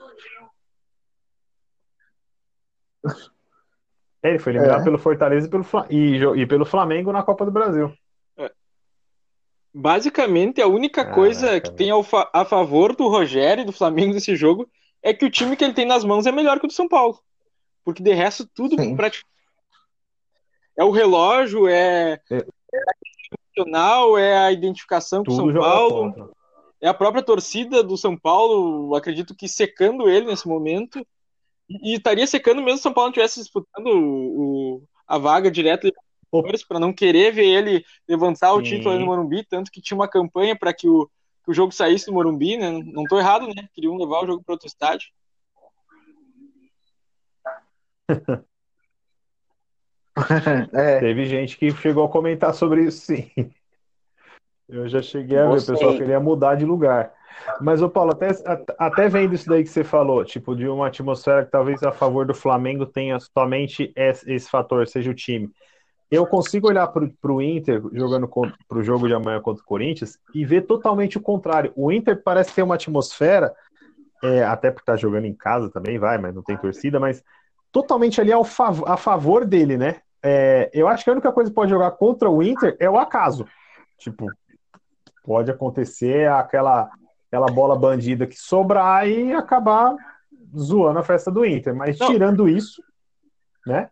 É, 4.23 4.31
ele 4.31 4.39
foi 4.39 4.53
eliminado 4.53 4.81
É. 4.81 4.85
pelo 4.85 4.99
Fortaleza 4.99 5.47
e 5.47 5.51
pelo, 5.51 5.65
e, 5.91 6.41
e 6.43 6.47
pelo 6.47 6.65
Flamengo 6.65 7.13
na 7.13 7.23
Copa 7.23 7.45
do 7.45 7.51
Brasil. 7.51 7.93
Basicamente, 9.77 10.63
a 10.63 10.69
única 10.69 11.03
Caraca, 11.03 11.15
coisa 11.15 11.61
que 11.61 11.67
velho. 11.69 11.77
tem 11.77 11.91
ao 11.91 12.03
fa- 12.03 12.31
a 12.33 12.45
favor 12.45 12.95
do 12.95 13.09
Rogério 13.09 13.63
e 13.63 13.67
do 13.67 13.73
Flamengo 13.73 14.15
nesse 14.15 14.37
jogo 14.37 14.71
é 15.03 15.13
que 15.13 15.25
o 15.25 15.31
time 15.31 15.57
que 15.57 15.65
ele 15.65 15.75
tem 15.75 15.85
nas 15.85 16.05
mãos 16.05 16.27
é 16.27 16.33
melhor 16.33 16.59
que 16.61 16.65
o 16.65 16.69
do 16.69 16.73
São 16.73 16.89
Paulo. 16.89 17.19
Porque 17.85 18.03
de 18.03 18.15
resto, 18.15 18.47
tudo 18.55 18.77
praticamente. 18.97 19.27
É 20.79 20.85
o 20.85 20.91
relógio, 20.93 21.69
é, 21.69 22.21
É. 23.57 24.21
é 24.21 24.39
a 24.39 24.53
identificação 24.53 25.23
com 25.25 25.33
o 25.33 25.37
Tudo 25.37 25.53
São 25.53 25.61
Paulo, 25.61 26.13
contra. 26.13 26.31
é 26.81 26.89
a 26.89 26.95
própria 26.95 27.23
torcida 27.23 27.83
do 27.83 27.97
São 27.97 28.17
Paulo, 28.17 28.95
acredito 28.95 29.35
que 29.35 29.49
secando 29.49 30.09
ele 30.09 30.27
nesse 30.27 30.49
momento. 30.49 31.07
E, 31.69 31.95
estaria 31.95 32.27
secando 32.27 32.63
mesmo 32.63 32.77
se 32.77 32.81
o 32.81 32.83
São 32.85 32.93
Paulo 32.93 33.07
não 33.09 33.11
estivesse 33.13 33.41
disputando 33.41 33.87
o, 33.87 34.77
o- 34.77 34.83
a 35.07 35.19
vaga 35.19 35.51
direta 35.51 35.91
para 36.69 36.81
não 36.81 36.93
querer 36.93 37.33
ver 37.33 37.47
ele 37.47 37.85
levantar 38.09 38.53
o 38.55 38.59
Sim. 38.59 38.65
título 38.65 38.91
aí 38.91 38.99
no 38.99 39.07
Morumbi, 39.07 39.45
tanto 39.45 39.71
que 39.71 39.81
tinha 39.81 39.97
uma 39.97 40.09
campanha 40.09 40.57
para 40.59 40.75
que 40.75 40.89
o, 40.89 41.09
que 41.45 41.51
o 41.51 41.55
jogo 41.55 41.73
saísse 41.73 42.07
do 42.07 42.13
Morumbi, 42.13 42.57
né? 42.57 42.71
Não 42.71 43.05
tô 43.05 43.19
errado, 43.19 43.47
né? 43.47 43.69
Queriam 43.73 43.97
levar 43.97 44.25
o 44.25 44.27
jogo 44.27 44.43
para 44.43 44.55
outro 44.55 44.67
estádio. 44.67 45.09
é. 50.73 51.01
Teve 51.01 51.25
gente 51.27 51.57
que 51.57 51.71
chegou 51.73 52.05
a 52.05 52.09
comentar 52.09 52.55
sobre 52.55 52.85
isso, 52.85 53.07
sim. 53.07 53.31
Eu 54.69 54.89
já 54.89 55.03
cheguei 55.03 55.39
a 55.39 55.47
ver, 55.47 55.59
o 55.59 55.67
pessoal 55.67 55.97
queria 55.97 56.21
mudar 56.21 56.55
de 56.55 56.65
lugar. 56.65 57.13
Mas, 57.61 57.83
ô 57.83 57.89
Paulo, 57.89 58.13
até, 58.13 58.29
até 58.79 59.09
vendo 59.09 59.35
isso 59.35 59.49
daí 59.49 59.63
que 59.63 59.69
você 59.69 59.85
falou, 59.85 60.25
tipo, 60.25 60.55
de 60.55 60.69
uma 60.69 60.87
atmosfera 60.87 61.45
que 61.45 61.51
talvez 61.51 61.83
a 61.83 61.93
favor 61.93 62.25
do 62.25 62.35
Flamengo 62.35 62.87
tenha 62.87 63.19
somente 63.21 63.93
esse, 63.95 64.33
esse 64.33 64.49
fator, 64.49 64.87
seja 64.87 65.11
o 65.11 65.15
time. 65.15 65.51
Eu 66.11 66.27
consigo 66.27 66.69
olhar 66.69 66.87
para 66.87 67.33
o 67.33 67.43
Inter 67.43 67.83
jogando 67.93 68.29
para 68.29 68.79
o 68.79 68.83
jogo 68.83 69.09
de 69.09 69.15
amanhã 69.15 69.41
contra 69.41 69.63
o 69.63 69.67
Corinthians 69.67 70.17
e 70.33 70.45
ver 70.45 70.63
totalmente 70.63 71.19
o 71.19 71.21
contrário. 71.21 71.73
O 71.75 71.91
Inter 71.91 72.23
parece 72.23 72.55
ter 72.55 72.63
uma 72.63 72.77
atmosfera, 72.77 73.53
é, 74.23 74.45
até 74.45 74.71
porque 74.71 74.83
está 74.83 74.97
jogando 74.97 75.25
em 75.25 75.35
casa 75.35 75.69
também, 75.71 75.99
vai, 75.99 76.17
mas 76.19 76.35
não 76.35 76.43
tem 76.43 76.57
torcida, 76.57 77.01
mas 77.01 77.23
totalmente 77.73 78.21
ali 78.21 78.33
ao 78.33 78.45
fav 78.45 78.83
a 78.87 78.97
favor 78.97 79.45
dele, 79.45 79.77
né? 79.77 79.97
É, 80.27 80.71
eu 80.73 80.89
acho 80.89 81.05
que 81.05 81.11
a 81.11 81.13
única 81.13 81.31
coisa 81.31 81.51
que 81.51 81.55
pode 81.55 81.71
jogar 81.71 81.91
contra 81.91 82.31
o 82.31 82.43
Inter 82.43 82.75
é 82.81 82.89
o 82.89 82.97
acaso. 82.97 83.47
Tipo, 83.99 84.27
pode 85.23 85.51
acontecer 85.51 86.31
aquela, 86.31 86.91
aquela 87.29 87.47
bola 87.49 87.79
bandida 87.79 88.27
que 88.27 88.37
sobrar 88.37 89.07
e 89.07 89.35
acabar 89.35 89.95
zoando 90.57 90.99
a 90.99 91.03
festa 91.03 91.31
do 91.31 91.45
Inter. 91.45 91.75
Mas 91.75 91.99
Não. 91.99 92.07
tirando 92.07 92.49
isso, 92.49 92.83
né? 93.67 93.91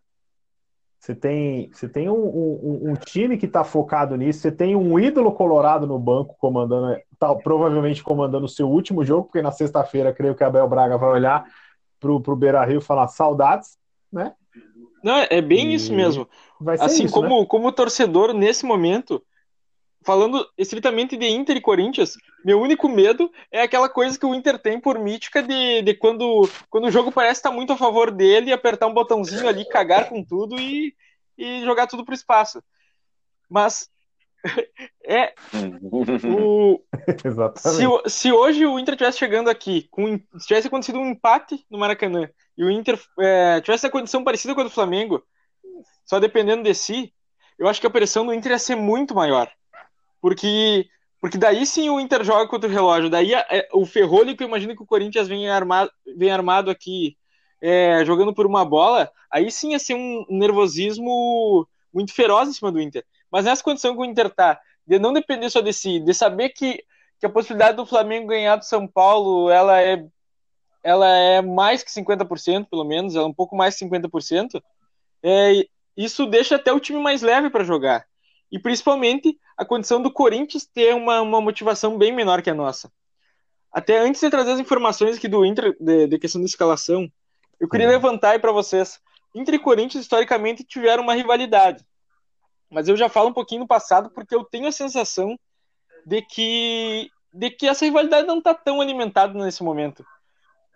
Você 0.99 1.15
tem, 1.15 1.69
você 1.71 1.89
tem 1.89 2.09
um, 2.09 2.15
um, 2.15 2.91
um 2.91 2.95
time 2.95 3.37
que 3.37 3.47
está 3.47 3.63
focado 3.65 4.17
nisso, 4.17 4.41
você 4.41 4.53
tem 4.53 4.75
um 4.75 4.99
ídolo 4.99 5.33
colorado 5.33 5.85
no 5.87 5.99
banco 5.99 6.37
comandando, 6.39 6.97
tá, 7.19 7.35
provavelmente 7.35 8.03
comandando 8.05 8.47
o 8.47 8.49
seu 8.49 8.71
último 8.71 9.05
jogo, 9.05 9.25
porque 9.25 9.43
na 9.43 9.51
sexta-feira 9.51 10.15
creio 10.15 10.35
que 10.35 10.45
a 10.45 10.47
Abel 10.47 10.69
Braga 10.69 10.97
vai 10.97 11.11
olhar 11.11 11.45
para 11.99 12.11
o 12.11 12.37
Beira 12.37 12.65
Rio 12.65 12.79
e 12.79 12.85
falar 12.85 13.09
saudades, 13.09 13.77
né? 14.13 14.33
Não, 15.03 15.17
é 15.29 15.41
bem 15.41 15.73
e 15.73 15.75
isso 15.75 15.93
mesmo. 15.93 16.29
assim 16.81 17.05
isso, 17.05 17.15
como, 17.15 17.41
né? 17.41 17.47
como 17.47 17.73
torcedor 17.73 18.33
nesse 18.33 18.65
momento, 18.65 19.23
falando 20.03 20.47
estritamente 20.57 21.17
de 21.17 21.29
Inter 21.29 21.57
e 21.57 21.61
Corinthians, 21.61 22.17
meu 22.45 22.61
único 22.61 22.89
medo 22.89 23.31
é 23.51 23.63
aquela 23.63 23.89
coisa 23.89 24.19
que 24.19 24.27
o 24.27 24.35
Inter 24.35 24.59
tem 24.59 24.81
por 24.81 24.99
mítica 24.99 25.43
de, 25.43 25.83
de 25.83 25.95
quando, 25.95 26.49
quando 26.71 26.87
o 26.87 26.91
jogo 26.91 27.11
parece 27.11 27.39
estar 27.41 27.51
muito 27.51 27.73
a 27.73 27.77
favor 27.77 28.11
dele, 28.11 28.53
apertar 28.53 28.87
um 28.87 28.95
botãozinho 28.95 29.49
ali, 29.49 29.69
cagar 29.69 30.09
com 30.09 30.25
tudo 30.25 30.59
e, 30.61 30.95
e 31.37 31.63
jogar 31.65 31.87
tudo 31.87 32.05
pro 32.05 32.15
espaço. 32.15 32.63
Mas 33.49 33.92
é 35.05 35.35
o, 35.83 36.81
se, 37.57 38.11
se, 38.11 38.33
hoje 38.33 38.67
o 38.67 38.79
Inter 38.79 38.97
tivesse 38.97 39.19
chegando 39.19 39.49
aqui, 39.49 39.87
com, 39.91 40.19
se 40.39 40.47
tivesse 40.47 40.67
acontecido 40.67 40.99
um 40.99 41.11
empate 41.11 41.65
no 41.71 41.79
Maracanã 41.79 42.29
e 42.57 42.65
o 42.65 42.71
Inter 42.71 43.01
é, 43.21 43.61
tivesse 43.61 43.87
a 43.87 43.91
condição 43.91 44.25
parecida 44.25 44.55
com 44.55 44.61
a 44.61 44.65
do 44.65 44.71
Flamengo, 44.71 45.23
só 46.05 46.19
dependendo 46.19 46.63
de 46.63 46.75
si, 46.75 47.13
eu 47.59 47.69
acho 47.69 47.81
que 47.81 47.87
a 47.87 47.91
pressão 47.91 48.27
do 48.27 48.35
Inter 48.35 48.53
ia 48.53 48.59
ser 48.59 48.75
muito 48.75 49.15
maior. 49.15 49.51
Porque, 50.21 50.89
porque 51.21 51.39
daí 51.39 51.65
sim 51.67 51.89
o 51.91 52.01
Inter 52.01 52.25
joga 52.25 52.49
contra 52.49 52.69
o 52.69 52.73
relógio. 52.73 53.11
Daí 53.11 53.35
é, 53.35 53.69
o 53.73 53.87
ferrolho 53.87 54.37
que 54.37 54.43
eu 54.43 54.49
imagino 54.49 54.77
que 54.77 54.83
o 54.83 54.87
Corinthians 54.87 55.29
vem 55.29 55.49
armado, 55.49 55.91
vem 56.17 56.31
armado 56.31 56.71
aqui 56.71 57.17
é, 57.61 58.05
jogando 58.05 58.35
por 58.35 58.45
uma 58.45 58.65
bola, 58.65 59.11
aí 59.31 59.51
sim 59.51 59.71
ia 59.71 59.79
ser 59.79 59.95
um 59.95 60.27
nervosismo 60.29 61.67
muito 61.95 62.13
feroz 62.13 62.49
em 62.49 62.53
cima 62.53 62.73
do 62.73 62.81
Inter. 62.81 63.05
Mas 63.33 63.47
nessa 63.47 63.65
condição 63.65 63.95
que 63.95 64.03
o 64.03 64.05
Inter 64.05 64.29
tá, 64.29 64.61
de 64.87 64.99
não 64.99 65.13
depender 65.13 65.49
só 65.49 65.63
de 65.63 65.73
si, 65.73 65.99
de 65.99 66.13
saber 66.13 66.51
que, 66.51 66.85
que 67.19 67.25
a 67.25 67.31
possibilidade 67.31 67.77
do 67.77 67.87
Flamengo 67.87 68.29
ganhar 68.29 68.57
do 68.57 68.65
São 68.65 68.87
Paulo, 68.87 69.51
ela 69.51 69.81
é 69.81 70.05
ela 70.85 71.09
é 71.09 71.41
mais 71.41 71.83
que 71.83 71.91
50%, 71.93 72.67
pelo 72.69 72.85
menos, 72.85 73.15
ela 73.15 73.25
é 73.25 73.29
um 73.29 73.33
pouco 73.33 73.57
mais 73.57 73.77
que 73.77 73.85
50%, 73.85 74.61
é, 75.23 75.65
isso 75.97 76.27
deixa 76.27 76.57
até 76.57 76.73
o 76.73 76.81
time 76.81 76.99
mais 76.99 77.23
leve 77.23 77.51
para 77.51 77.63
jogar. 77.63 78.05
E 78.51 78.59
principalmente 78.59 79.39
a 79.57 79.65
condição 79.65 80.03
do 80.03 80.13
Corinthians 80.13 80.67
ter 80.67 80.95
uma, 80.95 81.21
uma 81.21 81.41
motivação 81.41 81.97
bem 81.97 82.13
menor 82.13 82.43
que 82.43 82.51
a 82.51 82.55
nossa. 82.55 82.91
Até 83.73 83.99
antes 83.99 84.21
de 84.21 84.29
trazer 84.29 84.53
as 84.53 84.61
informações 84.61 85.17
aqui 85.17 85.29
do 85.29 85.47
Inter, 85.47 85.75
de, 85.81 86.09
de 86.09 86.19
questão 86.19 86.41
da 86.41 86.47
escalação, 86.47 87.09
eu 87.61 87.69
queria 87.69 87.87
uhum. 87.87 87.93
levantar 87.93 88.31
aí 88.31 88.39
para 88.39 88.53
vocês. 88.53 89.01
Inter 89.35 89.55
e 89.55 89.59
Corinthians, 89.59 90.03
historicamente, 90.03 90.65
tiveram 90.65 91.03
uma 91.03 91.15
rivalidade. 91.15 91.85
Mas 92.73 92.89
eu 92.89 92.97
já 92.97 93.09
falo 93.09 93.29
um 93.29 93.35
pouquinho 93.35 93.61
no 93.61 93.67
passado, 93.67 94.11
porque 94.11 94.35
eu 94.35 94.43
tenho 94.45 94.67
a 94.67 94.73
sensação 94.73 95.39
de 96.07 96.23
que, 96.23 97.11
de 97.33 97.51
que 97.51 97.69
essa 97.69 97.85
rivalidade 97.85 98.27
não 98.27 98.39
está 98.39 98.55
tão 98.55 98.81
alimentada 98.81 99.35
nesse 99.35 99.63
momento. 99.63 100.05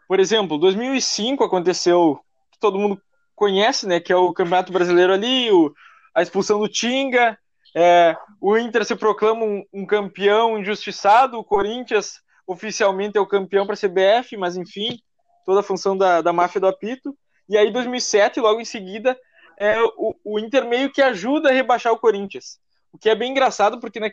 Por 0.06 0.20
exemplo, 0.20 0.58
2005 0.58 1.42
aconteceu, 1.42 2.20
que 2.52 2.58
todo 2.60 2.78
mundo 2.78 3.00
conhece, 3.34 3.86
né, 3.88 3.98
que 3.98 4.12
é 4.12 4.16
o 4.16 4.32
Campeonato 4.32 4.72
Brasileiro 4.72 5.12
ali, 5.12 5.50
o, 5.50 5.74
a 6.14 6.22
expulsão 6.22 6.60
do 6.60 6.68
Tinga, 6.68 7.38
é, 7.74 8.16
o 8.40 8.56
Inter 8.56 8.84
se 8.84 8.94
proclama 8.94 9.44
um, 9.44 9.64
um, 9.72 9.86
campeão 9.86 10.58
injustiçado, 10.58 11.38
o 11.38 11.44
Corinthians 11.44 12.20
oficialmente 12.46 13.18
é 13.18 13.20
o 13.20 13.26
campeão 13.26 13.66
para 13.66 13.74
a 13.74 13.78
CBF, 13.78 14.36
mas 14.36 14.56
enfim, 14.56 14.98
toda 15.44 15.60
a 15.60 15.62
função 15.62 15.96
da, 15.96 16.22
da 16.22 16.32
máfia 16.32 16.60
do 16.60 16.68
apito. 16.68 17.16
E 17.48 17.56
aí, 17.56 17.70
2007, 17.70 18.40
logo 18.40 18.60
em 18.60 18.64
seguida, 18.64 19.18
é, 19.58 19.80
o, 19.82 20.14
o 20.24 20.38
Inter 20.38 20.66
meio 20.66 20.92
que 20.92 21.00
ajuda 21.02 21.48
a 21.48 21.52
rebaixar 21.52 21.92
o 21.92 21.98
Corinthians. 21.98 22.58
O 22.92 22.98
que 22.98 23.08
é 23.08 23.14
bem 23.14 23.30
engraçado, 23.30 23.80
porque, 23.80 24.00
na, 24.00 24.10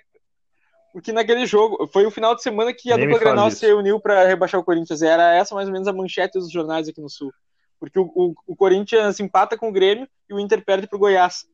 porque 0.91 1.11
naquele 1.11 1.45
jogo, 1.45 1.87
foi 1.87 2.05
o 2.05 2.11
final 2.11 2.35
de 2.35 2.41
semana 2.41 2.73
que 2.73 2.91
a 2.91 2.97
Nem 2.97 3.07
dupla 3.07 3.19
Grenal 3.19 3.51
se 3.51 3.71
uniu 3.73 3.99
para 3.99 4.25
rebaixar 4.25 4.59
o 4.59 4.63
Corinthians. 4.63 5.01
Era 5.01 5.33
essa 5.35 5.55
mais 5.55 5.67
ou 5.67 5.73
menos 5.73 5.87
a 5.87 5.93
manchete 5.93 6.39
dos 6.39 6.51
jornais 6.51 6.87
aqui 6.87 7.01
no 7.01 7.09
Sul. 7.09 7.33
Porque 7.79 7.99
o, 7.99 8.11
o, 8.15 8.33
o 8.47 8.55
Corinthians 8.55 9.19
empata 9.19 9.57
com 9.57 9.69
o 9.69 9.71
Grêmio 9.71 10.07
e 10.29 10.33
o 10.33 10.39
Inter 10.39 10.63
perde 10.63 10.87
para 10.87 10.95
o 10.95 10.99
Goiás 10.99 11.45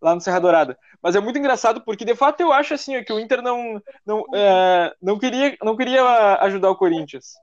lá 0.00 0.14
no 0.14 0.20
Serra 0.20 0.40
Dourada. 0.40 0.78
Mas 1.02 1.14
é 1.14 1.20
muito 1.20 1.38
engraçado 1.38 1.80
porque 1.82 2.04
de 2.04 2.14
fato 2.14 2.40
eu 2.40 2.52
acho 2.52 2.74
assim 2.74 3.02
que 3.02 3.12
o 3.12 3.18
Inter 3.18 3.42
não 3.42 3.82
não, 4.06 4.24
é, 4.34 4.94
não 5.02 5.18
queria 5.18 5.56
não 5.62 5.76
queria 5.76 6.02
ajudar 6.42 6.70
o 6.70 6.76
Corinthians. 6.76 7.34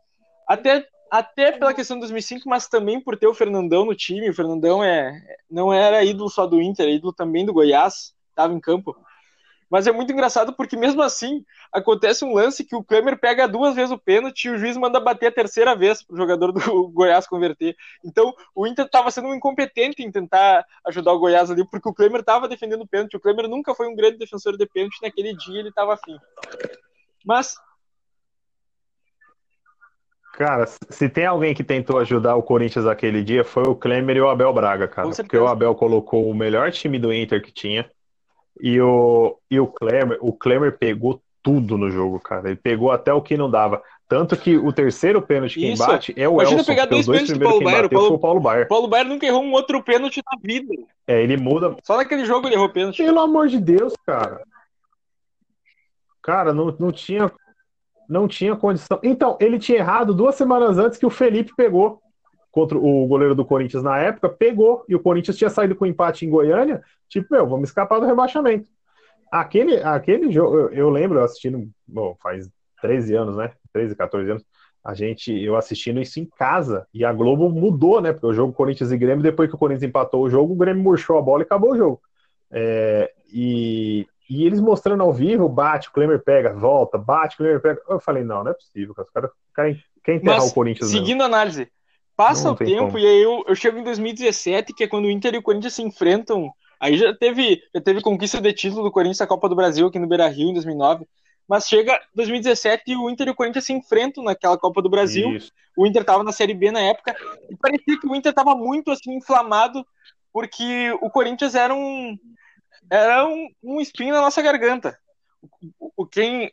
Até 0.48 0.86
até 1.12 1.52
pela 1.52 1.74
questão 1.74 1.98
de 1.98 2.02
2005, 2.02 2.48
mas 2.50 2.68
também 2.68 3.00
por 3.00 3.18
ter 3.18 3.28
o 3.28 3.34
Fernandão 3.34 3.86
no 3.86 3.96
time. 3.96 4.30
O 4.30 4.34
Fernandão 4.34 4.84
é 4.84 5.22
não 5.50 5.74
era 5.74 6.04
ídolo 6.04 6.30
só 6.30 6.46
do 6.46 6.62
Inter, 6.62 6.86
era 6.86 6.96
ídolo 6.96 7.14
também 7.14 7.46
do 7.46 7.54
Goiás, 7.54 8.14
estava 8.32 8.54
em 8.54 8.60
campo. 8.60 8.96
Mas 9.70 9.88
é 9.88 9.92
muito 9.92 10.12
engraçado 10.12 10.54
porque, 10.54 10.78
mesmo 10.78 11.02
assim, 11.02 11.44
acontece 11.72 12.24
um 12.24 12.34
lance 12.34 12.64
que 12.64 12.76
o 12.76 12.84
Klemer 12.84 13.20
pega 13.20 13.48
duas 13.48 13.76
vezes 13.76 13.92
o 13.92 13.98
pênalti 13.98 14.46
e 14.46 14.50
o 14.52 14.58
juiz 14.58 14.78
manda 14.78 15.00
bater 15.00 15.28
a 15.28 15.32
terceira 15.32 15.76
vez 15.76 16.04
para 16.04 16.14
o 16.14 16.18
jogador 16.18 16.52
do 16.52 16.60
Goiás 16.90 17.28
converter. 17.28 17.76
Então, 18.04 18.34
o 18.54 18.68
Inter 18.68 18.86
estava 18.86 19.10
sendo 19.10 19.28
um 19.28 19.34
incompetente 19.36 20.04
em 20.04 20.12
tentar 20.12 20.66
ajudar 20.86 21.14
o 21.14 21.20
Goiás 21.20 21.50
ali, 21.50 21.68
porque 21.68 21.90
o 21.90 21.94
Klemer 21.94 22.22
estava 22.22 22.48
defendendo 22.48 22.84
o 22.84 22.88
pênalti. 22.88 23.18
O 23.18 23.20
Klemer 23.20 23.50
nunca 23.50 23.74
foi 23.74 23.88
um 23.88 23.96
grande 23.96 24.18
defensor 24.18 24.56
de 24.56 24.66
pênalti, 24.68 25.02
naquele 25.02 25.36
dia 25.36 25.60
ele 25.60 25.70
estava 25.70 25.94
afim. 25.96 26.18
Mas. 27.26 27.56
Cara, 30.38 30.66
se 30.68 31.08
tem 31.08 31.26
alguém 31.26 31.54
que 31.54 31.64
tentou 31.64 31.98
ajudar 31.98 32.36
o 32.36 32.44
Corinthians 32.44 32.86
aquele 32.86 33.24
dia, 33.24 33.46
foi 33.46 33.64
o 33.64 33.76
Klemer 33.76 34.18
e 34.18 34.22
o 34.22 34.28
Abel 34.28 34.52
Braga, 34.52 34.86
cara. 34.86 35.10
Porque 35.10 35.38
o 35.38 35.48
Abel 35.48 35.74
colocou 35.76 36.30
o 36.30 36.36
melhor 36.36 36.70
time 36.72 37.00
do 37.00 37.14
Inter 37.14 37.42
que 37.42 37.54
tinha 37.54 37.90
e 38.60 38.80
o, 38.82 39.38
e 39.50 39.60
o 39.60 39.68
Klemer, 39.68 40.18
o 40.20 40.34
Klemer 40.34 40.78
pegou 40.78 41.22
tudo 41.42 41.78
no 41.78 41.90
jogo, 41.90 42.20
cara. 42.20 42.50
Ele 42.50 42.58
pegou 42.58 42.92
até 42.92 43.14
o 43.14 43.22
que 43.22 43.38
não 43.38 43.50
dava. 43.50 43.82
Tanto 44.10 44.36
que 44.36 44.58
o 44.58 44.74
terceiro 44.74 45.22
pênalti 45.22 45.58
que 45.58 45.78
bate 45.78 46.14
é 46.18 46.28
o 46.28 46.34
Imagina 46.34 46.60
Elson, 46.60 46.72
pegar 46.72 46.86
dois, 46.86 47.06
dois 47.06 47.30
primeiros 47.30 47.50
Paulo 47.50 47.64
Baier, 47.64 47.90
Paulo, 47.90 48.20
Paulo 48.20 48.40
Baier. 48.42 48.68
Paulo 48.68 48.88
Baier 48.90 49.08
nunca 49.08 49.26
errou 49.26 49.42
um 49.42 49.54
outro 49.54 49.82
pênalti 49.82 50.22
na 50.30 50.38
vida. 50.42 50.74
É, 51.08 51.24
ele 51.24 51.38
muda. 51.38 51.78
Só 51.82 51.96
naquele 51.96 52.26
jogo 52.26 52.48
ele 52.48 52.56
errou 52.56 52.68
pênalti. 52.68 53.02
Pelo 53.02 53.22
amor 53.22 53.48
de 53.48 53.60
Deus, 53.60 53.94
cara. 54.06 54.42
Cara, 56.22 56.54
não, 56.54 56.76
não 56.78 56.92
tinha 56.92 57.32
não 58.08 58.28
tinha 58.28 58.56
condição. 58.56 59.00
Então, 59.04 59.38
ele 59.40 59.60
tinha 59.60 59.80
errado 59.80 60.14
duas 60.14 60.36
semanas 60.36 60.78
antes 60.78 60.98
que 60.98 61.06
o 61.06 61.10
Felipe 61.10 61.54
pegou 61.56 62.02
contra 62.52 62.78
o 62.78 63.06
goleiro 63.06 63.36
do 63.36 63.44
Corinthians 63.44 63.84
na 63.84 63.98
época, 63.98 64.30
pegou, 64.30 64.86
e 64.88 64.96
o 64.96 65.00
Corinthians 65.00 65.38
tinha 65.38 65.50
saído 65.50 65.76
com 65.76 65.86
empate 65.86 66.26
em 66.26 66.30
Goiânia, 66.30 66.82
tipo, 67.10 67.28
meu, 67.30 67.46
vamos 67.46 67.68
escapar 67.68 68.00
do 68.00 68.06
rebaixamento. 68.06 68.66
Aquele, 69.30 69.82
aquele 69.84 70.32
jogo, 70.32 70.58
eu, 70.58 70.70
eu 70.70 70.90
lembro 70.90 71.22
assistindo, 71.22 71.70
bom, 71.86 72.16
faz 72.24 72.50
13 72.82 73.14
anos, 73.14 73.36
né? 73.36 73.52
13, 73.74 73.96
14 73.96 74.32
anos, 74.32 74.46
a 74.86 74.94
gente, 74.94 75.34
eu 75.34 75.58
assistindo 75.58 76.00
isso 76.00 76.20
em 76.20 76.26
casa, 76.26 76.88
e 76.94 77.04
a 77.04 77.12
Globo 77.12 77.50
mudou, 77.50 78.00
né? 78.00 78.14
Porque 78.14 78.28
o 78.28 78.34
jogo 78.34 78.54
Corinthians 78.54 78.92
e 78.92 78.98
Grêmio, 78.98 79.24
depois 79.24 79.50
que 79.50 79.56
o 79.56 79.60
Corinthians 79.60 79.90
empatou 79.90 80.24
o 80.24 80.30
jogo, 80.30 80.54
o 80.54 80.56
Grêmio 80.56 80.82
murchou 80.82 81.18
a 81.18 81.22
bola 81.22 81.42
e 81.42 81.46
acabou 81.46 81.74
o 81.74 81.78
jogo. 81.78 82.02
É, 82.52 83.12
e, 83.34 84.08
e 84.30 84.46
eles 84.46 84.60
mostrando 84.60 85.04
ao 85.04 85.14
vivo, 85.14 85.48
bate, 85.48 85.90
o 85.90 85.92
Klemer 85.92 86.24
pega, 86.24 86.54
volta, 86.54 86.98
bate, 86.98 87.36
o 87.36 87.38
Klemer 87.38 87.62
pega. 87.62 87.82
Eu 87.88 88.00
falei, 88.00 88.24
não, 88.24 88.44
não 88.44 88.52
é 88.52 88.54
possível, 88.54 88.96
os 88.98 89.10
caras 89.12 89.32
querem, 89.56 89.84
querem 90.04 90.20
enterrar 90.20 90.40
Mas, 90.40 90.52
o 90.52 90.54
Corinthians. 90.54 90.92
Seguindo 90.92 91.22
a 91.22 91.26
análise, 91.26 91.70
Passa 92.16 92.52
o 92.52 92.56
tempo 92.56 92.88
como. 92.88 93.00
e 93.00 93.06
aí 93.06 93.22
eu, 93.22 93.44
eu 93.46 93.56
chego 93.56 93.78
em 93.78 93.84
2017, 93.84 94.74
que 94.74 94.86
é 94.86 94.88
quando 94.88 95.06
o 95.06 95.12
Inter 95.12 95.36
e 95.36 95.38
o 95.38 95.44
Corinthians 95.44 95.74
se 95.74 95.82
enfrentam. 95.82 96.50
Aí 96.80 96.98
já 96.98 97.14
teve, 97.14 97.62
já 97.74 97.82
teve 97.82 98.02
conquista 98.02 98.40
de 98.40 98.54
título 98.54 98.84
do 98.84 98.92
Corinthians 98.92 99.18
da 99.18 99.28
Copa 99.28 99.50
do 99.50 99.56
Brasil 99.56 99.88
aqui 99.88 100.00
no 100.00 100.08
Beira 100.08 100.28
Rio 100.28 100.50
em 100.50 100.54
2009. 100.54 101.06
Mas 101.48 101.68
chega 101.68 102.00
2017 102.16 102.84
e 102.88 102.96
o 102.96 103.10
Inter 103.10 103.28
e 103.28 103.32
o 103.32 103.36
Corinthians 103.36 103.66
se 103.66 103.74
enfrentam 103.74 104.24
naquela 104.24 104.58
Copa 104.58 104.82
do 104.82 104.90
Brasil. 104.90 105.36
Isso. 105.36 105.52
O 105.78 105.86
Inter 105.86 106.02
estava 106.02 106.24
na 106.24 106.32
Série 106.32 106.54
B 106.54 106.72
na 106.72 106.80
época 106.80 107.14
e 107.50 107.56
parecia 107.58 108.00
que 108.00 108.08
o 108.08 108.16
Inter 108.16 108.30
estava 108.30 108.56
muito 108.56 108.92
assim 108.92 109.14
inflamado 109.14 109.86
porque 110.32 110.92
o 111.02 111.10
Corinthians 111.10 111.54
era 111.54 111.74
um 111.74 112.18
era 112.90 113.26
um, 113.26 113.50
um 113.64 113.82
espinho 113.82 114.14
na 114.14 114.22
nossa 114.22 114.42
garganta. 114.42 114.98
O, 115.80 115.92
o 115.98 116.06
quem 116.06 116.52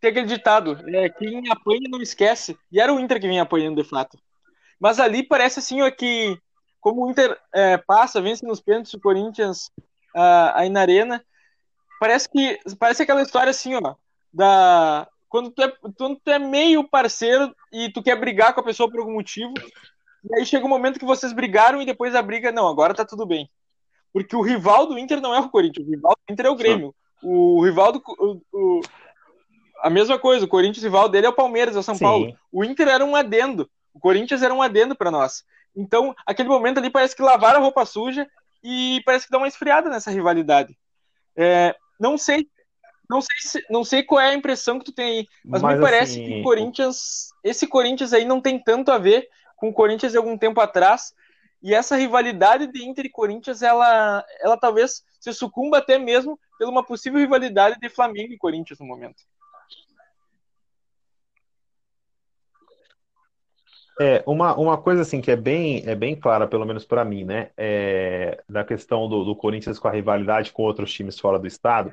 tem 0.00 0.10
aquele 0.10 0.26
ditado, 0.26 0.78
é, 0.88 1.08
quem 1.08 1.42
apanha 1.50 1.88
não 1.88 2.02
esquece. 2.02 2.58
E 2.70 2.80
era 2.80 2.92
o 2.92 2.98
Inter 2.98 3.20
que 3.20 3.28
vinha 3.28 3.42
apanhando 3.42 3.82
de 3.82 3.88
fato. 3.88 4.18
Mas 4.80 4.98
ali 4.98 5.22
parece 5.22 5.60
assim 5.60 5.80
ó, 5.82 5.90
que 5.90 6.36
como 6.80 7.06
o 7.06 7.10
Inter 7.10 7.38
é, 7.54 7.76
passa, 7.78 8.20
vence 8.20 8.44
nos 8.44 8.60
pênaltis 8.60 8.92
o 8.94 9.00
Corinthians 9.00 9.70
uh, 10.16 10.50
aí 10.54 10.68
na 10.68 10.80
arena, 10.80 11.24
parece 12.00 12.28
que 12.28 12.58
parece 12.78 13.04
aquela 13.04 13.22
história 13.22 13.50
assim, 13.50 13.76
ó, 13.76 13.94
da 14.32 15.06
quando 15.28 15.50
tu, 15.50 15.62
é, 15.62 15.72
quando 15.96 16.20
tu 16.22 16.30
é 16.30 16.38
meio 16.38 16.86
parceiro 16.86 17.54
e 17.72 17.90
tu 17.90 18.02
quer 18.02 18.16
brigar 18.16 18.52
com 18.52 18.60
a 18.60 18.64
pessoa 18.64 18.90
por 18.90 19.00
algum 19.00 19.14
motivo, 19.14 19.54
e 20.24 20.34
aí 20.36 20.44
chega 20.44 20.66
um 20.66 20.68
momento 20.68 20.98
que 20.98 21.06
vocês 21.06 21.32
brigaram 21.32 21.80
e 21.80 21.86
depois 21.86 22.14
a 22.14 22.20
briga, 22.20 22.52
não, 22.52 22.68
agora 22.68 22.92
tá 22.92 23.04
tudo 23.04 23.24
bem. 23.24 23.48
Porque 24.12 24.36
o 24.36 24.42
rival 24.42 24.86
do 24.86 24.98
Inter 24.98 25.20
não 25.20 25.34
é 25.34 25.40
o 25.40 25.48
Corinthians, 25.48 25.86
o 25.86 25.90
rival 25.90 26.14
do 26.26 26.32
Inter 26.32 26.46
é 26.46 26.50
o 26.50 26.56
Grêmio. 26.56 26.94
O 27.22 27.64
rival 27.64 27.92
do. 27.92 28.02
O, 28.18 28.40
o, 28.52 28.80
a 29.80 29.88
mesma 29.88 30.18
coisa, 30.18 30.44
o 30.44 30.48
Corinthians, 30.48 30.82
o 30.82 30.86
rival 30.86 31.08
dele 31.08 31.26
é 31.26 31.30
o 31.30 31.34
Palmeiras, 31.34 31.76
é 31.76 31.78
o 31.78 31.82
São 31.82 31.94
Sim. 31.94 32.04
Paulo. 32.04 32.36
O 32.50 32.64
Inter 32.64 32.88
era 32.88 33.04
um 33.04 33.16
adendo. 33.16 33.70
O 33.94 34.00
Corinthians 34.00 34.42
era 34.42 34.52
um 34.52 34.62
adendo 34.62 34.94
para 34.94 35.10
nós. 35.10 35.44
Então, 35.74 36.14
aquele 36.26 36.48
momento 36.48 36.78
ali 36.78 36.90
parece 36.90 37.16
que 37.16 37.22
lavaram 37.22 37.60
a 37.60 37.62
roupa 37.62 37.84
suja 37.84 38.26
e 38.62 39.02
parece 39.04 39.26
que 39.26 39.32
dá 39.32 39.38
uma 39.38 39.48
esfriada 39.48 39.88
nessa 39.88 40.10
rivalidade. 40.10 40.76
É, 41.36 41.74
não 41.98 42.18
sei 42.18 42.46
não 43.12 43.20
sei, 43.20 43.36
se, 43.40 43.66
não 43.68 43.84
sei 43.84 44.02
qual 44.02 44.20
é 44.20 44.30
a 44.30 44.34
impressão 44.34 44.78
que 44.78 44.86
tu 44.86 44.92
tem 44.92 45.18
aí, 45.18 45.28
mas, 45.44 45.60
mas 45.60 45.74
me 45.74 45.82
parece 45.82 46.12
assim, 46.12 46.24
que 46.24 46.40
o 46.40 46.42
Corinthians, 46.42 47.28
esse 47.44 47.66
Corinthians 47.66 48.14
aí 48.14 48.24
não 48.24 48.40
tem 48.40 48.58
tanto 48.58 48.90
a 48.90 48.96
ver 48.96 49.28
com 49.56 49.68
o 49.68 49.72
Corinthians 49.72 50.12
de 50.12 50.18
algum 50.18 50.38
tempo 50.38 50.60
atrás, 50.62 51.12
e 51.62 51.72
essa 51.72 51.96
rivalidade 51.96 52.66
de 52.66 52.84
Inter 52.84 53.06
e 53.06 53.10
Corinthians, 53.10 53.62
ela, 53.62 54.24
ela 54.40 54.56
talvez 54.56 55.04
se 55.20 55.32
sucumba 55.32 55.78
até 55.78 55.98
mesmo 55.98 56.38
pela 56.58 56.70
uma 56.70 56.84
possível 56.84 57.20
rivalidade 57.20 57.78
de 57.78 57.88
Flamengo 57.88 58.32
e 58.32 58.38
Corinthians 58.38 58.80
no 58.80 58.86
momento. 58.86 59.22
É, 64.00 64.24
uma, 64.26 64.56
uma 64.56 64.78
coisa 64.78 65.02
assim 65.02 65.20
que 65.20 65.30
é 65.30 65.36
bem, 65.36 65.84
é 65.86 65.94
bem 65.94 66.16
clara, 66.16 66.48
pelo 66.48 66.64
menos 66.64 66.84
para 66.84 67.04
mim, 67.04 67.24
né? 67.24 67.50
É, 67.56 68.42
da 68.48 68.64
questão 68.64 69.08
do, 69.08 69.22
do 69.22 69.36
Corinthians 69.36 69.78
com 69.78 69.86
a 69.86 69.92
rivalidade 69.92 70.52
com 70.52 70.62
outros 70.62 70.92
times 70.92 71.20
fora 71.20 71.38
do 71.38 71.46
estado, 71.46 71.92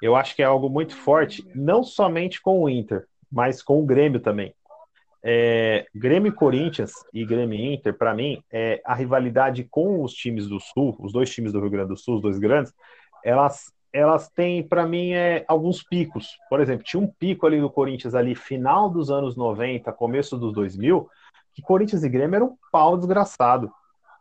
eu 0.00 0.16
acho 0.16 0.34
que 0.34 0.42
é 0.42 0.46
algo 0.46 0.70
muito 0.70 0.96
forte, 0.96 1.46
não 1.54 1.84
somente 1.84 2.40
com 2.40 2.62
o 2.62 2.68
Inter, 2.68 3.06
mas 3.30 3.62
com 3.62 3.78
o 3.80 3.84
Grêmio 3.84 4.20
também. 4.20 4.54
É, 5.24 5.86
Grêmio 5.94 6.32
Corinthians 6.32 6.92
e 7.12 7.24
Grêmio 7.24 7.58
Inter, 7.58 7.94
para 7.94 8.14
mim, 8.14 8.42
é, 8.50 8.80
a 8.84 8.94
rivalidade 8.94 9.64
com 9.64 10.02
os 10.02 10.12
times 10.12 10.48
do 10.48 10.58
Sul, 10.58 10.96
os 10.98 11.12
dois 11.12 11.30
times 11.30 11.52
do 11.52 11.60
Rio 11.60 11.70
Grande 11.70 11.88
do 11.88 11.96
Sul, 11.96 12.16
os 12.16 12.22
dois 12.22 12.38
grandes, 12.38 12.74
elas, 13.24 13.72
elas 13.92 14.28
têm, 14.28 14.66
para 14.66 14.84
mim, 14.84 15.12
é, 15.12 15.44
alguns 15.46 15.82
picos. 15.82 16.36
Por 16.50 16.60
exemplo, 16.60 16.84
tinha 16.84 17.00
um 17.00 17.06
pico 17.06 17.46
ali 17.46 17.60
do 17.60 17.70
Corinthians 17.70 18.14
ali, 18.14 18.34
final 18.34 18.90
dos 18.90 19.10
anos 19.10 19.36
90, 19.36 19.92
começo 19.92 20.36
dos 20.36 20.52
2000, 20.52 21.08
que 21.54 21.62
Corinthians 21.62 22.02
e 22.02 22.08
Grêmio 22.08 22.36
era 22.36 22.44
um 22.44 22.56
pau 22.72 22.96
desgraçado, 22.96 23.70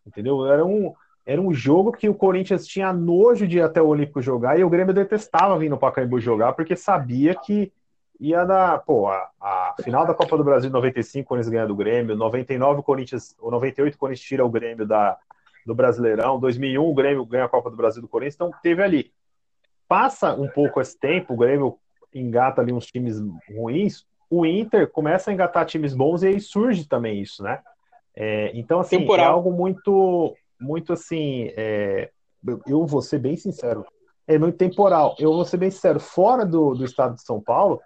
entendeu? 0.05 0.45
Era 0.45 0.63
um, 0.63 0.93
era 1.25 1.41
um 1.41 1.53
jogo 1.53 1.91
que 1.91 2.09
o 2.09 2.13
Corinthians 2.13 2.67
tinha 2.67 2.91
nojo 2.93 3.47
de 3.47 3.57
ir 3.57 3.61
até 3.61 3.81
o 3.81 3.87
Olímpico 3.87 4.21
jogar 4.21 4.59
e 4.59 4.63
o 4.63 4.69
Grêmio 4.69 4.93
detestava 4.93 5.57
vir 5.57 5.69
no 5.69 5.77
Pacaembu 5.77 6.19
jogar 6.19 6.53
porque 6.53 6.75
sabia 6.75 7.33
que 7.33 7.71
ia 8.21 8.45
dar, 8.45 8.77
pô, 8.85 9.07
a, 9.07 9.29
a 9.41 9.75
final 9.83 10.05
da 10.05 10.13
Copa 10.13 10.37
do 10.37 10.43
Brasil 10.43 10.69
95, 10.69 11.25
o 11.25 11.27
Corinthians 11.27 11.51
ganha 11.51 11.65
do 11.65 11.75
Grêmio, 11.75 12.15
99 12.15 12.81
o 12.81 12.83
Corinthians, 12.83 13.35
ou 13.39 13.49
98 13.49 13.95
o 13.95 13.97
Corinthians 13.97 14.27
tira 14.27 14.45
o 14.45 14.49
Grêmio 14.49 14.85
da, 14.85 15.17
do 15.65 15.73
Brasileirão, 15.73 16.39
2001 16.39 16.87
o 16.87 16.93
Grêmio 16.93 17.25
ganha 17.25 17.45
a 17.45 17.49
Copa 17.49 17.71
do 17.71 17.75
Brasil 17.75 17.99
do 17.99 18.07
Corinthians, 18.07 18.35
então 18.35 18.51
teve 18.61 18.83
ali. 18.83 19.11
Passa 19.87 20.35
um 20.35 20.47
pouco 20.47 20.79
esse 20.79 20.97
tempo, 20.97 21.33
o 21.33 21.37
Grêmio 21.37 21.77
engata 22.13 22.61
ali 22.61 22.71
uns 22.71 22.85
times 22.85 23.17
ruins, 23.49 24.05
o 24.29 24.45
Inter 24.45 24.89
começa 24.89 25.31
a 25.31 25.33
engatar 25.33 25.65
times 25.65 25.95
bons 25.95 26.21
e 26.21 26.27
aí 26.27 26.39
surge 26.39 26.87
também 26.87 27.19
isso, 27.19 27.41
né? 27.41 27.59
É, 28.15 28.51
então, 28.53 28.79
assim, 28.79 28.97
é 28.97 28.99
Temporal. 28.99 29.25
é 29.25 29.29
algo 29.29 29.51
muito, 29.51 30.35
muito 30.59 30.93
assim, 30.93 31.51
é, 31.57 32.11
eu 32.67 32.85
vou 32.85 33.01
ser 33.01 33.17
bem 33.17 33.35
sincero, 33.35 33.83
é 34.27 34.37
muito 34.37 34.57
temporal. 34.57 35.15
Eu 35.19 35.33
vou 35.33 35.43
ser 35.43 35.57
bem 35.57 35.71
sincero, 35.71 35.99
fora 35.99 36.45
do, 36.45 36.75
do 36.75 36.85
estado 36.85 37.15
de 37.15 37.23
São 37.23 37.41
Paulo, 37.41 37.81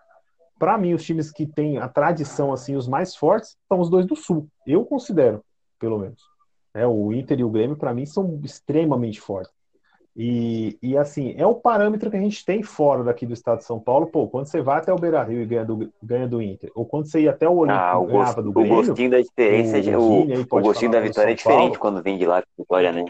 para 0.57 0.77
mim, 0.77 0.93
os 0.93 1.03
times 1.03 1.31
que 1.31 1.45
têm 1.45 1.77
a 1.77 1.87
tradição, 1.87 2.53
assim, 2.53 2.75
os 2.75 2.87
mais 2.87 3.15
fortes, 3.15 3.57
são 3.67 3.79
os 3.79 3.89
dois 3.89 4.05
do 4.05 4.15
Sul. 4.15 4.47
Eu 4.65 4.85
considero, 4.85 5.43
pelo 5.79 5.97
menos. 5.97 6.21
É, 6.73 6.85
o 6.85 7.13
Inter 7.13 7.39
e 7.39 7.43
o 7.43 7.49
Grêmio, 7.49 7.77
para 7.77 7.93
mim, 7.93 8.05
são 8.05 8.39
extremamente 8.43 9.21
fortes. 9.21 9.53
E, 10.17 10.77
e 10.81 10.97
assim, 10.97 11.35
é 11.37 11.45
o 11.45 11.55
parâmetro 11.55 12.09
que 12.09 12.15
a 12.15 12.21
gente 12.21 12.45
tem 12.45 12.63
fora 12.63 13.03
daqui 13.03 13.25
do 13.25 13.33
estado 13.33 13.57
de 13.57 13.65
São 13.65 13.79
Paulo. 13.79 14.07
Pô, 14.07 14.27
quando 14.29 14.45
você 14.45 14.61
vai 14.61 14.77
até 14.77 14.93
o 14.93 14.97
Beira 14.97 15.21
Rio 15.21 15.41
e 15.41 15.45
ganha 15.45 15.65
do, 15.65 15.91
ganha 16.01 16.25
do 16.25 16.41
Inter, 16.41 16.71
ou 16.73 16.85
quando 16.85 17.05
você 17.05 17.21
ia 17.21 17.31
até 17.31 17.49
o 17.49 17.57
Olímpico 17.57 17.83
ah, 17.83 17.99
o 17.99 18.05
ganhava 18.05 18.41
do 18.41 18.53
Grêmio. 18.53 18.73
O 18.73 18.85
gostinho 18.85 19.11
da 19.11 19.19
diferença, 19.19 19.77
o, 19.97 20.21
o, 20.21 20.41
o 20.41 20.61
gostinho 20.61 20.91
da 20.91 21.01
vitória 21.01 21.31
é 21.31 21.35
diferente 21.35 21.77
Paulo. 21.77 21.79
quando 21.79 22.01
vem 22.01 22.17
de 22.17 22.25
lá 22.25 22.41
vitória, 22.57 22.93
né? 22.93 23.05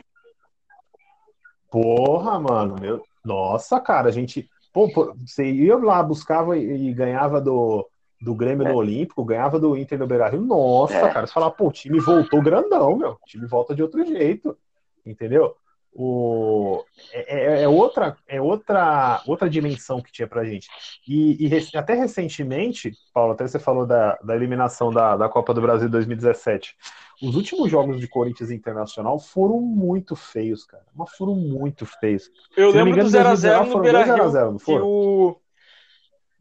Porra, 1.70 2.40
mano, 2.40 2.76
meu. 2.80 3.04
Nossa, 3.24 3.80
cara, 3.80 4.10
a 4.10 4.12
gente. 4.12 4.50
Pô, 4.76 5.16
você 5.26 5.50
ia 5.50 5.78
lá, 5.78 6.04
buscava 6.04 6.58
e, 6.58 6.94
ganhava 6.94 7.40
do, 7.40 7.88
do 8.22 8.36
Grêmio 8.36 8.68
é. 8.68 8.72
no 8.72 8.78
Olímpico, 8.78 9.24
ganhava 9.24 9.58
do 9.58 9.78
Inter 9.78 9.98
no 9.98 10.06
Beira 10.06 10.28
Rio. 10.28 10.42
Nossa, 10.42 10.96
é. 10.96 11.14
cara, 11.14 11.26
você 11.26 11.32
fala, 11.32 11.50
pô, 11.50 11.68
o 11.68 11.72
time 11.72 11.98
voltou 12.02 12.42
grandão, 12.42 12.98
meu. 12.98 13.12
O 13.12 13.26
time 13.26 13.48
volta 13.48 13.74
de 13.74 13.82
outro 13.82 14.06
jeito. 14.06 14.58
Entendeu? 15.06 15.56
O, 15.98 16.84
é, 17.14 17.60
é, 17.60 17.64
é, 17.64 17.68
outra, 17.70 18.18
é 18.28 18.42
outra, 18.42 19.24
outra 19.26 19.50
dimensão 19.50 20.02
que 20.02 20.12
tinha 20.12 20.28
pra 20.28 20.44
gente. 20.44 20.68
E, 21.08 21.48
e, 21.48 21.78
até 21.78 21.94
recentemente, 21.94 22.92
Paulo, 23.14 23.32
até 23.32 23.48
você 23.48 23.58
falou 23.58 23.86
da, 23.86 24.18
da 24.22 24.36
eliminação 24.36 24.92
da, 24.92 25.16
da 25.16 25.30
Copa 25.30 25.54
do 25.54 25.62
Brasil 25.62 25.88
2017. 25.88 26.76
Os 27.24 27.38
últimos 27.38 27.72
jogos 27.72 27.98
de 27.98 28.10
Corinthians 28.10 28.52
Internacional 28.52 29.18
foram 29.18 29.62
muito 29.62 30.18
feios, 30.18 30.66
cara. 30.66 30.84
Mas 30.94 31.16
foram 31.16 31.34
muito 31.34 31.86
feios. 31.86 32.30
Eu 32.58 32.72
Se 32.72 32.78
lembro 32.78 33.02
do 33.02 33.10
0x0 33.10 33.66
no 33.68 33.80
Beira 33.80 34.04
Rio, 34.04 34.58
que 34.60 34.72
o, 34.74 35.38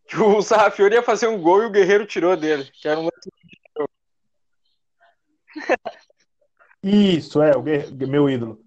que 0.08 0.16
o 0.20 0.42
Sarrafiori 0.42 0.96
ia 0.96 1.02
fazer 1.02 1.28
um 1.28 1.40
gol 1.40 1.62
e 1.62 1.66
o 1.66 1.70
Guerreiro 1.70 2.06
tirou 2.06 2.36
dele, 2.36 2.68
que 2.72 2.88
era 2.88 2.98
um 2.98 3.08
Isso, 6.82 7.40
é, 7.40 7.52
o 7.56 7.62
meu 8.08 8.28
ídolo. 8.28 8.63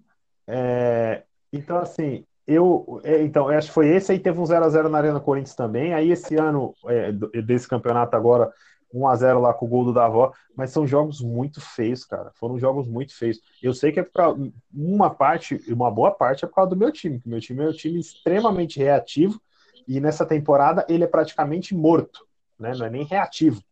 É, 0.48 1.22
então, 1.52 1.78
assim, 1.78 2.24
eu. 2.46 3.00
É, 3.04 3.22
então, 3.22 3.48
acho 3.48 3.68
que 3.68 3.74
foi 3.74 3.88
esse 3.88 4.10
aí, 4.10 4.18
teve 4.18 4.40
um 4.40 4.44
0x0 4.44 4.88
na 4.88 4.98
Arena 4.98 5.20
Corinthians 5.20 5.54
também. 5.54 5.92
Aí, 5.92 6.10
esse 6.10 6.34
ano, 6.36 6.74
é, 6.86 7.12
desse 7.42 7.68
campeonato 7.68 8.16
agora, 8.16 8.50
1x0 8.92 9.40
lá 9.40 9.52
com 9.52 9.66
o 9.66 9.68
gol 9.68 9.84
do 9.84 9.92
Davó, 9.92 10.32
mas 10.56 10.70
são 10.70 10.86
jogos 10.86 11.20
muito 11.20 11.60
feios, 11.60 12.04
cara. 12.04 12.30
Foram 12.34 12.58
jogos 12.58 12.88
muito 12.88 13.14
feios. 13.14 13.38
Eu 13.62 13.74
sei 13.74 13.92
que 13.92 14.00
é 14.00 14.02
pra, 14.02 14.34
uma 14.72 15.10
parte, 15.10 15.60
uma 15.68 15.90
boa 15.90 16.10
parte 16.10 16.44
é 16.44 16.48
por 16.48 16.54
causa 16.54 16.70
do 16.70 16.76
meu 16.76 16.90
time, 16.90 17.20
que 17.20 17.28
meu 17.28 17.40
time 17.40 17.64
é 17.64 17.68
um 17.68 17.72
time 17.72 18.00
extremamente 18.00 18.78
reativo 18.78 19.40
e 19.86 20.00
nessa 20.00 20.24
temporada 20.24 20.86
ele 20.88 21.04
é 21.04 21.06
praticamente 21.06 21.74
morto, 21.74 22.26
né? 22.58 22.72
Não 22.74 22.86
é 22.86 22.90
nem 22.90 23.04
reativo. 23.04 23.62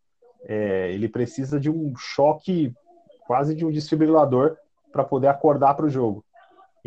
É, 0.44 0.92
ele 0.92 1.08
precisa 1.08 1.58
de 1.58 1.70
um 1.70 1.94
choque, 1.96 2.72
quase 3.26 3.54
de 3.54 3.64
um 3.64 3.70
desfibrilador 3.70 4.56
para 4.92 5.02
poder 5.02 5.28
acordar 5.28 5.74
para 5.74 5.86
o 5.86 5.90
jogo. 5.90 6.24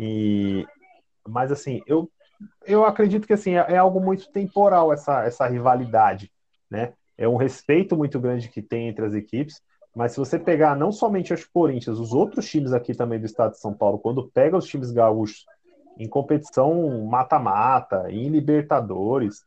E, 0.02 0.66
mas 1.28 1.52
assim, 1.52 1.82
eu, 1.86 2.10
eu 2.64 2.86
acredito 2.86 3.26
que 3.26 3.34
assim, 3.34 3.56
é, 3.56 3.66
é, 3.68 3.76
algo 3.76 4.00
muito 4.00 4.32
temporal 4.32 4.90
essa, 4.94 5.24
essa 5.24 5.46
rivalidade, 5.46 6.32
né? 6.70 6.94
É 7.18 7.28
um 7.28 7.36
respeito 7.36 7.94
muito 7.94 8.18
grande 8.18 8.48
que 8.48 8.62
tem 8.62 8.88
entre 8.88 9.04
as 9.04 9.12
equipes, 9.12 9.60
mas 9.94 10.12
se 10.12 10.18
você 10.18 10.38
pegar 10.38 10.74
não 10.74 10.90
somente 10.90 11.34
os 11.34 11.44
Corinthians, 11.44 11.98
os 11.98 12.14
outros 12.14 12.48
times 12.48 12.72
aqui 12.72 12.94
também 12.94 13.20
do 13.20 13.26
estado 13.26 13.50
de 13.50 13.60
São 13.60 13.74
Paulo, 13.74 13.98
quando 13.98 14.30
pega 14.32 14.56
os 14.56 14.64
times 14.64 14.90
gaúchos 14.90 15.44
em 15.98 16.08
competição 16.08 17.04
mata-mata, 17.04 18.10
em 18.10 18.30
Libertadores, 18.30 19.44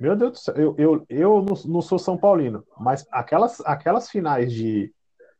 meu 0.00 0.16
Deus 0.16 0.32
do 0.32 0.38
céu, 0.38 0.54
eu, 0.56 0.74
eu, 0.78 1.06
eu 1.10 1.42
não, 1.42 1.54
não 1.74 1.82
sou 1.82 1.98
São 1.98 2.16
Paulino, 2.16 2.64
mas 2.78 3.06
aquelas, 3.12 3.60
aquelas 3.66 4.08
finais 4.08 4.50
de, 4.50 4.90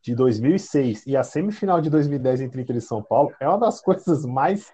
de 0.03 0.15
2006 0.15 1.07
e 1.07 1.17
a 1.17 1.23
semifinal 1.23 1.81
de 1.81 1.91
2010 1.91 2.41
entre 2.41 2.63
Inter 2.63 2.77
e 2.77 2.81
São 2.81 3.03
Paulo 3.03 3.33
é 3.41 3.49
uma 3.49 3.59
das 3.59 3.81
coisas 3.83 4.25
mais 4.25 4.73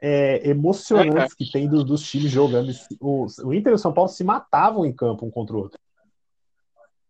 é, 0.00 0.48
emocionantes 0.48 1.34
que 1.34 1.50
tem 1.50 1.68
do, 1.68 1.84
dos 1.84 2.02
times 2.02 2.30
jogando. 2.30 2.72
O, 3.00 3.26
o 3.44 3.54
Inter 3.54 3.72
e 3.72 3.74
o 3.74 3.78
São 3.78 3.92
Paulo 3.92 4.08
se 4.08 4.24
matavam 4.24 4.86
em 4.86 4.92
campo 4.92 5.26
um 5.26 5.30
contra 5.30 5.56
o 5.56 5.60
outro. 5.60 5.78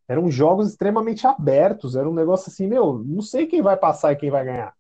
Eram 0.09 0.29
jogos 0.29 0.69
extremamente 0.69 1.25
abertos, 1.25 1.95
era 1.95 2.09
um 2.09 2.15
negócio 2.15 2.51
assim, 2.51 2.67
meu, 2.67 2.99
não 2.99 3.23
sei 3.23 3.47
quem 3.47 3.63
vai 3.63 3.77
passar 3.77 4.13
e 4.13 4.17
quem 4.17 4.29
vai 4.29 4.45
ganhar. 4.45 4.75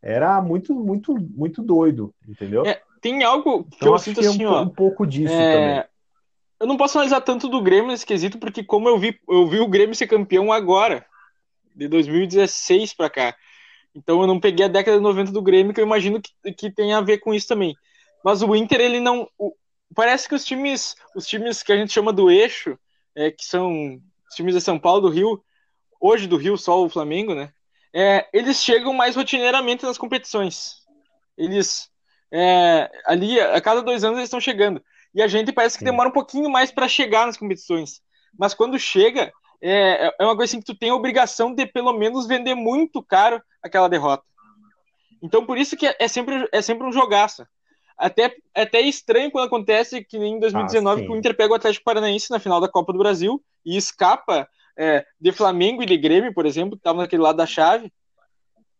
Era 0.00 0.40
muito, 0.40 0.72
muito, 0.76 1.12
muito 1.18 1.60
doido, 1.60 2.14
entendeu? 2.26 2.64
É, 2.64 2.80
tem 3.00 3.24
algo 3.24 3.64
que 3.64 3.76
então, 3.76 3.92
eu 3.92 3.98
sinto 3.98 4.20
assim, 4.20 4.46
um, 4.46 4.50
ó. 4.50 4.62
Um 4.62 4.68
pouco 4.68 5.04
disso 5.04 5.34
é... 5.34 5.52
também. 5.52 5.84
eu 6.60 6.66
não 6.68 6.76
posso 6.76 6.96
analisar 6.96 7.20
tanto 7.20 7.48
do 7.48 7.60
Grêmio 7.60 7.88
nesse 7.88 8.06
quesito, 8.06 8.38
porque 8.38 8.62
como 8.62 8.88
eu 8.88 8.96
vi, 8.96 9.18
eu 9.28 9.48
vi 9.48 9.58
o 9.58 9.66
Grêmio 9.66 9.96
ser 9.96 10.06
campeão 10.06 10.52
agora, 10.52 11.04
de 11.78 11.86
2016 11.86 12.92
para 12.92 13.08
cá. 13.08 13.36
Então 13.94 14.20
eu 14.20 14.26
não 14.26 14.40
peguei 14.40 14.66
a 14.66 14.68
década 14.68 14.96
de 14.96 15.02
90 15.02 15.30
do 15.30 15.40
Grêmio, 15.40 15.72
que 15.72 15.80
eu 15.80 15.86
imagino 15.86 16.20
que, 16.20 16.52
que 16.52 16.70
tem 16.70 16.92
a 16.92 17.00
ver 17.00 17.18
com 17.18 17.32
isso 17.32 17.46
também. 17.46 17.74
Mas 18.24 18.42
o 18.42 18.54
Inter, 18.54 18.80
ele 18.80 19.00
não. 19.00 19.28
O, 19.38 19.54
parece 19.94 20.28
que 20.28 20.34
os 20.34 20.44
times, 20.44 20.96
os 21.14 21.26
times 21.26 21.62
que 21.62 21.72
a 21.72 21.76
gente 21.76 21.92
chama 21.92 22.12
do 22.12 22.30
eixo, 22.30 22.76
é, 23.14 23.30
que 23.30 23.44
são 23.44 24.00
os 24.28 24.34
times 24.34 24.54
de 24.54 24.60
São 24.60 24.78
Paulo, 24.78 25.02
do 25.02 25.08
Rio, 25.08 25.42
hoje 26.00 26.26
do 26.26 26.36
Rio, 26.36 26.58
só 26.58 26.84
o 26.84 26.90
Flamengo, 26.90 27.34
né? 27.34 27.52
É, 27.94 28.28
eles 28.32 28.62
chegam 28.62 28.92
mais 28.92 29.14
rotineiramente 29.14 29.84
nas 29.84 29.96
competições. 29.96 30.82
Eles. 31.36 31.88
É, 32.30 32.90
ali, 33.06 33.40
a 33.40 33.60
cada 33.60 33.80
dois 33.80 34.04
anos, 34.04 34.18
eles 34.18 34.26
estão 34.26 34.40
chegando. 34.40 34.82
E 35.14 35.22
a 35.22 35.28
gente 35.28 35.52
parece 35.52 35.78
que 35.78 35.84
demora 35.84 36.08
um 36.08 36.12
pouquinho 36.12 36.50
mais 36.50 36.70
para 36.70 36.88
chegar 36.88 37.24
nas 37.24 37.36
competições. 37.36 38.02
Mas 38.36 38.52
quando 38.52 38.78
chega, 38.78 39.32
é, 39.60 40.14
é 40.18 40.24
uma 40.24 40.36
coisa 40.36 40.50
assim 40.50 40.60
que 40.60 40.66
tu 40.66 40.78
tem 40.78 40.90
a 40.90 40.94
obrigação 40.94 41.54
de 41.54 41.66
pelo 41.66 41.92
menos 41.92 42.26
vender 42.26 42.54
muito 42.54 43.02
caro 43.02 43.42
aquela 43.62 43.88
derrota. 43.88 44.24
Então 45.22 45.44
por 45.44 45.58
isso 45.58 45.76
que 45.76 45.86
é 45.98 46.08
sempre, 46.08 46.48
é 46.52 46.62
sempre 46.62 46.86
um 46.86 46.92
jogaço. 46.92 47.46
Até, 47.96 48.36
é 48.54 48.62
até 48.62 48.80
estranho 48.80 49.30
quando 49.30 49.46
acontece 49.46 50.04
que 50.04 50.16
em 50.16 50.38
2019 50.38 51.02
ah, 51.02 51.04
que 51.04 51.10
o 51.10 51.16
Inter 51.16 51.36
pega 51.36 51.52
o 51.52 51.56
Atlético 51.56 51.84
Paranaense 51.84 52.30
na 52.30 52.38
final 52.38 52.60
da 52.60 52.68
Copa 52.68 52.92
do 52.92 52.98
Brasil 52.98 53.42
e 53.66 53.76
escapa 53.76 54.48
é, 54.76 55.04
de 55.20 55.32
Flamengo 55.32 55.82
e 55.82 55.86
de 55.86 55.96
Grêmio, 55.96 56.32
por 56.32 56.46
exemplo, 56.46 56.76
que 56.76 56.80
estavam 56.80 57.02
naquele 57.02 57.22
lado 57.22 57.36
da 57.36 57.46
chave, 57.46 57.92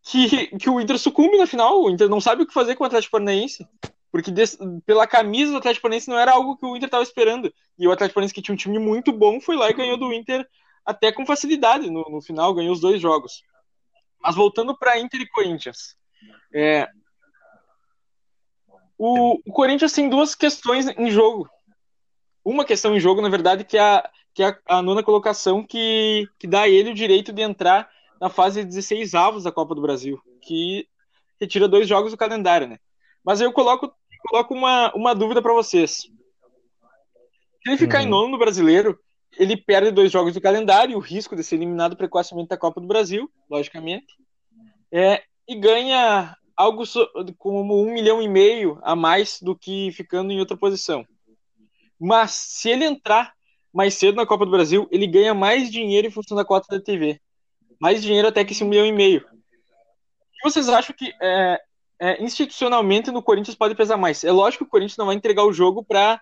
que, 0.01 0.47
que 0.57 0.69
o 0.69 0.79
Inter 0.79 0.97
sucumbe 0.97 1.37
na 1.37 1.45
final. 1.45 1.83
O 1.83 1.89
Inter 1.89 2.07
não 2.07 2.21
sabe 2.21 2.43
o 2.43 2.47
que 2.47 2.53
fazer 2.53 2.75
com 2.75 2.85
o 2.85 2.87
Atlético 2.87 3.11
Paranaense. 3.11 3.67
Porque 4.09 4.31
des, 4.31 4.57
pela 4.85 5.05
camisa 5.05 5.51
do 5.51 5.57
Atlético 5.57 5.83
Paranaense 5.83 6.09
não 6.09 6.17
era 6.17 6.31
algo 6.31 6.57
que 6.57 6.65
o 6.65 6.75
Inter 6.75 6.87
estava 6.87 7.03
esperando. 7.03 7.53
E 7.77 7.87
o 7.87 7.91
Atlético 7.91 8.15
Paranaense, 8.15 8.33
que 8.33 8.41
tinha 8.41 8.53
um 8.53 8.57
time 8.57 8.79
muito 8.79 9.11
bom, 9.11 9.41
foi 9.41 9.57
lá 9.57 9.69
e 9.69 9.73
ganhou 9.73 9.97
do 9.97 10.13
Inter 10.13 10.47
até 10.85 11.11
com 11.11 11.25
facilidade 11.25 11.89
no, 11.89 12.03
no 12.09 12.21
final, 12.21 12.53
ganhou 12.53 12.73
os 12.73 12.79
dois 12.79 13.01
jogos. 13.01 13.43
Mas 14.21 14.35
voltando 14.35 14.77
para 14.77 14.99
Inter 14.99 15.21
e 15.21 15.29
Corinthians. 15.29 15.95
É, 16.53 16.87
o, 18.99 19.39
o, 19.45 19.53
Corinthians 19.53 19.93
tem 19.93 20.09
duas 20.09 20.35
questões 20.35 20.87
em 20.97 21.09
jogo. 21.09 21.49
Uma 22.43 22.65
questão 22.65 22.93
em 22.93 22.99
jogo, 22.99 23.21
na 23.21 23.29
verdade, 23.29 23.63
que 23.63 23.77
é 23.77 23.81
a, 23.81 24.09
que 24.33 24.43
é 24.43 24.57
a, 24.67 24.81
nona 24.81 25.01
colocação 25.01 25.65
que, 25.65 26.27
que 26.37 26.45
dá 26.45 26.63
a 26.63 26.69
ele 26.69 26.91
o 26.91 26.95
direito 26.95 27.31
de 27.31 27.41
entrar 27.41 27.89
na 28.19 28.29
fase 28.29 28.65
16 28.65 29.15
avos 29.15 29.43
da 29.43 29.53
Copa 29.53 29.73
do 29.73 29.81
Brasil, 29.81 30.21
que 30.41 30.85
retira 31.39 31.67
dois 31.67 31.87
jogos 31.87 32.11
do 32.11 32.17
calendário, 32.17 32.67
né? 32.67 32.77
Mas 33.23 33.39
eu 33.39 33.53
coloco, 33.53 33.93
coloco 34.27 34.53
uma, 34.53 34.93
uma 34.93 35.15
dúvida 35.15 35.41
para 35.41 35.53
vocês. 35.53 36.09
Se 37.61 37.69
ele 37.69 37.77
ficar 37.77 37.99
uhum. 37.99 38.05
em 38.05 38.09
nono 38.09 38.27
no 38.31 38.37
brasileiro, 38.37 38.99
ele 39.39 39.55
perde 39.55 39.89
dois 39.89 40.11
jogos 40.11 40.33
do 40.33 40.41
calendário, 40.41 40.97
o 40.97 40.99
risco 40.99 41.33
de 41.33 41.43
ser 41.43 41.55
eliminado 41.55 41.95
precocemente 41.95 42.49
da 42.49 42.57
Copa 42.57 42.81
do 42.81 42.87
Brasil, 42.87 43.31
logicamente, 43.49 44.13
é, 44.91 45.23
e 45.47 45.55
ganha 45.55 46.35
algo 46.57 46.83
como 47.37 47.81
um 47.81 47.93
milhão 47.93 48.21
e 48.21 48.27
meio 48.27 48.77
a 48.83 48.97
mais 48.97 49.39
do 49.41 49.55
que 49.55 49.93
ficando 49.93 50.33
em 50.33 50.41
outra 50.41 50.57
posição. 50.57 51.05
Mas 51.97 52.31
se 52.31 52.69
ele 52.69 52.83
entrar 52.83 53.33
mais 53.73 53.93
cedo 53.93 54.15
na 54.15 54.25
Copa 54.25 54.43
do 54.43 54.51
Brasil, 54.51 54.89
ele 54.91 55.07
ganha 55.07 55.33
mais 55.33 55.71
dinheiro 55.71 56.07
em 56.07 56.11
função 56.11 56.35
da 56.35 56.43
cota 56.43 56.67
da 56.75 56.83
TV. 56.83 57.17
Mais 57.79 58.03
dinheiro 58.03 58.27
até 58.27 58.43
que 58.43 58.51
esse 58.51 58.63
um 58.63 58.67
milhão 58.67 58.85
e 58.85 58.91
meio. 58.91 59.21
O 59.21 59.23
que 59.23 60.43
vocês 60.43 60.67
acham 60.67 60.93
que 60.93 61.13
é, 61.21 61.61
é, 61.97 62.21
institucionalmente 62.21 63.09
no 63.09 63.23
Corinthians 63.23 63.55
pode 63.55 63.73
pesar 63.73 63.95
mais? 63.95 64.25
É 64.25 64.31
lógico 64.33 64.65
que 64.65 64.67
o 64.67 64.71
Corinthians 64.71 64.97
não 64.97 65.05
vai 65.05 65.15
entregar 65.15 65.45
o 65.45 65.53
jogo 65.53 65.81
para 65.85 66.21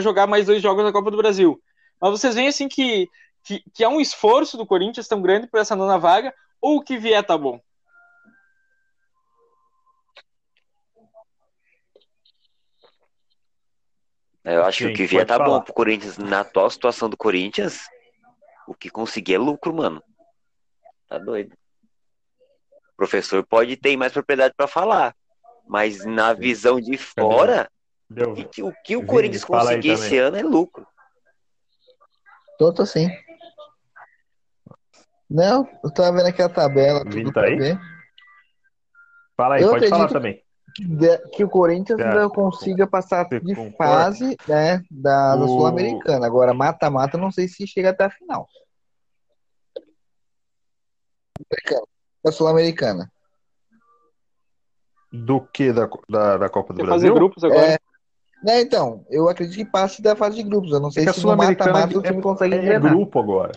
jogar 0.00 0.26
mais 0.26 0.46
dois 0.46 0.62
jogos 0.62 0.82
na 0.82 0.92
Copa 0.92 1.10
do 1.10 1.18
Brasil. 1.18 1.60
Mas 2.00 2.10
vocês 2.10 2.34
veem 2.34 2.48
assim 2.48 2.68
que, 2.68 3.08
que, 3.42 3.62
que 3.74 3.84
é 3.84 3.88
um 3.88 4.00
esforço 4.00 4.56
do 4.56 4.66
Corinthians 4.66 5.08
tão 5.08 5.20
grande 5.20 5.46
por 5.46 5.60
essa 5.60 5.76
nona 5.76 5.98
vaga, 5.98 6.34
ou 6.60 6.76
o 6.76 6.82
que 6.82 6.96
vier 6.96 7.24
tá 7.24 7.36
bom? 7.36 7.60
Eu 14.44 14.64
acho 14.64 14.78
Sim, 14.78 14.86
que 14.86 14.92
o 14.92 14.96
que 14.96 15.06
vier 15.06 15.26
tá 15.26 15.36
falar. 15.36 15.48
bom 15.48 15.60
pro 15.60 15.74
Corinthians. 15.74 16.16
Na 16.16 16.40
atual 16.40 16.70
situação 16.70 17.10
do 17.10 17.16
Corinthians, 17.16 17.86
o 18.66 18.74
que 18.74 18.88
conseguir 18.88 19.34
é 19.34 19.38
lucro, 19.38 19.74
mano. 19.74 20.02
Tá 21.06 21.18
doido. 21.18 21.54
O 22.92 22.96
professor 22.96 23.44
pode 23.46 23.76
ter 23.76 23.96
mais 23.96 24.12
propriedade 24.12 24.54
para 24.56 24.66
falar, 24.66 25.14
mas 25.66 26.04
na 26.04 26.32
visão 26.32 26.80
de 26.80 26.96
fora, 26.96 27.70
o 28.10 28.44
que 28.48 28.62
o, 28.62 28.72
que 28.84 28.96
o 28.96 29.06
Corinthians 29.06 29.44
conseguir 29.44 29.90
esse 29.90 30.16
ano 30.16 30.36
é 30.36 30.42
lucro. 30.42 30.86
Tô, 32.58 32.72
tô 32.72 32.84
sim. 32.84 33.08
Não, 35.30 35.68
eu 35.84 35.92
tava 35.92 36.16
vendo 36.16 36.26
aqui 36.26 36.42
a 36.42 36.48
tabela. 36.48 37.04
Tá 37.32 37.42
aí? 37.42 37.56
Ver. 37.56 37.78
Fala 39.36 39.54
aí, 39.54 39.62
eu 39.62 39.70
pode 39.70 39.88
falar 39.88 40.08
também. 40.08 40.42
Que, 40.74 41.18
que 41.36 41.44
o 41.44 41.48
Corinthians 41.48 42.00
ainda 42.00 42.28
consiga 42.28 42.86
passar 42.86 43.28
de 43.28 43.54
concorda? 43.54 43.76
fase 43.76 44.36
né, 44.46 44.82
da, 44.90 45.36
da 45.36 45.44
o... 45.44 45.48
Sul-Americana. 45.48 46.26
Agora, 46.26 46.52
mata-mata, 46.52 47.16
não 47.16 47.30
sei 47.30 47.46
se 47.46 47.66
chega 47.66 47.90
até 47.90 48.04
a 48.04 48.10
final. 48.10 48.48
Da 52.24 52.32
Sul-Americana. 52.32 53.10
Do 55.12 55.40
que? 55.40 55.72
Da, 55.72 55.88
da, 56.08 56.36
da 56.36 56.48
Copa 56.48 56.72
do 56.72 56.82
Brasil? 56.84 57.08
Fazer 57.08 57.12
grupos 57.12 57.44
agora. 57.44 57.74
É, 57.74 57.78
né, 58.42 58.60
então, 58.60 59.04
eu 59.10 59.28
acredito 59.28 59.56
que 59.56 59.64
passe 59.64 60.00
da 60.00 60.14
fase 60.14 60.36
de 60.36 60.42
grupos. 60.42 60.70
Eu 60.70 60.80
não 60.80 60.90
sei 60.90 61.08
é 61.08 61.12
se 61.12 61.24
no 61.24 61.36
mata-mata 61.36 61.98
o 61.98 62.02
time 62.02 62.18
é, 62.18 62.22
consegue 62.22 62.54
é 62.54 62.58
engrenar. 62.58 62.92
grupo 62.92 63.18
agora. 63.18 63.52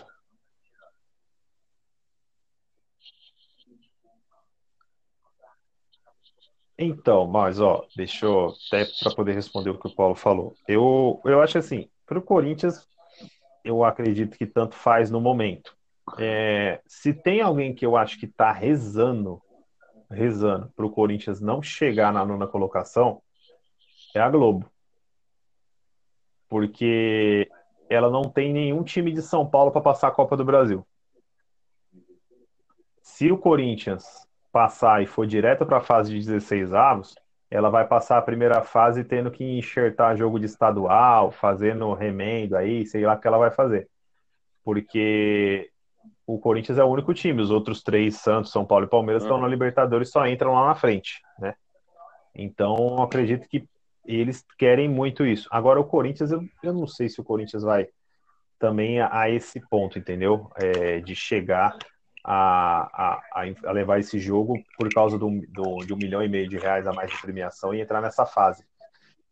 Então, 6.76 7.28
mas 7.28 7.60
ó, 7.60 7.86
deixa 7.94 8.26
eu 8.26 8.54
até 8.66 8.84
para 9.00 9.14
poder 9.14 9.34
responder 9.34 9.70
o 9.70 9.78
que 9.78 9.86
o 9.86 9.94
Paulo 9.94 10.16
falou. 10.16 10.54
Eu, 10.66 11.20
eu 11.24 11.40
acho 11.40 11.58
assim, 11.58 11.88
para 12.04 12.18
o 12.18 12.22
Corinthians, 12.22 12.88
eu 13.62 13.84
acredito 13.84 14.36
que 14.36 14.46
tanto 14.46 14.74
faz 14.74 15.08
no 15.08 15.20
momento. 15.20 15.76
É, 16.18 16.80
se 16.84 17.14
tem 17.14 17.40
alguém 17.40 17.72
que 17.72 17.86
eu 17.86 17.96
acho 17.96 18.18
que 18.18 18.26
está 18.26 18.50
rezando, 18.50 19.40
rezando 20.10 20.72
para 20.74 20.84
o 20.84 20.90
Corinthians 20.90 21.40
não 21.40 21.62
chegar 21.62 22.12
na 22.12 22.24
nona 22.24 22.48
colocação, 22.48 23.22
é 24.12 24.18
a 24.18 24.28
Globo 24.28 24.71
porque 26.52 27.48
ela 27.88 28.10
não 28.10 28.24
tem 28.24 28.52
nenhum 28.52 28.82
time 28.82 29.10
de 29.10 29.22
São 29.22 29.48
Paulo 29.48 29.70
para 29.70 29.80
passar 29.80 30.08
a 30.08 30.10
Copa 30.10 30.36
do 30.36 30.44
Brasil. 30.44 30.86
Se 33.00 33.32
o 33.32 33.38
Corinthians 33.38 34.28
passar 34.52 35.02
e 35.02 35.06
for 35.06 35.26
direto 35.26 35.64
para 35.64 35.78
a 35.78 35.82
fase 35.82 36.12
de 36.12 36.18
16 36.18 36.74
avos, 36.74 37.14
ela 37.50 37.70
vai 37.70 37.86
passar 37.86 38.18
a 38.18 38.22
primeira 38.22 38.60
fase 38.60 39.02
tendo 39.02 39.30
que 39.30 39.42
enxertar 39.42 40.14
jogo 40.14 40.38
de 40.38 40.44
estadual, 40.44 41.30
fazendo 41.30 41.90
remendo 41.94 42.54
aí, 42.54 42.84
sei 42.84 43.06
lá 43.06 43.14
o 43.14 43.18
que 43.18 43.26
ela 43.26 43.38
vai 43.38 43.50
fazer. 43.50 43.88
Porque 44.62 45.70
o 46.26 46.38
Corinthians 46.38 46.76
é 46.76 46.84
o 46.84 46.90
único 46.90 47.14
time, 47.14 47.40
os 47.40 47.50
outros 47.50 47.82
três, 47.82 48.16
Santos, 48.16 48.52
São 48.52 48.66
Paulo 48.66 48.84
e 48.84 48.90
Palmeiras, 48.90 49.22
estão 49.22 49.40
na 49.40 49.48
Libertadores 49.48 50.10
só 50.10 50.26
entram 50.26 50.52
lá 50.52 50.66
na 50.66 50.74
frente, 50.74 51.22
né? 51.38 51.54
Então, 52.34 53.02
acredito 53.02 53.48
que 53.48 53.66
eles 54.04 54.44
querem 54.58 54.88
muito 54.88 55.24
isso. 55.24 55.48
Agora, 55.50 55.80
o 55.80 55.84
Corinthians, 55.84 56.32
eu, 56.32 56.42
eu 56.62 56.72
não 56.72 56.86
sei 56.86 57.08
se 57.08 57.20
o 57.20 57.24
Corinthians 57.24 57.62
vai 57.62 57.88
também 58.58 59.00
a, 59.00 59.22
a 59.22 59.30
esse 59.30 59.60
ponto, 59.68 59.98
entendeu? 59.98 60.50
É, 60.56 61.00
de 61.00 61.14
chegar 61.14 61.76
a, 62.24 63.20
a, 63.34 63.44
a, 63.66 63.72
levar 63.72 63.98
esse 63.98 64.18
jogo 64.18 64.54
por 64.78 64.88
causa 64.92 65.18
do, 65.18 65.28
do, 65.48 65.84
de 65.84 65.92
um 65.92 65.96
milhão 65.96 66.22
e 66.22 66.28
meio 66.28 66.48
de 66.48 66.58
reais 66.58 66.86
a 66.86 66.92
mais 66.92 67.10
de 67.10 67.20
premiação 67.20 67.74
e 67.74 67.80
entrar 67.80 68.00
nessa 68.00 68.24
fase. 68.24 68.64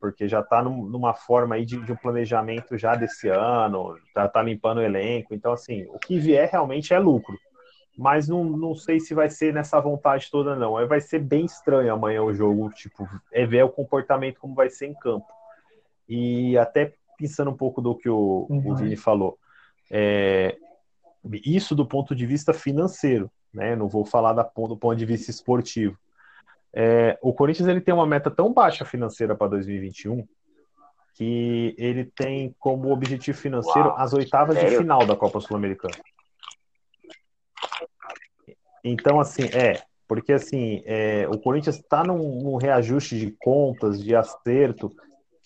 Porque 0.00 0.26
já 0.26 0.40
está 0.40 0.62
num, 0.62 0.84
numa 0.84 1.14
forma 1.14 1.54
aí 1.54 1.64
de, 1.64 1.78
de, 1.84 1.92
um 1.92 1.96
planejamento 1.96 2.78
já 2.78 2.94
desse 2.94 3.28
ano, 3.28 3.96
já 4.14 4.26
está 4.26 4.42
limpando 4.42 4.78
o 4.78 4.82
elenco. 4.82 5.34
Então, 5.34 5.52
assim, 5.52 5.86
o 5.90 5.98
que 5.98 6.18
vier 6.18 6.48
realmente 6.50 6.94
é 6.94 6.98
lucro 6.98 7.36
mas 7.96 8.28
não, 8.28 8.44
não 8.44 8.74
sei 8.74 9.00
se 9.00 9.14
vai 9.14 9.28
ser 9.28 9.52
nessa 9.52 9.80
vontade 9.80 10.30
toda, 10.30 10.56
não. 10.56 10.86
Vai 10.86 11.00
ser 11.00 11.18
bem 11.18 11.44
estranho 11.44 11.92
amanhã 11.92 12.22
o 12.22 12.32
jogo, 12.32 12.70
tipo, 12.70 13.08
é 13.32 13.44
ver 13.44 13.64
o 13.64 13.68
comportamento 13.68 14.38
como 14.38 14.54
vai 14.54 14.70
ser 14.70 14.86
em 14.86 14.94
campo. 14.94 15.26
E 16.08 16.56
até 16.56 16.94
pensando 17.18 17.50
um 17.50 17.56
pouco 17.56 17.80
do 17.82 17.94
que 17.94 18.08
o, 18.08 18.46
uhum. 18.48 18.72
o 18.72 18.76
Vini 18.76 18.96
falou, 18.96 19.38
é, 19.90 20.56
isso 21.44 21.74
do 21.74 21.84
ponto 21.84 22.14
de 22.14 22.24
vista 22.24 22.52
financeiro, 22.52 23.30
né? 23.52 23.76
Não 23.76 23.88
vou 23.88 24.04
falar 24.04 24.32
da, 24.32 24.42
do 24.42 24.76
ponto 24.76 24.96
de 24.96 25.04
vista 25.04 25.30
esportivo. 25.30 25.98
É, 26.72 27.18
o 27.20 27.32
Corinthians 27.32 27.68
ele 27.68 27.80
tem 27.80 27.92
uma 27.92 28.06
meta 28.06 28.30
tão 28.30 28.52
baixa 28.52 28.84
financeira 28.84 29.34
para 29.34 29.48
2021 29.48 30.26
que 31.14 31.74
ele 31.76 32.04
tem 32.04 32.54
como 32.58 32.90
objetivo 32.90 33.36
financeiro 33.36 33.88
Uau, 33.88 33.98
as 33.98 34.14
oitavas 34.14 34.54
sério? 34.54 34.70
de 34.70 34.76
final 34.78 35.04
da 35.04 35.16
Copa 35.16 35.40
Sul-Americana. 35.40 35.94
Então, 38.84 39.20
assim, 39.20 39.44
é, 39.52 39.82
porque 40.08 40.32
assim, 40.32 40.82
é, 40.86 41.26
o 41.28 41.38
Corinthians 41.38 41.76
está 41.76 42.02
num, 42.02 42.42
num, 42.42 42.56
reajuste 42.56 43.18
de 43.18 43.30
contas, 43.40 44.02
de 44.02 44.14
acerto, 44.14 44.90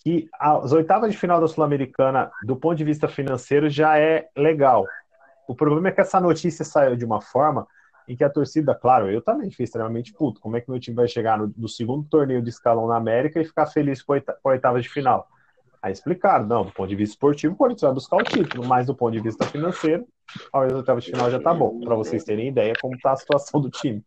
que 0.02 0.28
as 0.38 0.72
oitavas 0.72 1.12
de 1.12 1.18
final 1.18 1.40
da 1.40 1.48
Sul-Americana, 1.48 2.30
do 2.44 2.56
ponto 2.56 2.76
de 2.76 2.84
vista 2.84 3.08
financeiro, 3.08 3.68
já 3.68 3.98
é 3.98 4.28
legal. 4.36 4.86
O 5.48 5.54
problema 5.54 5.88
é 5.88 5.92
que 5.92 6.00
essa 6.00 6.20
notícia 6.20 6.64
saiu 6.64 6.96
de 6.96 7.04
uma 7.04 7.20
forma 7.20 7.66
em 8.06 8.16
que 8.16 8.24
a 8.24 8.30
torcida, 8.30 8.74
claro, 8.74 9.10
eu 9.10 9.22
também 9.22 9.50
fiquei 9.50 9.64
extremamente 9.64 10.12
puto. 10.12 10.40
Como 10.40 10.56
é 10.56 10.60
que 10.60 10.70
meu 10.70 10.78
time 10.78 10.96
vai 10.96 11.08
chegar 11.08 11.38
no, 11.38 11.52
no 11.56 11.68
segundo 11.68 12.06
torneio 12.08 12.42
de 12.42 12.50
escalão 12.50 12.86
na 12.86 12.96
América 12.96 13.40
e 13.40 13.44
ficar 13.44 13.66
feliz 13.66 14.02
com 14.02 14.12
a 14.12 14.20
oitava 14.44 14.80
de 14.80 14.88
final? 14.88 15.26
Aí 15.84 15.92
explicaram, 15.92 16.46
não, 16.46 16.64
do 16.64 16.72
ponto 16.72 16.88
de 16.88 16.96
vista 16.96 17.12
esportivo, 17.12 17.52
o 17.52 17.56
Corinthians 17.58 17.82
vai 17.82 17.92
buscar 17.92 18.16
o 18.16 18.22
título, 18.24 18.66
mas 18.66 18.86
do 18.86 18.94
ponto 18.94 19.12
de 19.12 19.20
vista 19.20 19.44
financeiro, 19.44 20.08
a 20.50 20.60
oitava 20.60 20.98
de 20.98 21.10
final 21.10 21.30
já 21.30 21.38
tá 21.38 21.52
bom, 21.52 21.78
para 21.80 21.94
vocês 21.94 22.24
terem 22.24 22.48
ideia 22.48 22.72
como 22.80 22.98
tá 23.00 23.12
a 23.12 23.16
situação 23.16 23.60
do 23.60 23.68
time. 23.68 24.02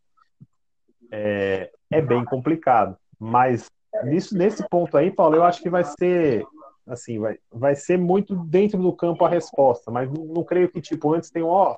É, 1.12 1.70
é 1.92 2.02
bem 2.02 2.26
complicado, 2.26 2.98
mas 3.20 3.70
nisso, 4.06 4.36
nesse 4.36 4.68
ponto 4.68 4.98
aí, 4.98 5.12
Paulo, 5.12 5.36
eu 5.36 5.44
acho 5.44 5.62
que 5.62 5.70
vai 5.70 5.84
ser 5.84 6.44
assim, 6.88 7.20
vai, 7.20 7.38
vai 7.52 7.76
ser 7.76 7.96
muito 7.96 8.36
dentro 8.36 8.82
do 8.82 8.92
campo 8.92 9.24
a 9.24 9.30
resposta, 9.30 9.92
mas 9.92 10.12
não, 10.12 10.26
não 10.26 10.44
creio 10.44 10.72
que, 10.72 10.82
tipo, 10.82 11.14
antes 11.14 11.30
tem, 11.30 11.44
ó, 11.44 11.78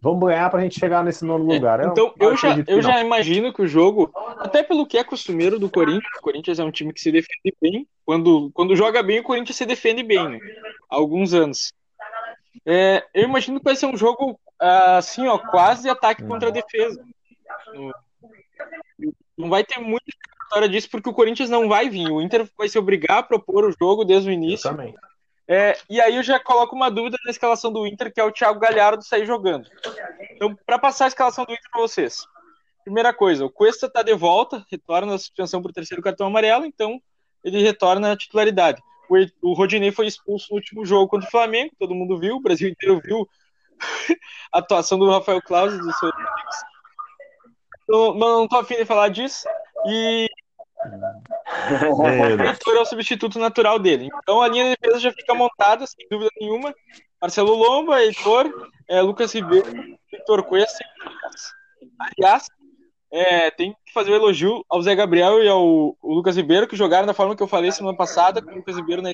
vamos 0.00 0.28
ganhar 0.28 0.48
para 0.50 0.60
a 0.60 0.62
gente 0.62 0.78
chegar 0.78 1.02
nesse 1.02 1.24
nono 1.24 1.50
é, 1.50 1.54
lugar. 1.54 1.80
É, 1.80 1.86
então, 1.86 2.12
eu, 2.18 2.30
eu 2.30 2.36
já, 2.36 2.64
eu 2.66 2.82
já 2.82 3.00
imagino 3.00 3.52
que 3.52 3.62
o 3.62 3.66
jogo, 3.68 4.10
até 4.38 4.62
pelo 4.62 4.86
que 4.86 4.98
é 4.98 5.04
costumeiro 5.04 5.58
do 5.58 5.70
Corinthians, 5.70 6.18
o 6.18 6.22
Corinthians 6.22 6.58
é 6.58 6.64
um 6.64 6.70
time 6.70 6.92
que 6.92 7.00
se 7.00 7.10
defende 7.10 7.54
bem, 7.60 7.86
quando, 8.04 8.50
quando 8.52 8.76
joga 8.76 9.02
bem, 9.02 9.20
o 9.20 9.24
Corinthians 9.24 9.56
se 9.56 9.66
defende 9.66 10.02
bem, 10.02 10.28
né? 10.28 10.38
há 10.90 10.96
alguns 10.96 11.34
anos. 11.34 11.72
É, 12.64 13.04
eu 13.14 13.24
imagino 13.24 13.58
que 13.58 13.64
vai 13.64 13.76
ser 13.76 13.86
um 13.86 13.96
jogo, 13.96 14.38
assim, 14.58 15.26
ó, 15.26 15.38
quase 15.38 15.88
ataque 15.88 16.24
contra 16.24 16.48
a 16.48 16.52
defesa. 16.52 17.02
Não 19.36 19.50
vai 19.50 19.64
ter 19.64 19.78
muita 19.78 20.06
história 20.42 20.68
disso, 20.68 20.88
porque 20.90 21.08
o 21.08 21.12
Corinthians 21.12 21.50
não 21.50 21.68
vai 21.68 21.88
vir. 21.88 22.10
O 22.10 22.20
Inter 22.20 22.48
vai 22.56 22.68
se 22.68 22.78
obrigar 22.78 23.18
a 23.18 23.22
propor 23.22 23.64
o 23.64 23.74
jogo 23.78 24.04
desde 24.04 24.30
o 24.30 24.32
início. 24.32 24.68
Eu 24.68 24.72
também. 24.72 24.94
É, 25.48 25.78
e 25.88 26.00
aí 26.00 26.16
eu 26.16 26.22
já 26.22 26.40
coloco 26.40 26.74
uma 26.74 26.90
dúvida 26.90 27.16
na 27.24 27.30
escalação 27.30 27.72
do 27.72 27.86
Inter, 27.86 28.12
que 28.12 28.20
é 28.20 28.24
o 28.24 28.32
Thiago 28.32 28.58
Galhardo 28.58 29.04
sair 29.04 29.24
jogando. 29.24 29.68
Então, 30.32 30.56
para 30.66 30.78
passar 30.78 31.04
a 31.04 31.08
escalação 31.08 31.44
do 31.44 31.52
Inter 31.52 31.70
para 31.70 31.80
vocês. 31.80 32.26
Primeira 32.84 33.12
coisa, 33.12 33.44
o 33.44 33.50
Cuesta 33.50 33.86
está 33.86 34.02
de 34.02 34.14
volta, 34.14 34.64
retorna 34.70 35.14
a 35.14 35.18
suspensão 35.18 35.60
por 35.60 35.72
terceiro 35.72 36.02
cartão 36.02 36.26
amarelo, 36.26 36.64
então 36.64 37.00
ele 37.42 37.62
retorna 37.62 38.12
à 38.12 38.16
titularidade. 38.16 38.80
O, 39.42 39.52
Rodinei 39.54 39.92
foi 39.92 40.06
expulso 40.06 40.48
no 40.50 40.56
último 40.56 40.84
jogo 40.84 41.08
contra 41.08 41.28
o 41.28 41.30
Flamengo, 41.30 41.74
todo 41.78 41.94
mundo 41.94 42.18
viu, 42.18 42.36
o 42.36 42.40
Brasil 42.40 42.68
inteiro 42.68 43.00
viu 43.04 43.28
a 44.52 44.58
atuação 44.58 44.98
do 44.98 45.10
Rafael 45.10 45.40
Claus 45.42 45.72
e 45.72 45.76
amigos. 45.76 45.96
Então, 47.84 48.14
não, 48.14 48.48
não 48.50 48.58
afim 48.58 48.76
de 48.76 48.84
falar 48.84 49.08
disso. 49.08 49.46
E 49.88 50.28
o 51.92 52.06
Heitor 52.06 52.74
é 52.76 52.80
o 52.80 52.84
substituto 52.84 53.38
natural 53.38 53.78
dele. 53.78 54.08
Então 54.22 54.40
a 54.40 54.48
linha 54.48 54.64
de 54.64 54.76
defesa 54.76 55.00
já 55.00 55.12
fica 55.12 55.34
montada, 55.34 55.86
sem 55.86 56.06
dúvida 56.10 56.30
nenhuma. 56.40 56.74
Marcelo 57.20 57.54
Lomba, 57.54 58.02
Heitor, 58.02 58.70
é, 58.88 59.00
Lucas 59.00 59.32
Ribeiro, 59.32 59.66
Heitor 60.12 60.42
Cuesta. 60.44 60.84
Aliás, 62.18 62.46
é, 63.10 63.50
tem 63.50 63.72
que 63.72 63.92
fazer 63.92 64.10
o 64.10 64.12
um 64.14 64.16
elogio 64.16 64.64
ao 64.68 64.82
Zé 64.82 64.94
Gabriel 64.94 65.42
e 65.42 65.48
ao 65.48 65.96
Lucas 66.02 66.36
Ribeiro, 66.36 66.68
que 66.68 66.76
jogaram 66.76 67.06
da 67.06 67.14
forma 67.14 67.34
que 67.34 67.42
eu 67.42 67.48
falei 67.48 67.72
semana 67.72 67.96
passada, 67.96 68.42
com 68.42 68.50
o 68.50 68.56
Lucas 68.56 68.76
Ribeiro 68.76 69.02
na 69.02 69.10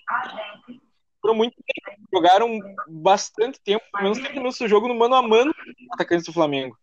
muito 1.32 1.54
tempo, 1.54 1.98
jogaram 2.12 2.58
bastante 2.88 3.60
tempo, 3.62 3.84
pelo 3.92 4.02
menos 4.02 4.18
30 4.18 4.34
minutos 4.34 4.58
do 4.58 4.66
jogo 4.66 4.88
no 4.88 4.94
mano 4.94 5.14
a 5.14 5.22
mano 5.22 5.54
atacantes 5.92 6.26
do 6.26 6.32
Flamengo. 6.32 6.76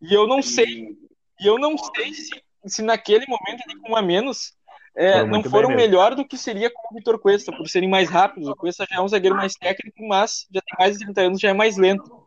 E 0.00 0.14
eu 0.14 0.26
não 0.26 0.40
sei, 0.40 0.96
e 1.38 1.46
eu 1.46 1.58
não 1.58 1.76
sei 1.76 2.14
se 2.14 2.42
se 2.66 2.82
naquele 2.82 3.26
momento 3.26 3.62
ali 3.66 3.80
com 3.80 3.92
um 3.92 3.96
a 3.96 4.02
menos 4.02 4.54
é, 4.94 5.22
não 5.24 5.42
foram 5.44 5.68
melhor 5.70 6.14
do 6.14 6.26
que 6.26 6.38
seria 6.38 6.70
com 6.70 6.88
o 6.90 6.94
Vitor 6.96 7.18
Cuesta, 7.18 7.52
por 7.54 7.68
serem 7.68 7.88
mais 7.88 8.08
rápidos. 8.08 8.48
O 8.48 8.56
Cuesta 8.56 8.86
já 8.88 8.96
é 8.96 9.00
um 9.00 9.08
zagueiro 9.08 9.36
mais 9.36 9.54
técnico, 9.54 10.06
mas 10.08 10.46
já 10.50 10.60
tem 10.62 10.76
mais 10.78 10.96
de 10.96 11.04
30 11.04 11.20
anos, 11.20 11.40
já 11.40 11.50
é 11.50 11.52
mais 11.52 11.76
lento. 11.76 12.24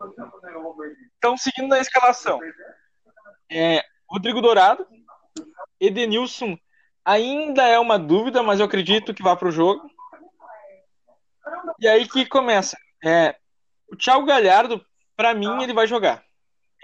Então, 1.17 1.35
seguindo 1.35 1.67
na 1.67 1.79
escalação, 1.79 2.39
é, 3.51 3.83
Rodrigo 4.07 4.39
Dourado, 4.39 4.85
Edenilson 5.79 6.57
ainda 7.03 7.67
é 7.67 7.79
uma 7.79 7.97
dúvida, 7.97 8.43
mas 8.43 8.59
eu 8.59 8.67
acredito 8.67 9.15
que 9.15 9.23
vá 9.23 9.35
para 9.35 9.47
o 9.47 9.51
jogo. 9.51 9.89
E 11.79 11.87
aí 11.87 12.07
que 12.07 12.25
começa. 12.27 12.77
É, 13.03 13.35
o 13.91 13.95
Thiago 13.95 14.25
Galhardo, 14.25 14.85
para 15.15 15.33
mim, 15.33 15.63
ele 15.63 15.73
vai 15.73 15.87
jogar 15.87 16.23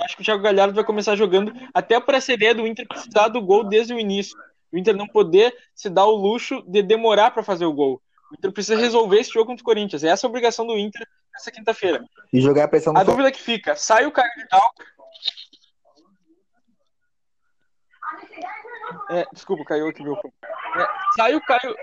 acho 0.02 0.16
que 0.16 0.22
o 0.22 0.26
Thiago 0.26 0.44
Galhardo 0.44 0.74
vai 0.74 0.84
começar 0.84 1.16
jogando 1.16 1.54
até 1.74 2.00
para 2.00 2.18
essa 2.18 2.34
ideia 2.34 2.54
do 2.54 2.68
Inter 2.68 2.88
precisar 2.88 3.30
do 3.30 3.42
gol 3.42 3.64
desde 3.64 3.94
o 3.94 4.00
início. 4.00 4.38
O 4.72 4.78
Inter 4.78 4.96
não 4.96 5.08
poder 5.08 5.56
se 5.74 5.90
dar 5.90 6.06
o 6.06 6.16
luxo 6.16 6.62
de 6.68 6.82
demorar 6.82 7.32
para 7.32 7.44
fazer 7.44 7.66
o 7.66 7.74
gol. 7.74 8.02
O 8.32 8.36
Inter 8.36 8.52
precisa 8.52 8.80
resolver 8.80 9.20
esse 9.20 9.32
jogo 9.32 9.48
contra 9.48 9.62
o 9.62 9.66
Corinthians. 9.66 10.04
Essa 10.04 10.26
é 10.26 10.28
a 10.28 10.30
obrigação 10.30 10.66
do 10.66 10.78
Inter 10.78 11.08
nessa 11.34 11.52
quinta-feira. 11.52 12.04
E 12.34 12.42
jogar 12.42 12.66
a 12.66 12.68
pressão 12.68 12.94
no 12.94 13.00
A 13.00 13.04
dúvida 13.04 13.32
que 13.32 13.42
fica, 13.42 13.76
sai 13.76 14.06
o 14.06 14.12
Caio 14.12 14.32
Vidal. 14.36 14.74
É, 19.10 19.26
desculpa, 19.34 19.64
caiu 19.66 19.88
aqui 19.88 20.04
meu 20.04 20.16
é, 20.16 20.88
sai 21.16 21.36
o 21.36 21.42
Caio, 21.42 21.76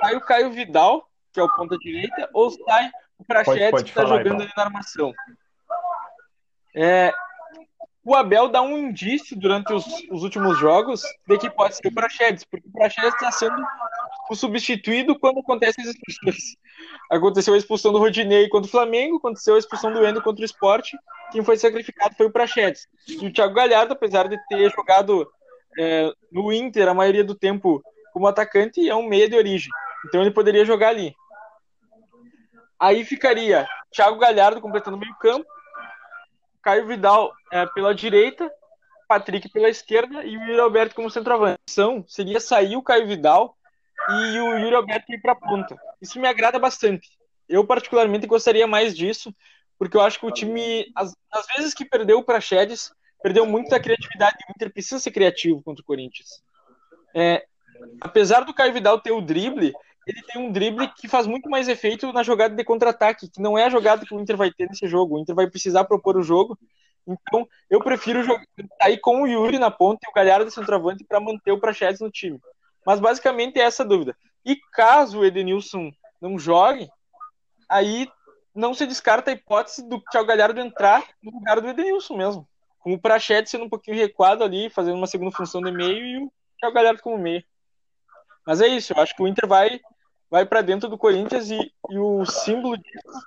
sai 0.00 0.16
o 0.16 0.20
Caio 0.20 0.50
Vidal, 0.52 1.08
que 1.32 1.40
é 1.40 1.42
o 1.42 1.54
ponta 1.54 1.76
direita, 1.78 2.28
ou 2.32 2.50
sai 2.50 2.90
o 3.18 3.24
Prachetes 3.24 3.82
que 3.82 3.88
está 3.88 4.04
jogando 4.04 4.26
então. 4.26 4.40
ali 4.40 4.52
na 4.56 4.62
armação. 4.62 5.12
É, 6.74 7.12
o 8.04 8.14
Abel 8.14 8.48
dá 8.48 8.60
um 8.60 8.76
indício 8.76 9.36
durante 9.38 9.72
os, 9.72 9.86
os, 10.10 10.22
últimos 10.22 10.58
jogos 10.58 11.02
de 11.26 11.38
que 11.38 11.48
pode 11.48 11.76
ser 11.76 11.88
o 11.88 11.94
Praxedes, 11.94 12.44
porque 12.44 12.68
o 12.68 12.72
Praxedes 12.72 13.14
está 13.14 13.30
sendo 13.32 13.56
o 14.28 14.34
substituído 14.34 15.18
quando 15.18 15.40
acontecem 15.40 15.82
as 15.82 15.90
expulsões. 15.90 16.56
Aconteceu 17.10 17.54
a 17.54 17.56
expulsão 17.56 17.92
do 17.92 17.98
Rodinei 17.98 18.48
contra 18.48 18.68
o 18.68 18.70
Flamengo, 18.70 19.16
aconteceu 19.16 19.54
a 19.54 19.58
expulsão 19.58 19.92
do 19.92 20.06
Endo 20.06 20.22
contra 20.22 20.42
o 20.42 20.44
Sport, 20.44 20.92
quem 21.32 21.42
foi 21.42 21.56
sacrificado 21.56 22.14
foi 22.14 22.26
o 22.26 22.30
Praxedes. 22.30 22.86
E 23.08 23.26
o 23.26 23.32
Thiago 23.32 23.54
Galhardo, 23.54 23.94
apesar 23.94 24.28
de 24.28 24.38
ter 24.48 24.70
jogado 24.70 25.26
é, 25.78 26.12
no 26.30 26.52
Inter 26.52 26.88
a 26.88 26.94
maioria 26.94 27.24
do 27.24 27.34
tempo 27.34 27.82
como 28.12 28.26
atacante, 28.26 28.88
é 28.88 28.94
um 28.94 29.08
meia 29.08 29.28
de 29.28 29.36
origem. 29.36 29.70
Então 30.06 30.20
ele 30.20 30.30
poderia 30.30 30.64
jogar 30.64 30.90
ali. 30.90 31.14
Aí 32.78 33.04
ficaria 33.04 33.66
Thiago 33.90 34.18
Galhardo 34.18 34.60
completando 34.60 34.96
o 34.96 35.00
meio 35.00 35.14
campo, 35.16 35.46
Caio 36.64 36.86
Vidal 36.86 37.32
é, 37.52 37.66
pela 37.66 37.94
direita, 37.94 38.50
Patrick 39.06 39.50
pela 39.50 39.68
esquerda 39.68 40.24
e 40.24 40.36
o 40.36 40.40
Yuri 40.40 40.60
Alberto 40.60 40.94
como 40.94 41.10
centroavante. 41.10 41.60
Então, 41.70 42.04
seria 42.08 42.40
sair 42.40 42.74
o 42.74 42.82
Caio 42.82 43.06
Vidal 43.06 43.54
e 44.08 44.40
o 44.40 44.58
Yuri 44.58 44.74
Alberto 44.74 45.12
ir 45.12 45.20
para 45.20 45.32
a 45.32 45.36
ponta. 45.36 45.76
Isso 46.00 46.18
me 46.18 46.26
agrada 46.26 46.58
bastante. 46.58 47.08
Eu, 47.46 47.66
particularmente, 47.66 48.26
gostaria 48.26 48.66
mais 48.66 48.96
disso, 48.96 49.34
porque 49.78 49.96
eu 49.96 50.00
acho 50.00 50.18
que 50.18 50.26
o 50.26 50.30
time, 50.30 50.90
às, 50.96 51.14
às 51.30 51.46
vezes 51.54 51.74
que 51.74 51.84
perdeu 51.84 52.22
para 52.22 52.40
Chedes, 52.40 52.90
perdeu 53.22 53.44
muito 53.44 53.68
da 53.68 53.78
criatividade. 53.78 54.38
O 54.48 54.52
Inter 54.52 54.72
precisa 54.72 54.98
ser 54.98 55.10
criativo 55.10 55.62
contra 55.62 55.82
o 55.82 55.86
Corinthians. 55.86 56.42
É, 57.14 57.44
apesar 58.00 58.40
do 58.40 58.54
Caio 58.54 58.72
Vidal 58.72 59.00
ter 59.00 59.12
o 59.12 59.20
drible, 59.20 59.74
ele 60.06 60.22
tem 60.22 60.40
um 60.40 60.52
drible 60.52 60.88
que 60.94 61.08
faz 61.08 61.26
muito 61.26 61.48
mais 61.48 61.68
efeito 61.68 62.12
na 62.12 62.22
jogada 62.22 62.54
de 62.54 62.64
contra-ataque, 62.64 63.28
que 63.28 63.40
não 63.40 63.56
é 63.56 63.64
a 63.64 63.70
jogada 63.70 64.04
que 64.04 64.14
o 64.14 64.20
Inter 64.20 64.36
vai 64.36 64.50
ter 64.50 64.68
nesse 64.68 64.86
jogo. 64.86 65.16
O 65.16 65.18
Inter 65.18 65.34
vai 65.34 65.48
precisar 65.48 65.84
propor 65.84 66.16
o 66.16 66.22
jogo. 66.22 66.58
Então, 67.06 67.46
eu 67.68 67.80
prefiro 67.80 68.24
sair 68.80 68.98
com 68.98 69.22
o 69.22 69.26
Yuri 69.26 69.58
na 69.58 69.70
ponta 69.70 70.00
e 70.06 70.10
o 70.10 70.14
Galhardo 70.14 70.46
de 70.46 70.54
centroavante 70.54 71.04
para 71.04 71.20
manter 71.20 71.52
o 71.52 71.60
Prachetes 71.60 72.00
no 72.00 72.10
time. 72.10 72.40
Mas 72.86 73.00
basicamente 73.00 73.58
é 73.58 73.62
essa 73.62 73.82
a 73.82 73.86
dúvida. 73.86 74.16
E 74.44 74.56
caso 74.72 75.20
o 75.20 75.24
Edenilson 75.24 75.90
não 76.20 76.38
jogue, 76.38 76.88
aí 77.68 78.08
não 78.54 78.72
se 78.72 78.86
descarta 78.86 79.30
a 79.30 79.34
hipótese 79.34 79.86
do 79.88 80.00
Thiago 80.00 80.28
Galhardo 80.28 80.60
entrar 80.60 81.04
no 81.22 81.32
lugar 81.32 81.60
do 81.60 81.68
Edenilson 81.68 82.16
mesmo. 82.16 82.48
Com 82.78 82.92
o 82.92 82.98
Prachetes 82.98 83.50
sendo 83.50 83.64
um 83.64 83.70
pouquinho 83.70 83.96
recuado 83.96 84.44
ali, 84.44 84.68
fazendo 84.70 84.96
uma 84.96 85.06
segunda 85.06 85.34
função 85.34 85.62
de 85.62 85.72
meio 85.72 86.06
e 86.06 86.24
o 86.24 86.32
Thiago 86.58 86.74
Galhardo 86.74 87.02
como 87.02 87.18
meio. 87.18 87.42
Mas 88.46 88.60
é 88.60 88.68
isso, 88.68 88.92
eu 88.92 89.02
acho 89.02 89.16
que 89.16 89.22
o 89.22 89.26
Inter 89.26 89.48
vai 89.48 89.80
vai 90.34 90.44
para 90.44 90.62
dentro 90.62 90.88
do 90.88 90.98
Corinthians 90.98 91.48
e, 91.48 91.72
e 91.90 91.96
o 91.96 92.26
símbolo 92.26 92.76
disso, 92.76 93.26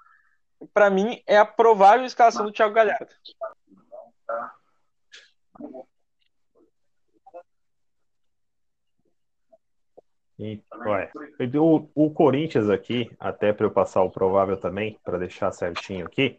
para 0.73 0.89
mim, 0.89 1.23
é 1.25 1.37
a 1.37 1.45
provável 1.45 2.05
escalação 2.05 2.45
do 2.45 2.51
Thiago 2.51 2.75
Galhardo. 2.75 3.07
E, 10.37 10.61
ué, 10.85 11.09
o, 11.57 11.87
o, 11.95 12.11
Corinthians 12.11 12.69
aqui, 12.69 13.09
até 13.17 13.53
para 13.53 13.65
eu 13.65 13.71
passar 13.71 14.01
o 14.01 14.11
provável 14.11 14.57
também, 14.57 14.99
para 15.01 15.17
deixar 15.17 15.53
certinho 15.53 16.05
aqui, 16.05 16.37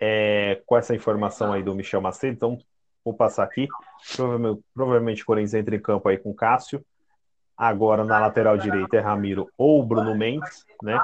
é, 0.00 0.62
com 0.64 0.74
essa 0.74 0.94
informação 0.94 1.52
aí 1.52 1.62
do 1.62 1.74
Michel 1.74 2.00
Macedo, 2.00 2.32
então 2.32 2.58
vou 3.04 3.12
passar 3.12 3.44
aqui. 3.44 3.68
Provavelmente, 4.16 4.64
provavelmente 4.72 5.22
o 5.22 5.26
Corinthians 5.26 5.52
entra 5.52 5.76
em 5.76 5.82
campo 5.82 6.08
aí 6.08 6.16
com 6.16 6.32
Cássio, 6.32 6.82
Agora 7.58 8.04
na 8.04 8.20
lateral 8.20 8.56
direita 8.56 8.96
é 8.96 9.00
Ramiro 9.00 9.48
ou 9.58 9.84
Bruno 9.84 10.14
Mendes, 10.14 10.64
né? 10.80 11.00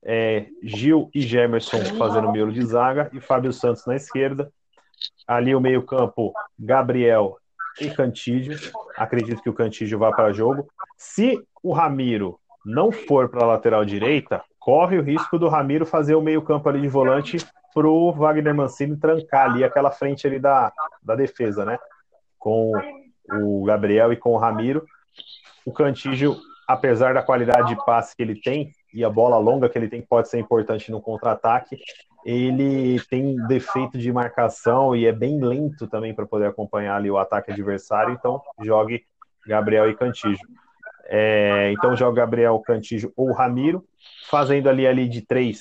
É, 0.00 0.46
Gil 0.62 1.10
e 1.12 1.20
Gemerson 1.20 1.84
fazendo 1.98 2.28
o 2.28 2.32
meio 2.32 2.52
de 2.52 2.64
zaga 2.64 3.10
e 3.12 3.20
Fábio 3.20 3.52
Santos 3.52 3.84
na 3.84 3.96
esquerda. 3.96 4.52
Ali 5.26 5.56
o 5.56 5.60
meio-campo, 5.60 6.32
Gabriel 6.56 7.36
e 7.80 7.90
Cantídio. 7.90 8.56
Acredito 8.96 9.42
que 9.42 9.50
o 9.50 9.54
Cantídio 9.54 9.98
vá 9.98 10.12
para 10.12 10.32
jogo. 10.32 10.68
Se 10.96 11.42
o 11.62 11.72
Ramiro 11.72 12.38
não 12.64 12.92
for 12.92 13.28
para 13.28 13.44
a 13.44 13.48
lateral 13.48 13.84
direita, 13.84 14.42
corre 14.58 14.98
o 14.98 15.02
risco 15.02 15.36
do 15.36 15.48
Ramiro 15.48 15.84
fazer 15.84 16.14
o 16.14 16.22
meio-campo 16.22 16.68
ali 16.68 16.80
de 16.80 16.88
volante 16.88 17.38
para 17.74 17.88
o 17.88 18.12
Wagner 18.12 18.54
Mancini 18.54 18.96
trancar 18.96 19.50
ali 19.50 19.64
aquela 19.64 19.90
frente 19.90 20.26
ali 20.26 20.38
da, 20.38 20.72
da 21.02 21.16
defesa, 21.16 21.64
né? 21.64 21.76
Com 22.38 22.72
o 23.32 23.64
Gabriel 23.64 24.12
e 24.12 24.16
com 24.16 24.32
o 24.32 24.38
Ramiro. 24.38 24.86
O 25.68 25.72
Cantígio, 25.72 26.34
apesar 26.66 27.12
da 27.12 27.22
qualidade 27.22 27.68
de 27.68 27.84
passe 27.84 28.16
que 28.16 28.22
ele 28.22 28.40
tem 28.40 28.72
e 28.94 29.04
a 29.04 29.10
bola 29.10 29.36
longa 29.36 29.68
que 29.68 29.76
ele 29.76 29.86
tem, 29.86 30.00
que 30.00 30.08
pode 30.08 30.26
ser 30.26 30.38
importante 30.38 30.90
no 30.90 30.98
contra-ataque, 30.98 31.78
ele 32.24 32.98
tem 33.10 33.36
defeito 33.46 33.98
de 33.98 34.10
marcação 34.10 34.96
e 34.96 35.04
é 35.04 35.12
bem 35.12 35.38
lento 35.38 35.86
também 35.86 36.14
para 36.14 36.24
poder 36.24 36.46
acompanhar 36.46 36.96
ali 36.96 37.10
o 37.10 37.18
ataque 37.18 37.52
adversário, 37.52 38.14
então 38.14 38.40
jogue 38.62 39.04
Gabriel 39.46 39.90
e 39.90 39.94
Cantígio. 39.94 40.48
É, 41.04 41.70
então 41.72 41.94
joga 41.94 42.22
Gabriel, 42.22 42.58
Cantígio 42.60 43.12
ou 43.14 43.30
Ramiro, 43.34 43.84
fazendo 44.30 44.70
ali 44.70 44.86
ali 44.86 45.06
de 45.06 45.20
três. 45.20 45.60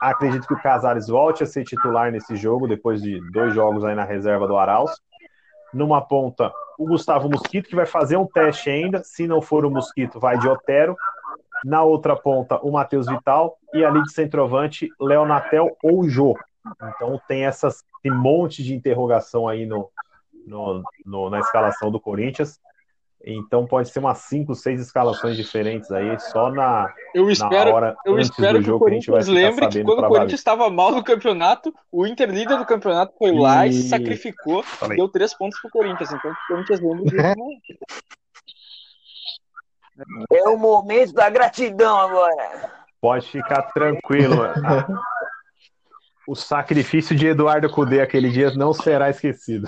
Acredito 0.00 0.46
que 0.46 0.54
o 0.54 0.62
Casares 0.62 1.08
volte 1.08 1.42
a 1.42 1.46
ser 1.46 1.64
titular 1.64 2.12
nesse 2.12 2.36
jogo, 2.36 2.68
depois 2.68 3.02
de 3.02 3.20
dois 3.32 3.52
jogos 3.52 3.84
aí 3.84 3.96
na 3.96 4.04
reserva 4.04 4.46
do 4.46 4.56
Arauz. 4.56 4.92
Numa 5.72 6.00
ponta, 6.00 6.52
o 6.78 6.86
Gustavo 6.86 7.28
Mosquito, 7.28 7.68
que 7.68 7.76
vai 7.76 7.86
fazer 7.86 8.16
um 8.16 8.26
teste 8.26 8.70
ainda. 8.70 9.02
Se 9.04 9.26
não 9.26 9.40
for 9.40 9.64
o 9.64 9.70
Mosquito, 9.70 10.18
vai 10.18 10.38
de 10.38 10.48
Otero. 10.48 10.96
Na 11.64 11.82
outra 11.82 12.16
ponta, 12.16 12.58
o 12.62 12.72
Matheus 12.72 13.06
Vital. 13.06 13.56
E 13.74 13.84
ali 13.84 14.02
de 14.02 14.12
centroavante, 14.12 14.88
Léo 15.00 15.26
Natel 15.26 15.76
ou 15.82 16.08
Jô. 16.08 16.36
Então 16.94 17.20
tem 17.28 17.44
essas, 17.44 17.84
esse 18.04 18.14
monte 18.14 18.62
de 18.62 18.74
interrogação 18.74 19.48
aí 19.48 19.64
no, 19.66 19.90
no, 20.46 20.82
no, 21.04 21.30
na 21.30 21.38
escalação 21.40 21.90
do 21.90 22.00
Corinthians. 22.00 22.60
Então 23.22 23.66
pode 23.66 23.90
ser 23.90 23.98
umas 23.98 24.16
5, 24.18 24.54
6 24.54 24.80
escalações 24.80 25.36
diferentes 25.36 25.90
aí, 25.92 26.18
só 26.18 26.50
na, 26.50 26.90
eu 27.14 27.30
espero, 27.30 27.68
na 27.70 27.76
hora 27.76 27.96
eu 28.06 28.14
antes 28.14 28.30
espero 28.30 28.58
do 28.58 28.64
jogo 28.64 28.84
que 28.86 28.90
que 28.90 28.92
a 28.92 28.94
gente 28.94 29.10
vai 29.10 29.22
lembre 29.22 29.68
que 29.68 29.84
quando 29.84 29.98
o 30.02 30.08
Corinthians 30.08 30.40
estava 30.40 30.70
mal 30.70 30.90
no 30.90 31.04
campeonato, 31.04 31.72
o 31.92 32.06
Inter 32.06 32.30
líder 32.30 32.56
do 32.56 32.64
campeonato 32.64 33.12
foi 33.18 33.30
lá 33.32 33.66
e 33.66 33.74
se 33.74 33.86
E- 33.86 33.88
sacrificou, 33.90 34.62
Falei. 34.62 34.96
deu 34.96 35.06
três 35.06 35.36
pontos 35.36 35.60
pro 35.60 35.70
Corinthians. 35.70 36.10
Então 36.10 36.30
o 36.30 36.34
Corinthians 36.48 36.80
lembra 36.80 37.04
disso. 37.04 37.16
né? 37.16 37.34
É 40.32 40.48
o 40.48 40.56
momento 40.56 41.12
da 41.12 41.28
gratidão 41.28 41.98
agora. 41.98 42.70
Pode 43.02 43.28
ficar 43.28 43.62
tranquilo. 43.72 44.36
mano. 44.36 44.54
O 46.28 46.36
sacrifício 46.36 47.16
de 47.16 47.26
Eduardo 47.26 47.68
Cudê 47.68 48.00
aquele 48.00 48.30
dia 48.30 48.52
não 48.54 48.72
será 48.72 49.10
esquecido. 49.10 49.66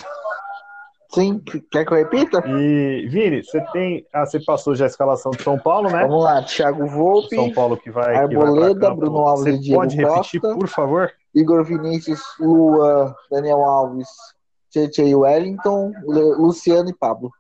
Sim, 1.15 1.39
quer 1.71 1.85
que 1.85 1.93
eu 1.93 1.99
repita? 1.99 2.43
E, 2.47 3.07
Vini, 3.09 3.45
você 3.45 3.61
tem. 3.73 4.07
Ah, 4.13 4.25
você 4.25 4.41
passou 4.41 4.75
já 4.75 4.87
a 4.87 4.89
escalação 4.89 5.31
de 5.31 5.43
São 5.43 5.59
Paulo, 5.59 5.91
né? 5.91 6.07
Vamos 6.07 6.25
lá, 6.25 6.43
Thiago 6.43 6.87
Volpe, 6.87 7.37
São 7.37 7.53
Paulo 7.53 7.77
que 7.77 7.91
vai. 7.91 8.07
que 8.29 8.35
vai 8.35 8.47
Arboleda. 8.47 8.95
Bruno 8.95 9.19
Alves 9.19 9.45
Você 9.45 9.51
e 9.51 9.59
Diego 9.59 9.81
pode 9.81 9.97
repetir, 9.97 10.41
Costa. 10.41 10.57
por 10.59 10.69
favor? 10.69 11.13
Igor 11.35 11.65
Vinícius, 11.65 12.21
Lua, 12.41 13.15
Daniel 13.31 13.63
Alves, 13.63 14.09
Tietchan 14.71 15.05
e 15.05 15.15
Wellington, 15.15 15.93
Luciano 16.07 16.89
e 16.89 16.95
Pablo. 16.95 17.31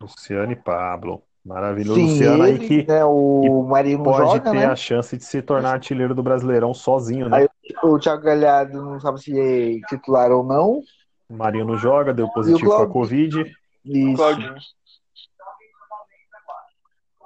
Luciano 0.00 0.52
e 0.52 0.56
Pablo. 0.56 1.22
Maravilhoso. 1.44 2.00
Sim, 2.00 2.06
Luciano 2.06 2.42
aí 2.44 2.54
ele, 2.54 2.66
que 2.66 2.86
né, 2.88 3.04
o 3.04 3.66
Marinho 3.68 3.98
não 3.98 4.04
pode 4.04 4.30
joga, 4.30 4.50
ter 4.50 4.56
né? 4.56 4.66
a 4.66 4.74
chance 4.76 5.14
de 5.16 5.24
se 5.24 5.42
tornar 5.42 5.72
artilheiro 5.72 6.14
do 6.14 6.22
Brasileirão 6.22 6.72
sozinho, 6.72 7.28
né? 7.28 7.38
Aí- 7.38 7.48
O 7.82 7.98
Thiago 7.98 8.22
Galhardo 8.22 8.82
não 8.82 8.98
sabe 9.00 9.20
se 9.20 9.38
é 9.38 9.78
titular 9.88 10.30
ou 10.30 10.42
não. 10.42 10.80
O 11.28 11.36
Marinho 11.36 11.66
não 11.66 11.76
joga, 11.76 12.14
deu 12.14 12.28
positivo 12.30 12.74
para 12.74 12.86
Covid. 12.86 13.44
Isso. 13.84 14.16
Claudinho. 14.16 14.54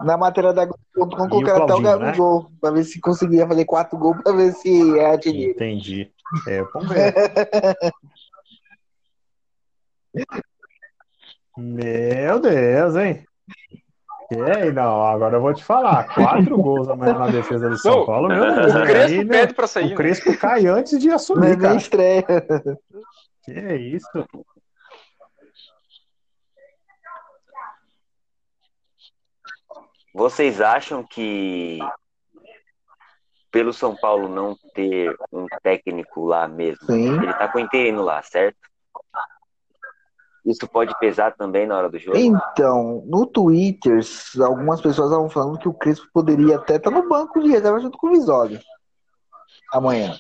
Na 0.01 0.17
matéria 0.17 0.53
da 0.53 0.65
Globo.com 0.65 1.25
o 1.25 1.29
colocaram 1.29 1.65
até 1.65 1.75
o 1.75 1.81
Claudinho, 1.81 1.99
né? 1.99 2.05
Gabigol, 2.07 2.51
pra 2.61 2.71
ver 2.71 2.85
se 2.85 3.01
conseguia 3.01 3.47
fazer 3.47 3.65
quatro 3.65 3.99
gols, 3.99 4.21
pra 4.23 4.33
ver 4.33 4.53
se 4.53 4.99
é 4.99 5.07
artilheiro. 5.11 5.53
Entendi. 5.53 6.11
É, 6.47 6.63
vamos 6.63 6.89
ver. 6.89 7.15
Meu 11.57 12.41
Deus, 12.41 12.97
hein? 12.97 13.25
Aí, 14.31 14.71
não, 14.73 15.03
agora 15.07 15.37
eu 15.37 15.41
vou 15.41 15.55
te 15.55 15.65
falar. 15.65 16.05
Quatro 16.15 16.57
gols 16.61 16.89
amanhã 16.89 17.15
na 17.15 17.29
defesa 17.29 17.71
do 17.71 17.79
São 17.79 18.05
Paulo, 18.05 18.29
meu 18.29 18.55
Deus. 18.55 18.75
O? 18.75 18.83
Crespo 18.83 19.19
Aí, 19.21 19.25
pede 19.27 19.55
pra 19.55 19.67
sair. 19.67 19.87
o 19.87 19.89
né? 19.89 19.95
Crespo 19.97 20.37
cai 20.39 20.67
antes 20.67 20.99
de 20.99 21.09
é 21.09 21.15
assumir, 21.15 21.49
nem 21.49 21.59
cara. 21.59 21.77
estreia. 21.77 22.25
Que 23.43 23.53
é 23.53 23.77
isso? 23.77 24.07
Vocês 30.13 30.61
acham 30.61 31.03
que 31.03 31.79
pelo 33.51 33.73
São 33.73 33.97
Paulo 33.97 34.29
não 34.29 34.55
ter 34.75 35.17
um 35.33 35.47
técnico 35.63 36.27
lá 36.27 36.47
mesmo, 36.47 36.85
Sim. 36.87 37.15
ele 37.23 37.33
tá 37.33 37.49
com 37.49 37.59
o 37.59 37.61
interino 37.61 38.03
lá, 38.03 38.21
certo? 38.23 38.59
Isso 40.49 40.67
pode 40.67 40.99
pesar 40.99 41.37
também 41.37 41.67
na 41.67 41.77
hora 41.77 41.91
do 41.91 41.99
jogo? 41.99 42.17
Então, 42.17 43.03
no 43.07 43.27
Twitter, 43.27 44.01
algumas 44.41 44.81
pessoas 44.81 45.11
estavam 45.11 45.29
falando 45.29 45.59
que 45.59 45.69
o 45.69 45.75
Crespo 45.75 46.07
poderia 46.13 46.57
até 46.57 46.77
estar 46.77 46.91
no 46.91 47.07
banco 47.07 47.39
de 47.41 47.51
reserva 47.51 47.79
junto 47.81 47.99
com 47.99 48.07
o 48.07 48.11
Visório. 48.13 48.59
Amanhã. 49.71 50.19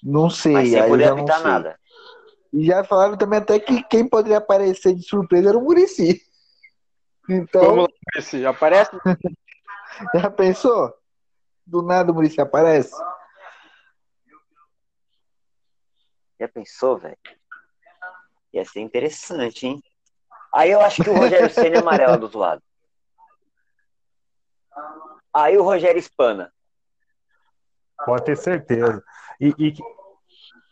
Não 0.00 0.30
sei, 0.30 0.52
Mas 0.52 0.70
sem 0.70 0.80
aí 0.80 0.84
eu 0.84 0.90
poder 0.90 1.06
não 1.08 1.18
apitar 1.18 1.40
sei. 1.40 1.50
nada. 1.50 1.80
E 2.52 2.64
já 2.64 2.84
falaram 2.84 3.16
também 3.16 3.40
até 3.40 3.58
que 3.58 3.82
quem 3.84 4.08
poderia 4.08 4.38
aparecer 4.38 4.94
de 4.94 5.02
surpresa 5.02 5.48
era 5.50 5.58
o 5.58 5.62
Murici. 5.62 6.20
Então, 7.28 7.62
Vamos 7.62 7.84
lá, 7.84 7.88
Messi. 8.16 8.44
Aparece. 8.44 8.90
já 10.16 10.30
pensou? 10.30 10.92
Do 11.64 11.80
nada 11.80 12.10
o 12.10 12.14
Murici 12.14 12.40
aparece? 12.40 12.92
Já 16.40 16.48
pensou, 16.48 16.98
velho? 16.98 17.18
Ia 18.54 18.64
ser 18.64 18.80
interessante, 18.80 19.66
hein? 19.66 19.82
Aí 20.54 20.70
eu 20.70 20.80
acho 20.80 21.02
que 21.02 21.10
o 21.10 21.14
Rogério 21.14 21.50
Senna 21.50 21.76
é 21.76 21.78
amarelo 21.78 22.18
do 22.18 22.22
outro 22.24 22.38
lado. 22.38 22.62
Aí 25.32 25.56
o 25.56 25.62
Rogério 25.62 25.98
espana. 25.98 26.52
Pode 28.04 28.24
ter 28.24 28.36
certeza. 28.36 29.04
E, 29.40 29.54
e, 29.58 29.74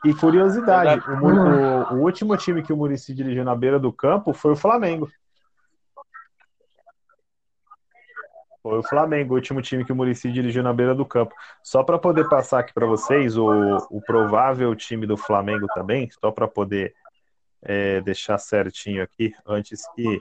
e 0.07 0.14
curiosidade, 0.14 1.01
o, 1.07 1.27
o- 1.27 1.95
o 1.95 2.03
último 2.03 2.37
time 2.37 2.62
que 2.62 2.73
o 2.73 2.77
Murici 2.77 3.14
dirigiu 3.14 3.45
na 3.45 3.55
beira 3.55 3.79
do 3.79 3.93
campo 3.93 4.33
foi 4.33 4.53
o 4.53 4.57
Flamengo. 4.57 5.09
Foi 8.69 8.79
o 8.79 8.83
Flamengo, 8.83 9.33
o 9.33 9.37
último 9.37 9.62
time 9.62 9.83
que 9.83 9.93
o 9.93 9.97
Murici 9.97 10.31
dirigiu 10.31 10.62
na 10.62 10.75
beira 10.75 10.95
do 10.95 11.07
campo. 11.07 11.35
Só 11.62 11.83
para 11.83 11.99
poder 11.99 12.29
passar 12.29 12.61
aqui 12.61 12.75
para 12.75 12.87
vocês 12.87 13.37
o, 13.39 13.49
o 13.91 14.03
provável 14.03 14.75
time 14.75 15.07
do 15.07 15.16
Flamengo 15.16 15.66
também, 15.75 16.11
só 16.21 16.31
para 16.31 16.47
poder 16.47 16.95
é, 17.62 18.03
deixar 18.03 18.37
certinho 18.37 19.03
aqui, 19.03 19.33
antes 19.47 19.83
que 19.95 20.21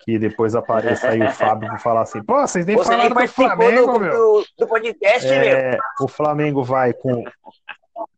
que 0.00 0.18
depois 0.20 0.54
apareça 0.54 1.08
aí 1.08 1.20
o 1.20 1.32
Fábio 1.32 1.68
para 1.68 1.78
falar 1.78 2.02
assim, 2.02 2.22
pô, 2.22 2.40
vocês 2.40 2.64
nem 2.64 2.76
Você 2.76 2.90
nem 2.90 3.08
falaram 3.08 3.08
do 3.08 3.14
participou 3.14 3.46
Flamengo, 3.46 3.92
do, 3.92 4.00
meu. 4.00 4.12
do, 4.12 4.46
do 4.58 4.66
podcast, 4.68 5.28
meu. 5.28 5.40
É, 5.40 5.78
o 6.00 6.06
Flamengo 6.06 6.62
vai 6.62 6.92
com. 6.92 7.24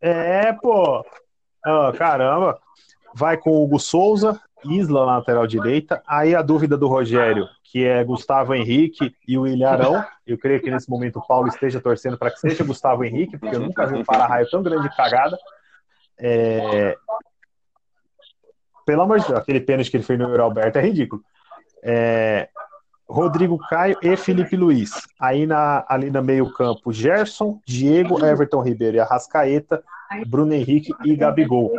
É, 0.00 0.52
pô. 0.52 1.02
Ah, 1.64 1.92
caramba. 1.96 2.60
Vai 3.14 3.38
com 3.38 3.50
o 3.50 3.64
Hugo 3.64 3.78
Souza, 3.78 4.38
Isla 4.64 5.06
na 5.06 5.16
lateral 5.16 5.46
direita. 5.46 6.02
Aí 6.06 6.34
a 6.34 6.42
dúvida 6.42 6.76
do 6.76 6.88
Rogério, 6.88 7.48
que 7.64 7.84
é 7.84 8.02
Gustavo 8.04 8.54
Henrique 8.54 9.14
e 9.26 9.38
o 9.38 9.46
Ilharão. 9.46 10.04
Eu 10.26 10.38
creio 10.38 10.60
que 10.60 10.70
nesse 10.70 10.88
momento 10.88 11.18
o 11.18 11.26
Paulo 11.26 11.48
esteja 11.48 11.80
torcendo 11.80 12.18
para 12.18 12.30
que 12.30 12.40
seja 12.40 12.64
Gustavo 12.64 13.04
Henrique, 13.04 13.38
porque 13.38 13.56
eu 13.56 13.60
nunca 13.60 13.86
vi 13.86 13.96
um 13.96 14.04
para-raio 14.04 14.48
tão 14.50 14.62
grande 14.62 14.88
de 14.88 14.96
cagada. 14.96 15.36
É... 16.18 16.96
Pelo 18.84 19.02
amor 19.02 19.20
de 19.20 19.26
Deus, 19.26 19.38
aquele 19.38 19.60
pênalti 19.60 19.90
que 19.90 19.96
ele 19.98 20.04
fez 20.04 20.18
no 20.18 20.28
Euro 20.28 20.42
Alberto 20.42 20.78
é 20.78 20.82
ridículo. 20.82 21.22
É, 21.82 22.48
Rodrigo 23.08 23.58
Caio 23.68 23.96
e 24.02 24.16
Felipe 24.16 24.56
Luiz. 24.56 24.90
Aí 25.18 25.46
na, 25.46 25.84
ali 25.88 26.10
no 26.10 26.22
meio-campo, 26.22 26.92
Gerson, 26.92 27.60
Diego, 27.66 28.24
Everton 28.24 28.62
Ribeiro 28.62 28.96
e 28.96 29.00
Arrascaeta, 29.00 29.82
Bruno 30.26 30.52
Henrique 30.54 30.92
e 31.04 31.14
Gabigol. 31.16 31.72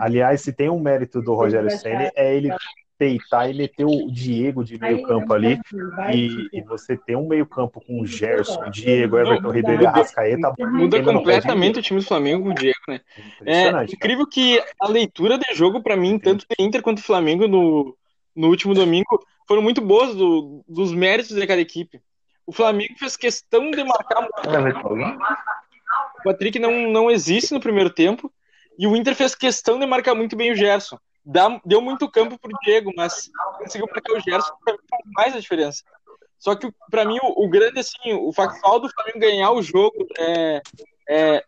Aliás, 0.00 0.40
se 0.40 0.52
tem 0.52 0.68
um 0.70 0.80
mérito 0.80 1.20
do 1.22 1.34
Rogério 1.34 1.70
Senna, 1.70 2.10
é 2.14 2.36
ele 2.36 2.50
peitar 2.98 3.50
e 3.50 3.54
meter 3.54 3.84
o 3.84 4.08
Diego 4.12 4.62
de 4.64 4.78
meio-campo 4.78 5.32
ali. 5.34 5.58
E, 6.14 6.48
e 6.52 6.60
você 6.62 6.96
ter 6.96 7.16
um 7.16 7.26
meio-campo 7.26 7.80
com 7.84 8.04
Gerson, 8.06 8.70
Diego, 8.70 9.16
Everton 9.18 9.50
Ribeiro 9.50 9.82
e 9.82 9.86
Arrascaeta. 9.86 10.54
Muda 10.58 10.96
não 10.98 11.04
completamente 11.18 11.78
o 11.80 11.82
time 11.82 12.00
do 12.00 12.06
Flamengo 12.06 12.44
com 12.44 12.50
o 12.50 12.54
Diego, 12.54 12.78
né? 12.86 13.00
É 13.44 13.62
incrível 13.96 14.26
que 14.26 14.62
a 14.80 14.86
leitura 14.88 15.36
de 15.36 15.52
jogo, 15.54 15.82
pra 15.82 15.96
mim, 15.96 16.16
tanto 16.18 16.46
do 16.48 16.54
Inter 16.64 16.80
quanto 16.82 16.98
do 16.98 17.04
Flamengo 17.04 17.48
no, 17.48 17.96
no 18.36 18.48
último 18.48 18.72
domingo, 18.72 19.20
foram 19.48 19.62
muito 19.62 19.80
boas 19.80 20.14
do- 20.14 20.64
dos 20.68 20.92
méritos 20.94 21.34
de 21.34 21.44
cada 21.46 21.60
equipe. 21.60 22.00
O 22.46 22.52
Flamengo 22.52 22.94
fez 22.98 23.16
questão 23.16 23.70
de 23.72 23.82
marcar. 23.82 24.28
O 26.22 26.30
Patrick 26.30 26.58
não, 26.58 26.90
não 26.90 27.10
existe 27.10 27.52
no 27.52 27.60
primeiro 27.60 27.90
tempo 27.90 28.32
e 28.78 28.86
o 28.86 28.96
Inter 28.96 29.14
fez 29.14 29.34
questão 29.34 29.78
de 29.78 29.86
marcar 29.86 30.14
muito 30.14 30.36
bem 30.36 30.52
o 30.52 30.56
Gerson. 30.56 30.96
Dá, 31.24 31.60
deu 31.64 31.80
muito 31.80 32.10
campo 32.10 32.38
pro 32.38 32.56
Diego, 32.62 32.92
mas 32.96 33.30
conseguiu 33.58 33.86
marcar 33.90 34.12
o 34.12 34.20
Gerson, 34.20 34.52
que 34.64 34.72
faz 34.88 35.02
mais 35.14 35.36
a 35.36 35.40
diferença. 35.40 35.82
Só 36.38 36.56
que, 36.56 36.68
para 36.90 37.04
mim, 37.04 37.18
o, 37.22 37.44
o, 37.44 37.48
grande, 37.48 37.78
assim, 37.80 38.12
o 38.12 38.32
factual 38.32 38.80
do 38.80 38.90
Flamengo 38.90 39.20
ganhar 39.20 39.52
o 39.52 39.62
jogo 39.62 40.06
é, 40.18 40.60
é, 41.08 41.44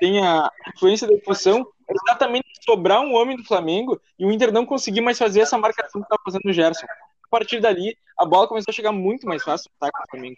tem 0.00 0.24
a 0.24 0.50
influência 0.74 1.06
da 1.06 1.14
expulsão, 1.14 1.66
é 1.88 1.92
exatamente 1.92 2.46
sobrar 2.64 3.00
um 3.00 3.14
homem 3.14 3.36
do 3.36 3.44
Flamengo 3.44 4.00
e 4.18 4.24
o 4.24 4.32
Inter 4.32 4.52
não 4.52 4.64
conseguir 4.64 5.00
mais 5.00 5.18
fazer 5.18 5.40
essa 5.40 5.58
marcação 5.58 6.00
que 6.00 6.06
estava 6.06 6.22
fazendo 6.24 6.48
o 6.48 6.52
Gerson. 6.52 6.86
A 6.86 7.28
partir 7.30 7.60
dali, 7.60 7.96
a 8.18 8.24
bola 8.24 8.48
começou 8.48 8.70
a 8.70 8.74
chegar 8.74 8.92
muito 8.92 9.26
mais 9.26 9.42
fácil 9.42 9.70
no 9.70 9.86
ataque 9.86 10.06
do 10.06 10.10
Flamengo. 10.10 10.36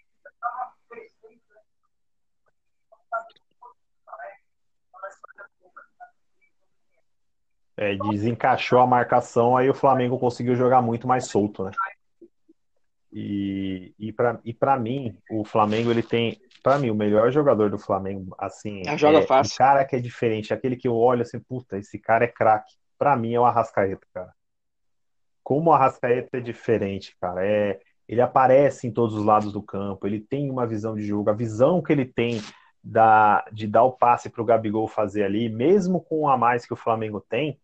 É, 7.76 7.96
desencaixou 7.96 8.78
a 8.78 8.86
marcação, 8.86 9.56
aí 9.56 9.68
o 9.68 9.74
Flamengo 9.74 10.18
conseguiu 10.18 10.54
jogar 10.54 10.80
muito 10.80 11.08
mais 11.08 11.26
solto, 11.26 11.64
né? 11.64 11.72
E, 13.12 13.94
e 13.98 14.12
para 14.12 14.40
e 14.44 14.52
pra 14.52 14.76
mim, 14.78 15.16
o 15.30 15.44
Flamengo, 15.44 15.90
ele 15.90 16.02
tem, 16.02 16.40
para 16.62 16.78
mim, 16.78 16.90
o 16.90 16.94
melhor 16.94 17.30
jogador 17.30 17.70
do 17.70 17.78
Flamengo, 17.78 18.34
assim, 18.38 18.82
é, 18.86 18.98
joga 18.98 19.22
fácil. 19.22 19.54
o 19.54 19.58
cara 19.58 19.84
que 19.84 19.94
é 19.94 20.00
diferente, 20.00 20.52
aquele 20.52 20.76
que 20.76 20.88
eu 20.88 20.96
olho 20.96 21.22
assim, 21.22 21.38
puta, 21.38 21.78
esse 21.78 21.98
cara 21.98 22.24
é 22.24 22.28
craque. 22.28 22.74
Para 22.98 23.16
mim 23.16 23.32
é 23.32 23.38
o 23.38 23.44
Arrascaeta, 23.44 24.06
cara. 24.12 24.32
Como 25.44 25.70
o 25.70 25.72
Arrascaeta 25.72 26.38
é 26.38 26.40
diferente, 26.40 27.16
cara, 27.20 27.46
é, 27.46 27.78
ele 28.08 28.20
aparece 28.20 28.86
em 28.86 28.90
todos 28.90 29.14
os 29.14 29.24
lados 29.24 29.52
do 29.52 29.62
campo, 29.62 30.06
ele 30.06 30.20
tem 30.20 30.50
uma 30.50 30.66
visão 30.66 30.94
de 30.94 31.02
jogo, 31.02 31.30
a 31.30 31.34
visão 31.34 31.82
que 31.82 31.92
ele 31.92 32.04
tem 32.04 32.40
da, 32.82 33.44
de 33.52 33.66
dar 33.66 33.84
o 33.84 33.92
passe 33.92 34.28
para 34.28 34.42
o 34.42 34.44
Gabigol 34.44 34.88
fazer 34.88 35.22
ali, 35.22 35.48
mesmo 35.48 36.00
com 36.00 36.28
a 36.28 36.36
mais 36.36 36.66
que 36.66 36.72
o 36.72 36.76
Flamengo 36.76 37.20
tem, 37.20 37.58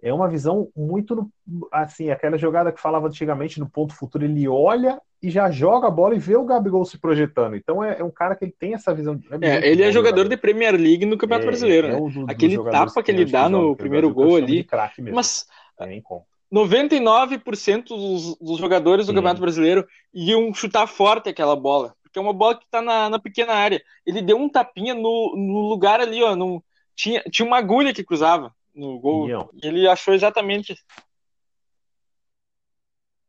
é 0.00 0.12
uma 0.12 0.28
visão 0.28 0.68
muito 0.76 1.28
assim, 1.72 2.10
aquela 2.10 2.38
jogada 2.38 2.70
que 2.70 2.80
falava 2.80 3.08
antigamente 3.08 3.58
no 3.58 3.68
ponto 3.68 3.94
futuro, 3.94 4.24
ele 4.24 4.46
olha 4.48 5.00
e 5.20 5.30
já 5.30 5.50
joga 5.50 5.88
a 5.88 5.90
bola 5.90 6.14
e 6.14 6.18
vê 6.18 6.36
o 6.36 6.44
Gabigol 6.44 6.84
se 6.84 6.98
projetando. 6.98 7.56
Então 7.56 7.82
é, 7.82 7.98
é 7.98 8.04
um 8.04 8.10
cara 8.10 8.36
que 8.36 8.44
ele 8.44 8.54
tem 8.56 8.74
essa 8.74 8.94
visão. 8.94 9.20
É, 9.40 9.56
é 9.56 9.68
ele 9.68 9.82
é 9.82 9.90
jogador 9.90 10.28
de 10.28 10.36
Premier 10.36 10.74
League 10.74 11.04
no 11.04 11.18
Campeonato 11.18 11.46
é, 11.46 11.50
Brasileiro, 11.50 11.88
né? 11.88 11.96
Do, 11.96 12.30
Aquele 12.30 12.62
tapa 12.70 13.02
que 13.02 13.10
ele 13.10 13.24
dá 13.24 13.48
no 13.48 13.74
primeiro 13.74 14.12
gol 14.14 14.36
ali. 14.36 14.64
Mas 15.12 15.46
99% 16.52 17.88
dos, 17.88 18.38
dos 18.38 18.58
jogadores 18.58 19.06
do 19.06 19.10
Sim. 19.10 19.16
Campeonato 19.16 19.40
Brasileiro 19.40 19.86
iam 20.14 20.54
chutar 20.54 20.86
forte 20.86 21.28
aquela 21.28 21.56
bola. 21.56 21.94
Porque 22.04 22.18
é 22.18 22.22
uma 22.22 22.32
bola 22.32 22.56
que 22.56 22.64
está 22.64 22.80
na, 22.80 23.10
na, 23.10 23.18
pequena 23.18 23.52
área. 23.52 23.82
Ele 24.06 24.22
deu 24.22 24.38
um 24.38 24.48
tapinha 24.48 24.94
no, 24.94 25.34
no 25.36 25.68
lugar 25.68 26.00
ali, 26.00 26.22
ó. 26.22 26.36
Num, 26.36 26.62
tinha, 26.94 27.20
tinha 27.30 27.44
uma 27.44 27.58
agulha 27.58 27.92
que 27.92 28.04
cruzava 28.04 28.54
no 28.78 28.98
gol. 28.98 29.28
E 29.28 29.66
ele 29.66 29.88
achou 29.88 30.14
exatamente. 30.14 30.74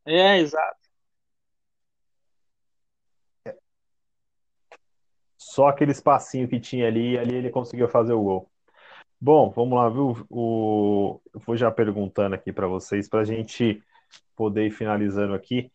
É, 0.05 0.37
exato. 0.37 0.77
Só 5.37 5.67
aquele 5.67 5.91
espacinho 5.91 6.47
que 6.47 6.59
tinha 6.59 6.87
ali, 6.87 7.17
ali 7.17 7.35
ele 7.35 7.49
conseguiu 7.49 7.89
fazer 7.89 8.13
o 8.13 8.23
gol. 8.23 8.49
Bom, 9.19 9.49
vamos 9.49 9.77
lá, 9.77 9.89
viu? 9.89 10.25
O... 10.29 11.19
Eu 11.33 11.41
vou 11.41 11.57
já 11.57 11.69
perguntando 11.71 12.35
aqui 12.35 12.53
para 12.53 12.67
vocês, 12.67 13.09
para 13.09 13.21
a 13.21 13.25
gente 13.25 13.81
poder 14.35 14.67
ir 14.67 14.71
finalizando 14.71 15.33
aqui. 15.33 15.71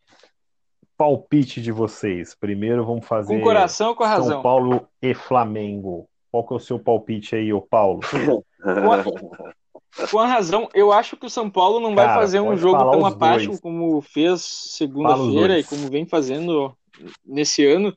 Palpite 0.97 1.61
de 1.61 1.73
vocês. 1.73 2.35
Primeiro 2.35 2.87
vamos 2.87 3.07
fazer. 3.07 3.37
Com 3.37 3.43
coração 3.43 3.89
ou 3.89 3.97
com 3.97 4.05
a 4.05 4.09
razão? 4.09 4.35
São 4.35 4.43
Paulo 4.43 4.89
e 5.03 5.13
Flamengo. 5.13 6.09
Qual 6.31 6.47
que 6.47 6.55
é 6.55 6.57
o 6.57 6.61
seu 6.61 6.79
palpite 6.79 7.35
aí, 7.35 7.53
ô 7.53 7.61
Paulo? 7.61 8.01
Com 10.11 10.19
a 10.19 10.27
razão, 10.27 10.69
eu 10.75 10.93
acho 10.93 11.17
que 11.17 11.27
o 11.27 11.31
São 11.31 11.49
Paulo 11.49 11.79
não 11.79 11.95
Cara, 11.95 12.09
vai 12.09 12.17
fazer 12.17 12.41
um 12.41 12.57
jogo 12.57 12.91
tão 12.91 13.07
apático 13.07 13.61
como 13.61 14.01
fez 14.01 14.43
segunda-feira 14.43 15.59
e 15.59 15.65
como 15.65 15.89
vem 15.89 16.05
fazendo 16.05 16.77
nesse 17.25 17.65
ano. 17.65 17.97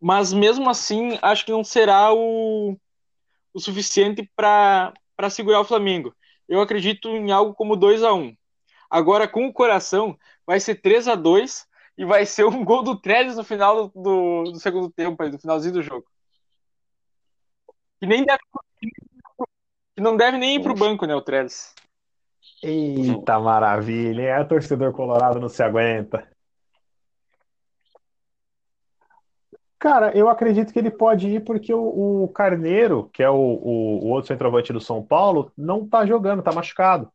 Mas 0.00 0.32
mesmo 0.32 0.68
assim, 0.70 1.18
acho 1.20 1.44
que 1.44 1.52
não 1.52 1.62
será 1.62 2.12
o, 2.14 2.78
o 3.52 3.60
suficiente 3.60 4.28
para 4.34 4.92
segurar 5.30 5.60
o 5.60 5.64
Flamengo. 5.64 6.14
Eu 6.48 6.60
acredito 6.60 7.08
em 7.08 7.30
algo 7.30 7.54
como 7.54 7.76
2 7.76 8.02
a 8.02 8.12
1 8.12 8.34
Agora, 8.90 9.26
com 9.26 9.46
o 9.46 9.52
coração, 9.52 10.16
vai 10.46 10.60
ser 10.60 10.76
3 10.76 11.08
a 11.08 11.14
2 11.14 11.66
e 11.98 12.04
vai 12.04 12.24
ser 12.24 12.44
um 12.44 12.64
gol 12.64 12.82
do 12.82 12.98
Trellis 12.98 13.36
no 13.36 13.44
final 13.44 13.88
do, 13.88 14.44
do 14.44 14.60
segundo 14.60 14.90
tempo, 14.90 15.22
no 15.28 15.38
finalzinho 15.38 15.74
do 15.74 15.82
jogo. 15.82 16.06
Que 18.00 18.06
nem 18.06 18.24
deve, 18.24 18.40
que 19.94 20.02
não 20.02 20.16
deve 20.16 20.38
nem 20.38 20.56
ir 20.56 20.62
pro 20.62 20.74
banco, 20.74 21.06
né, 21.06 21.14
o 21.14 21.22
Trellis. 21.22 21.74
Eita 22.62 23.38
maravilha, 23.38 24.22
é 24.22 24.40
o 24.40 24.48
torcedor 24.48 24.92
colorado 24.92 25.38
não 25.38 25.48
se 25.48 25.62
aguenta. 25.62 26.26
Cara, 29.78 30.16
eu 30.16 30.30
acredito 30.30 30.72
que 30.72 30.78
ele 30.78 30.90
pode 30.90 31.28
ir 31.28 31.44
porque 31.44 31.72
o, 31.74 32.24
o 32.24 32.28
Carneiro, 32.28 33.10
que 33.12 33.22
é 33.22 33.28
o, 33.28 33.34
o, 33.34 34.04
o, 34.04 34.08
outro 34.08 34.28
centroavante 34.28 34.72
do 34.72 34.80
São 34.80 35.02
Paulo, 35.02 35.52
não 35.56 35.86
tá 35.86 36.06
jogando, 36.06 36.42
tá 36.42 36.52
machucado. 36.52 37.12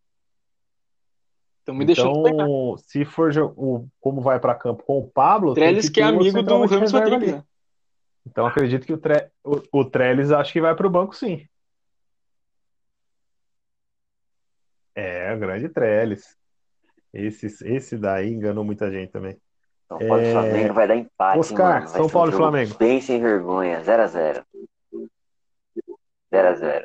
Então, 1.64 1.74
me 1.74 1.84
então 1.84 2.78
se 2.78 3.04
for 3.06 3.32
o, 3.58 3.88
como 4.00 4.22
vai 4.22 4.40
para 4.40 4.54
campo 4.54 4.84
com 4.84 5.00
o 5.00 5.08
Pablo, 5.08 5.56
Trellis 5.56 5.88
que, 5.88 5.96
que 5.96 6.02
é 6.02 6.04
amigo 6.04 6.44
do 6.44 6.66
Ramos 6.66 6.92
Rodrigues. 6.92 7.32
Né? 7.34 7.44
Então 8.26 8.46
acredito 8.46 8.86
que 8.86 8.94
o, 8.94 8.98
Tre, 8.98 9.30
o, 9.44 9.80
o 9.80 9.86
Trellis 9.86 10.32
acho 10.32 10.54
que 10.54 10.62
vai 10.62 10.76
para 10.76 10.86
o 10.86 10.92
banco 10.92 11.16
sim. 11.16 11.48
É, 15.00 15.34
o 15.34 15.40
grande 15.40 15.70
Trellis. 15.70 16.38
Esse, 17.14 17.48
esse 17.66 17.98
daí 17.98 18.30
enganou 18.30 18.66
muita 18.66 18.92
gente 18.92 19.12
também. 19.12 19.40
São 19.88 19.98
Paulo 19.98 20.22
é... 20.22 20.30
e 20.30 20.32
Flamengo 20.34 20.74
vai 20.74 20.88
dar 20.88 20.96
empate. 20.98 21.40
Oscar, 21.40 21.88
São 21.88 22.10
Paulo 22.10 22.32
um 22.32 22.34
e 22.34 22.38
Flamengo. 22.38 22.76
Bem 22.78 23.00
sem 23.00 23.22
vergonha. 23.22 23.82
0x0. 23.82 24.44
0x0. 26.32 26.84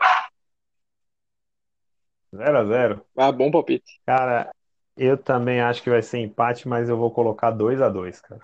0x0. 2.32 3.02
Ah, 3.16 3.32
bom 3.32 3.50
palpite. 3.50 4.00
Cara, 4.06 4.50
eu 4.96 5.18
também 5.18 5.60
acho 5.60 5.82
que 5.82 5.90
vai 5.90 6.00
ser 6.00 6.18
empate, 6.18 6.68
mas 6.68 6.88
eu 6.88 6.96
vou 6.96 7.10
colocar 7.10 7.52
2x2, 7.52 8.20
cara. 8.20 8.40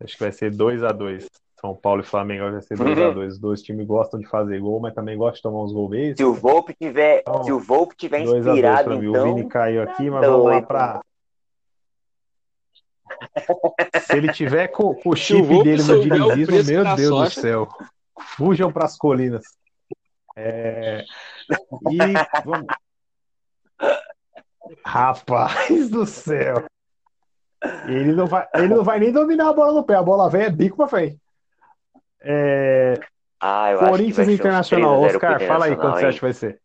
Acho 0.00 0.14
que 0.14 0.22
vai 0.22 0.32
ser 0.32 0.52
2x2. 0.52 1.28
São 1.60 1.74
Paulo 1.74 2.02
e 2.02 2.04
Flamengo 2.04 2.52
vai 2.52 2.62
ser 2.62 2.78
2x2. 2.78 3.16
Uhum. 3.16 3.26
Os 3.26 3.38
dois 3.38 3.62
times 3.62 3.86
gostam 3.86 4.20
de 4.20 4.28
fazer 4.28 4.60
gol, 4.60 4.78
mas 4.78 4.94
também 4.94 5.16
gostam 5.16 5.34
de 5.34 5.42
tomar 5.42 5.64
uns 5.64 5.72
gols 5.72 6.16
Se 6.16 6.24
o 6.24 6.32
Volpe 6.32 6.72
tiver, 6.72 7.20
então, 7.20 7.42
se 7.42 7.52
o 7.52 7.58
Volpe 7.58 7.96
tiver 7.96 8.20
inspirado, 8.20 8.94
então... 8.94 9.32
O 9.32 9.34
Vini 9.34 9.48
caiu 9.48 9.82
aqui, 9.82 10.08
mas 10.08 10.24
vamos 10.24 10.46
lá 10.46 10.62
pra... 10.62 11.00
Se 14.02 14.16
ele 14.16 14.32
tiver 14.32 14.68
com, 14.68 14.94
com 14.94 15.10
o 15.10 15.16
chip 15.16 15.42
o 15.42 15.62
dele 15.64 15.82
no 15.82 16.00
dinizismo, 16.00 16.64
meu 16.64 16.84
Deus 16.94 17.08
sorte. 17.08 17.34
do 17.34 17.40
céu. 17.40 17.68
Fujam 18.36 18.72
para 18.72 18.84
as 18.84 18.96
colinas. 18.96 19.42
É... 20.36 21.04
E 21.90 21.98
vamos... 22.44 22.66
Rapaz 24.84 25.90
do 25.90 26.06
céu. 26.06 26.64
Ele 27.88 28.12
não, 28.12 28.26
vai, 28.26 28.46
ele 28.54 28.68
não 28.68 28.84
vai 28.84 29.00
nem 29.00 29.10
dominar 29.10 29.48
a 29.48 29.52
bola 29.52 29.72
no 29.72 29.84
pé. 29.84 29.96
A 29.96 30.02
bola 30.02 30.30
vem 30.30 30.42
é 30.42 30.50
bico 30.50 30.76
pra 30.76 30.86
frente. 30.86 31.18
É... 32.20 32.94
Ah, 33.40 33.70
eu 33.70 33.78
Corinthians 33.78 34.18
acho 34.18 34.30
Internacional. 34.32 35.00
Oscar, 35.00 35.40
fala 35.46 35.66
aí 35.66 35.76
quanto 35.76 35.98
você 35.98 36.06
acha 36.06 36.18
que 36.18 36.24
vai 36.24 36.32
ser. 36.32 36.60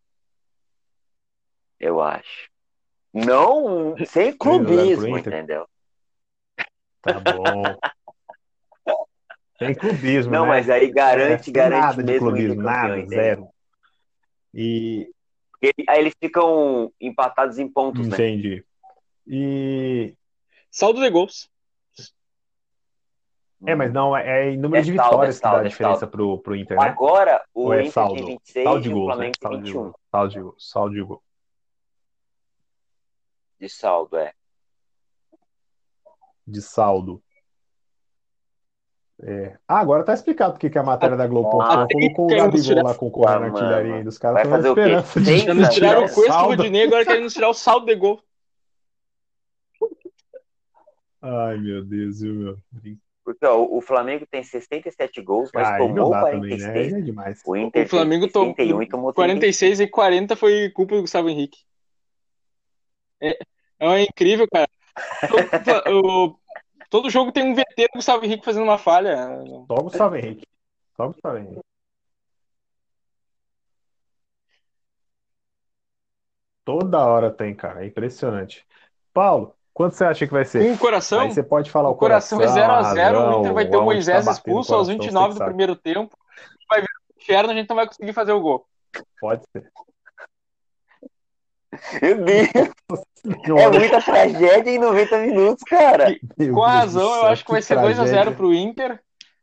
Eu 1.80 2.02
acho. 2.02 2.50
Não, 3.14 3.96
sem 4.06 4.32
clubismo, 4.38 5.18
entendeu? 5.18 5.68
Tá 7.02 7.20
bom. 7.20 7.64
sem 9.60 9.76
clubismo, 9.76 10.32
Não, 10.32 10.44
né? 10.44 10.48
mas 10.48 10.70
aí 10.70 10.92
garante, 10.92 11.50
é, 11.50 11.54
garante 11.54 11.98
nada 11.98 12.04
de 12.04 12.18
clubismo, 12.18 12.62
nada, 12.64 13.06
zero. 13.06 13.50
E 14.54 15.12
aí 15.88 16.00
eles 16.00 16.14
ficam 16.20 16.92
empatados 17.00 17.60
em 17.60 17.68
pontos, 17.68 18.08
Entendi. 18.08 18.18
né? 18.18 18.28
Entendi. 18.28 18.66
E 19.28 20.14
saldo 20.72 21.00
de 21.00 21.10
gols. 21.10 21.50
É, 23.66 23.76
mas 23.76 23.94
não, 23.94 24.16
é, 24.16 24.48
é 24.48 24.52
em 24.52 24.58
número 24.58 24.82
é 24.82 24.82
de 24.82 24.92
vitórias 24.92 25.38
saldo, 25.38 25.56
que 25.56 25.62
dá 25.62 25.68
a 25.68 25.70
diferença 25.70 26.08
pro, 26.08 26.38
pro 26.40 26.56
Inter, 26.56 26.78
né? 26.78 26.88
Agora, 26.88 27.44
o 27.54 27.66
Ou 27.66 27.74
é 27.74 27.82
Inter 27.82 27.92
saldo? 27.92 28.16
tem 28.16 28.26
26 28.26 28.64
saldo 28.64 28.82
de 28.82 28.90
e 28.90 28.94
gols, 28.94 29.04
o 29.04 29.08
Flamengo 29.08 29.34
né? 29.42 29.50
tem 29.50 29.62
21. 29.62 29.94
Saldo 30.12 30.34
de 30.34 30.42
gol. 30.42 30.56
Saldo 30.58 30.94
de 30.94 31.02
gol. 31.02 31.24
De 33.60 33.70
saldo, 33.70 34.18
é. 34.18 34.34
De 36.46 36.62
saldo. 36.62 37.24
É. 39.26 39.58
Ah, 39.66 39.80
agora 39.80 40.04
tá 40.04 40.14
explicado 40.14 40.54
porque 40.54 40.70
que 40.70 40.78
a 40.78 40.84
matéria 40.84 41.16
da 41.16 41.26
Globo 41.26 41.62
ah, 41.62 41.88
colocou 41.90 42.26
o 42.26 42.36
Gabigol 42.36 42.84
lá 42.84 42.94
concorrendo 42.94 43.40
na 43.40 43.46
artilharia 43.48 43.96
aí 43.96 44.04
dos 44.04 44.18
caras. 44.18 44.42
Vai 44.42 44.50
fazer 44.50 44.70
esperança 44.70 45.20
o 45.20 45.24
quê? 45.24 45.36
De... 45.38 45.50
Eles 45.50 45.70
tiraram 45.70 46.06
o 46.06 46.14
Cuesta 46.14 46.34
e 46.34 46.44
o 46.44 46.46
Rodinei, 46.48 46.84
agora 46.84 47.06
querem 47.06 47.24
nos 47.24 47.34
tirar 47.34 47.50
o 47.50 47.54
saldo 47.54 47.86
de 47.86 47.96
gol. 47.96 48.22
Ai, 51.22 51.58
meu 51.58 51.86
Deus, 51.86 52.20
viu, 52.20 52.34
meu? 52.34 52.58
Porque 53.24 53.46
ó, 53.46 53.64
o 53.64 53.80
Flamengo 53.82 54.26
tem 54.30 54.44
67 54.44 55.22
gols, 55.22 55.50
mas 55.54 55.70
Ah, 55.70 55.78
tomou 55.78 56.10
dá 56.12 56.26
também, 56.26 56.42
46. 56.42 56.92
né? 56.94 57.00
É 57.00 57.02
demais. 57.02 57.42
O 57.46 57.56
Inter 57.56 57.86
O 57.86 57.90
Flamengo 57.90 58.28
tem 58.28 58.32
61 58.34 58.82
e 58.82 58.88
tomou 58.88 58.88
tomou 58.88 59.14
46 59.14 59.80
e 59.80 59.88
40 59.88 60.36
foi 60.36 60.70
culpa 60.72 60.96
do 60.96 61.02
Gustavo 61.02 61.30
Henrique. 61.30 61.60
É, 63.22 63.38
é 63.80 64.02
incrível, 64.02 64.46
cara. 64.52 64.68
Todo, 65.30 65.50
o- 66.06 66.40
todo 66.90 67.10
jogo 67.10 67.32
tem 67.32 67.44
um 67.44 67.56
VT 67.56 67.84
do 67.88 67.96
Gustavo 67.96 68.26
Henrique 68.26 68.44
fazendo 68.44 68.64
uma 68.64 68.78
falha. 68.78 69.16
Só 69.68 69.76
o 69.76 69.84
Gustavo 69.84 70.16
Henrique. 70.18 70.46
Só 70.98 71.06
o 71.06 71.14
Gustavo 71.14 71.38
Henrique. 71.38 71.62
Toda 76.66 77.06
hora 77.06 77.32
tem, 77.32 77.56
cara. 77.56 77.84
É 77.84 77.88
impressionante. 77.88 78.66
Paulo, 79.14 79.56
quanto 79.74 79.96
você 79.96 80.06
acha 80.06 80.26
que 80.28 80.34
vai 80.34 80.46
ser? 80.46 80.72
O 80.74 80.78
coração, 80.78 81.22
Aí 81.22 81.32
você 81.32 81.44
pode 81.44 81.72
falar 81.72 81.90
o 81.90 81.94
o 81.94 81.96
coração 81.96 82.42
é 82.42 82.46
0x0. 82.46 83.36
O 83.36 83.40
Inter 83.40 83.54
vai 83.54 83.66
ter 83.68 83.78
o 83.78 83.84
Moisés 83.84 84.26
tá 84.26 84.32
expulso 84.32 84.74
aos 84.74 84.88
coração, 84.88 85.00
29 85.02 85.26
você 85.26 85.30
do 85.30 85.34
que 85.34 85.38
sabe. 85.40 85.50
primeiro 85.50 85.76
tempo. 85.76 86.18
Vai 86.70 86.82
ver 86.82 86.88
o 86.88 87.22
inferno, 87.22 87.52
a 87.52 87.56
gente 87.56 87.70
não 87.70 87.76
vai 87.76 87.88
conseguir 87.88 88.14
fazer 88.14 88.32
o 88.32 88.40
gol. 88.42 88.66
Pode 89.20 89.44
ser. 89.52 89.72
Meu 92.02 92.24
Deus, 92.24 92.50
é 93.60 93.80
muita 93.80 94.02
tragédia 94.02 94.70
em 94.70 94.78
90 94.80 95.18
minutos, 95.20 95.64
cara. 95.64 96.16
Meu 96.38 96.54
Com 96.54 96.64
a 96.64 96.82
Deus 96.82 96.94
razão, 96.94 97.16
eu 97.16 97.22
céu, 97.22 97.30
acho 97.32 97.46
que 97.46 97.52
vai 97.52 97.62
ser 97.62 97.80
2 97.80 98.00
a 98.00 98.06
0 98.06 98.12
tragédia. 98.12 98.36
pro 98.36 98.54
Inter. 98.54 99.02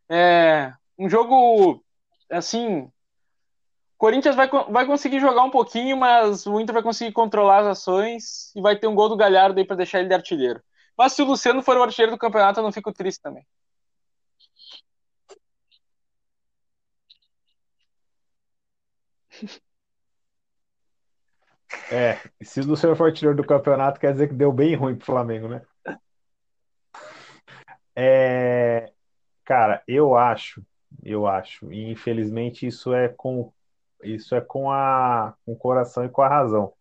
É 0.09 0.73
um 0.99 1.09
jogo 1.09 1.83
assim, 2.31 2.89
Corinthians 4.01 4.35
vai, 4.35 4.49
vai 4.49 4.87
conseguir 4.87 5.21
jogar 5.21 5.43
um 5.43 5.51
pouquinho, 5.51 5.95
mas 5.95 6.47
o 6.47 6.59
Inter 6.59 6.73
vai 6.73 6.83
conseguir 6.83 7.13
controlar 7.13 7.59
as 7.59 7.67
ações 7.67 8.51
e 8.57 8.61
vai 8.63 8.75
ter 8.75 8.87
um 8.87 8.95
gol 8.95 9.11
do 9.11 9.17
Galhardo 9.17 9.61
aí 9.61 9.67
pra 9.67 9.77
deixar 9.77 9.99
ele 9.99 10.09
de 10.09 10.15
artilheiro. 10.15 10.63
Mas 10.97 11.13
se 11.13 11.21
o 11.21 11.27
Luciano 11.27 11.63
for 11.63 11.77
o 11.77 11.83
artilheiro 11.83 12.13
do 12.13 12.19
campeonato, 12.19 12.59
eu 12.61 12.65
não 12.65 12.73
fico 12.73 12.95
triste 12.95 13.21
também. 13.21 13.47
É, 21.93 22.21
se 22.43 22.61
o 22.61 22.67
Luciano 22.67 22.95
for 22.95 23.09
artilheiro 23.09 23.37
do 23.37 23.45
campeonato, 23.45 23.99
quer 23.99 24.13
dizer 24.13 24.29
que 24.29 24.35
deu 24.35 24.53
bem 24.53 24.77
ruim 24.77 24.95
pro 24.95 25.07
Flamengo, 25.07 25.49
né? 25.49 25.63
É, 27.97 28.93
cara, 29.45 29.83
eu 29.89 30.17
acho, 30.17 30.65
eu 31.03 31.27
acho, 31.27 31.73
e 31.73 31.91
infelizmente 31.91 32.65
isso 32.67 32.95
é 32.95 33.09
com 33.09 33.53
isso 34.03 34.35
é 34.35 34.41
com 34.41 34.71
a 34.71 35.35
com 35.45 35.53
o 35.53 35.57
coração 35.57 36.05
e 36.05 36.09
com 36.09 36.23
a 36.23 36.29
razão. 36.29 36.73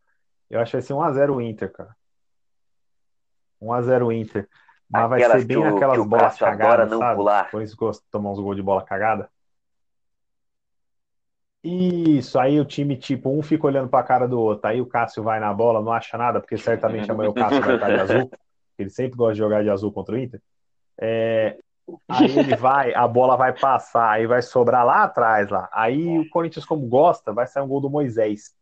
Eu 0.50 0.60
acho 0.60 0.72
que 0.72 0.78
vai 0.78 0.82
ser 0.82 0.94
1x0 0.94 1.36
o 1.36 1.42
Inter, 1.42 1.72
cara. 1.72 1.96
1x0 3.62 4.08
o 4.08 4.12
Inter. 4.12 4.48
Mas 4.90 5.10
vai 5.10 5.20
Aquelas 5.20 5.42
ser 5.42 5.48
bem 5.48 5.58
o- 5.58 5.76
aquelas 5.76 6.06
bolas 6.06 6.38
cagadas, 6.38 6.90
não 6.90 7.00
sabe? 7.00 7.18
pular. 7.18 7.52
Por 7.52 7.62
isso 7.62 7.76
gosta 7.76 8.04
de 8.04 8.10
tomar 8.10 8.32
uns 8.32 8.40
gols 8.40 8.56
de 8.56 8.64
bola 8.64 8.84
cagada. 8.84 9.30
Isso, 11.62 12.40
aí 12.40 12.58
o 12.60 12.64
time, 12.66 12.96
tipo, 12.96 13.30
um 13.38 13.42
fica 13.44 13.68
olhando 13.68 13.90
pra 13.90 14.02
cara 14.02 14.26
do 14.28 14.40
outro, 14.40 14.66
aí 14.66 14.80
o 14.80 14.86
Cássio 14.86 15.22
vai 15.22 15.42
na 15.42 15.54
bola, 15.54 15.82
não 15.82 15.92
acha 15.92 16.18
nada, 16.18 16.40
porque 16.40 16.58
certamente 16.58 17.12
amanhã 17.12 17.30
o 17.30 17.34
Cássio 17.34 17.62
vai 17.62 17.76
estar 17.76 17.90
de 17.90 18.00
azul, 18.00 18.32
ele 18.80 18.90
sempre 18.90 19.18
gosta 19.18 19.34
de 19.34 19.40
jogar 19.40 19.62
de 19.62 19.70
azul 19.70 19.92
contra 19.92 20.16
o 20.16 20.18
Inter. 20.18 20.42
É, 20.98 21.58
aí 22.08 22.38
ele 22.40 22.56
vai, 22.56 22.94
a 22.94 23.08
bola 23.08 23.36
vai 23.38 23.58
passar, 23.58 24.10
aí 24.12 24.26
vai 24.28 24.42
sobrar 24.42 24.86
lá 24.86 25.04
atrás, 25.04 25.50
lá. 25.50 25.70
Aí 25.72 26.20
o 26.20 26.30
Corinthians, 26.30 26.66
como 26.66 26.88
gosta, 26.88 27.32
vai 27.34 27.48
sair 27.48 27.64
um 27.64 27.68
gol 27.68 27.82
do 27.82 27.90
Moisés. 27.90 28.54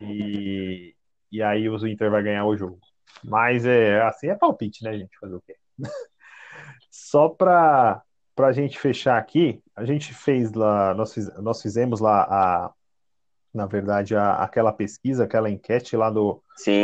E, 0.00 0.94
e 1.30 1.42
aí 1.42 1.68
o 1.68 1.86
Inter 1.86 2.10
vai 2.10 2.22
ganhar 2.22 2.44
o 2.44 2.56
jogo. 2.56 2.78
Mas 3.24 3.66
é 3.66 4.00
assim, 4.02 4.28
é 4.28 4.34
palpite, 4.34 4.84
né, 4.84 4.96
gente? 4.96 5.18
Fazer 5.18 5.34
o 5.34 5.40
quê? 5.40 5.56
Só 6.90 7.28
pra, 7.28 8.02
pra 8.34 8.52
gente 8.52 8.78
fechar 8.78 9.18
aqui, 9.18 9.62
a 9.74 9.84
gente 9.84 10.14
fez 10.14 10.52
lá, 10.52 10.94
nós, 10.94 11.12
fiz- 11.12 11.34
nós 11.42 11.60
fizemos 11.60 12.00
lá 12.00 12.22
a, 12.22 12.72
na 13.52 13.66
verdade, 13.66 14.14
a- 14.16 14.36
aquela 14.36 14.72
pesquisa, 14.72 15.24
aquela 15.24 15.50
enquete 15.50 15.96
lá 15.96 16.10
do, 16.10 16.42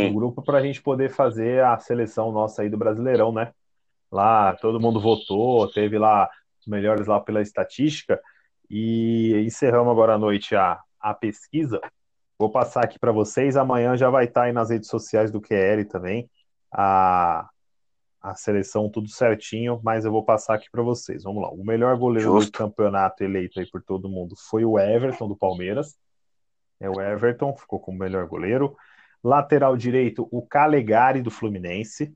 do 0.09 0.15
grupo 0.15 0.43
para 0.43 0.59
a 0.59 0.63
gente 0.63 0.83
poder 0.83 1.11
fazer 1.11 1.65
a 1.65 1.79
seleção 1.79 2.33
nossa 2.33 2.63
aí 2.63 2.69
do 2.69 2.77
Brasileirão, 2.79 3.33
né? 3.33 3.53
Lá 4.15 4.55
todo 4.55 4.81
mundo 4.81 5.01
votou, 5.01 5.69
teve 5.73 5.99
lá 5.99 6.31
os 6.61 6.67
melhores 6.69 7.07
lá 7.07 7.21
pela 7.21 7.43
estatística 7.43 8.21
e 8.71 9.43
encerramos 9.45 9.91
agora 9.91 10.15
à 10.15 10.19
noite 10.19 10.55
a, 10.55 10.81
a 11.01 11.13
pesquisa. 11.13 11.81
Vou 12.39 12.49
passar 12.51 12.85
aqui 12.85 12.99
para 12.99 13.11
vocês. 13.11 13.57
Amanhã 13.57 13.97
já 13.97 14.09
vai 14.11 14.27
estar 14.27 14.45
aí 14.45 14.53
nas 14.53 14.71
redes 14.71 14.89
sociais 14.89 15.33
do 15.33 15.41
QL 15.41 15.85
também 15.89 16.31
a, 16.75 17.49
a 18.21 18.35
seleção 18.35 18.91
tudo 18.91 19.09
certinho, 19.09 19.81
mas 19.83 20.05
eu 20.05 20.11
vou 20.11 20.25
passar 20.25 20.55
aqui 20.55 20.69
para 20.71 20.83
vocês. 20.83 21.23
Vamos 21.23 21.43
lá. 21.43 21.51
O 21.51 21.65
melhor 21.65 21.97
goleiro 21.97 22.33
do 22.33 22.41
Justo. 22.41 22.59
campeonato 22.59 23.23
eleito 23.23 23.61
aí 23.61 23.71
por 23.71 23.83
todo 23.83 24.09
mundo 24.09 24.35
foi 24.37 24.65
o 24.65 24.79
Everton 24.79 25.29
do 25.29 25.37
Palmeiras. 25.37 25.97
É 26.81 26.91
o 26.91 27.01
Everton, 27.01 27.57
ficou 27.57 27.79
como 27.79 27.99
melhor 27.99 28.27
goleiro. 28.27 28.77
Lateral 29.23 29.77
direito, 29.77 30.29
o 30.31 30.43
Calegari 30.43 31.23
do 31.23 31.31
Fluminense. 31.31 32.13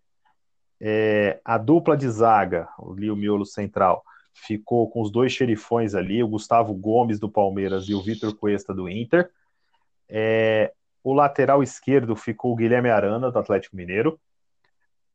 É, 0.81 1.41
a 1.45 1.59
dupla 1.59 1.97
de 1.97 2.09
zaga, 2.09 2.69
ali 2.79 3.11
o 3.11 3.17
miolo 3.17 3.45
central, 3.45 4.05
ficou 4.33 4.89
com 4.89 5.01
os 5.03 5.11
dois 5.11 5.33
xerifões 5.33 5.95
ali, 5.95 6.23
o 6.23 6.29
Gustavo 6.29 6.73
Gomes 6.73 7.19
do 7.19 7.29
Palmeiras 7.29 7.89
e 7.89 7.95
o 7.95 8.03
Vitor 8.03 8.35
Cuesta 8.35 8.73
do 8.73 8.89
Inter. 8.89 9.29
É, 10.09 10.73
o 11.03 11.13
lateral 11.13 11.63
esquerdo 11.63 12.15
ficou 12.15 12.53
o 12.53 12.57
Guilherme 12.57 12.89
Arana 12.91 13.31
do 13.31 13.39
Atlético 13.39 13.77
Mineiro. 13.77 14.19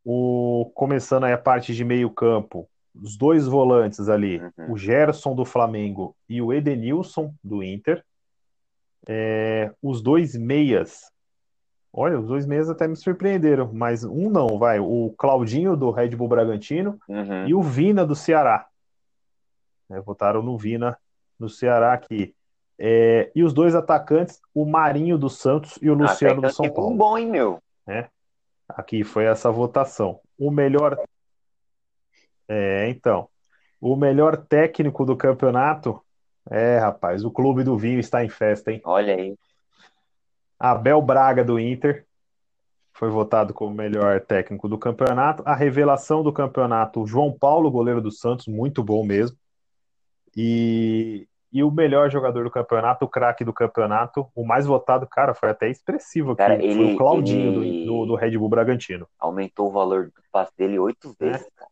O, 0.04 0.70
começando 0.76 1.24
aí 1.24 1.34
a 1.34 1.38
parte 1.38 1.74
de 1.74 1.86
meio 1.86 2.10
campo, 2.10 2.68
os 2.94 3.16
dois 3.18 3.48
volantes 3.48 4.10
ali, 4.10 4.40
Uhum. 4.58 4.74
o 4.74 4.78
Gerson 4.78 5.34
do 5.34 5.46
Flamengo 5.46 6.16
e 6.28 6.42
o 6.42 6.52
Edenilson 6.52 7.34
do 7.44 7.64
Inter. 7.64 8.04
É, 9.08 9.72
os 9.82 10.02
dois 10.02 10.36
meias, 10.36 11.12
olha, 11.94 12.20
os 12.20 12.28
dois 12.28 12.46
meias 12.46 12.70
até 12.70 12.88
me 12.88 12.96
surpreenderam, 12.96 13.70
mas 13.72 14.04
um 14.04 14.30
não, 14.30 14.58
vai, 14.58 14.80
o 14.80 15.14
Claudinho 15.18 15.78
do 15.78 15.92
Red 15.92 16.10
Bull 16.16 16.28
Bragantino 16.28 17.00
Uhum. 17.08 17.48
e 17.48 17.54
o 17.54 17.62
Vina 17.62 18.06
do 18.06 18.16
Ceará. 18.16 18.66
É, 19.92 20.02
votaram 20.02 20.42
no 20.42 20.58
Vina 20.58 20.98
no 21.40 21.48
Ceará 21.50 21.94
aqui. 21.94 22.34
É, 22.80 23.32
e 23.36 23.44
os 23.44 23.54
dois 23.54 23.76
atacantes, 23.76 24.42
o 24.54 24.66
Marinho 24.66 25.18
do 25.18 25.30
Santos 25.30 25.78
e 25.82 25.90
o 25.90 25.94
Luciano 25.94 26.42
do 26.42 26.48
é 26.48 26.50
um 26.50 26.54
São 26.54 26.66
time 26.66 26.76
Paulo. 26.76 26.96
bom, 26.96 27.18
hein, 27.18 27.30
meu? 27.30 27.62
Aqui 28.68 29.04
foi 29.04 29.26
essa 29.26 29.52
votação. 29.52 30.20
O 30.40 30.50
melhor. 30.50 30.98
É, 32.48 32.90
então. 32.90 33.30
O 33.80 33.96
melhor 33.96 34.38
técnico 34.38 35.06
do 35.06 35.16
campeonato. 35.16 36.02
É, 36.50 36.78
rapaz, 36.80 37.24
o 37.24 37.32
Clube 37.32 37.64
do 37.64 37.78
Vinho 37.78 38.00
está 38.00 38.24
em 38.24 38.30
festa, 38.30 38.72
hein? 38.72 38.82
Olha 38.84 39.16
aí. 39.16 39.38
Abel 40.64 41.02
Braga 41.02 41.44
do 41.44 41.60
Inter 41.60 42.06
foi 42.94 43.10
votado 43.10 43.54
como 43.54 43.76
melhor 43.76 44.22
técnico 44.22 44.70
do 44.70 44.78
campeonato. 44.78 45.44
A 45.46 45.54
revelação 45.54 46.24
do 46.24 46.32
campeonato, 46.32 47.02
o 47.02 47.06
João 47.06 47.38
Paulo, 47.38 47.70
goleiro 47.70 48.00
do 48.02 48.10
Santos, 48.10 48.48
muito 48.48 48.82
bom 48.82 49.04
mesmo. 49.04 49.38
E, 50.34 51.28
e 51.52 51.62
o 51.62 51.70
melhor 51.70 52.10
jogador 52.10 52.46
do 52.46 52.50
campeonato, 52.50 53.04
o 53.04 53.10
craque 53.10 53.44
do 53.44 53.52
campeonato, 53.52 54.26
o 54.34 54.46
mais 54.46 54.66
votado, 54.66 55.06
cara, 55.06 55.34
foi 55.34 55.50
até 55.50 55.70
expressivo 55.70 56.32
aqui. 56.32 56.38
Cara, 56.38 56.56
foi 56.58 56.66
ele- 56.66 56.94
o 56.94 56.98
Claudinho 56.98 57.62
ele- 57.62 57.86
do, 57.86 58.06
do, 58.06 58.16
Red 58.16 58.38
Bull 58.38 58.48
Bragantino. 58.48 59.06
Aumentou 59.20 59.68
o 59.68 59.72
valor 59.72 60.06
do 60.06 60.24
passe 60.32 60.56
dele 60.56 60.80
oito 60.80 61.14
É. 61.20 61.26
vezes, 61.26 61.50
cara. 61.58 61.72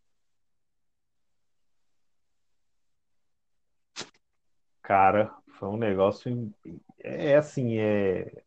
Cara, 4.81 5.33
foi 5.57 5.69
um 5.69 5.77
negócio. 5.77 6.51
É 6.99 7.37
assim, 7.37 7.77
é. 7.77 8.43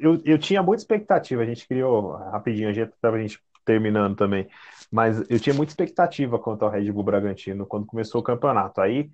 Eu, 0.00 0.20
eu 0.24 0.38
tinha 0.38 0.62
muita 0.62 0.82
expectativa, 0.82 1.42
a 1.42 1.46
gente 1.46 1.68
criou 1.68 2.12
rapidinho, 2.16 2.68
a 2.68 2.72
gente 2.72 2.88
estava 2.88 3.18
terminando 3.64 4.16
também, 4.16 4.48
mas 4.90 5.20
eu 5.30 5.38
tinha 5.38 5.54
muita 5.54 5.72
expectativa 5.72 6.38
quanto 6.38 6.64
ao 6.64 6.70
Red 6.70 6.90
Bull 6.90 7.04
Bragantino 7.04 7.66
quando 7.66 7.86
começou 7.86 8.20
o 8.20 8.24
campeonato. 8.24 8.80
Aí 8.80 9.10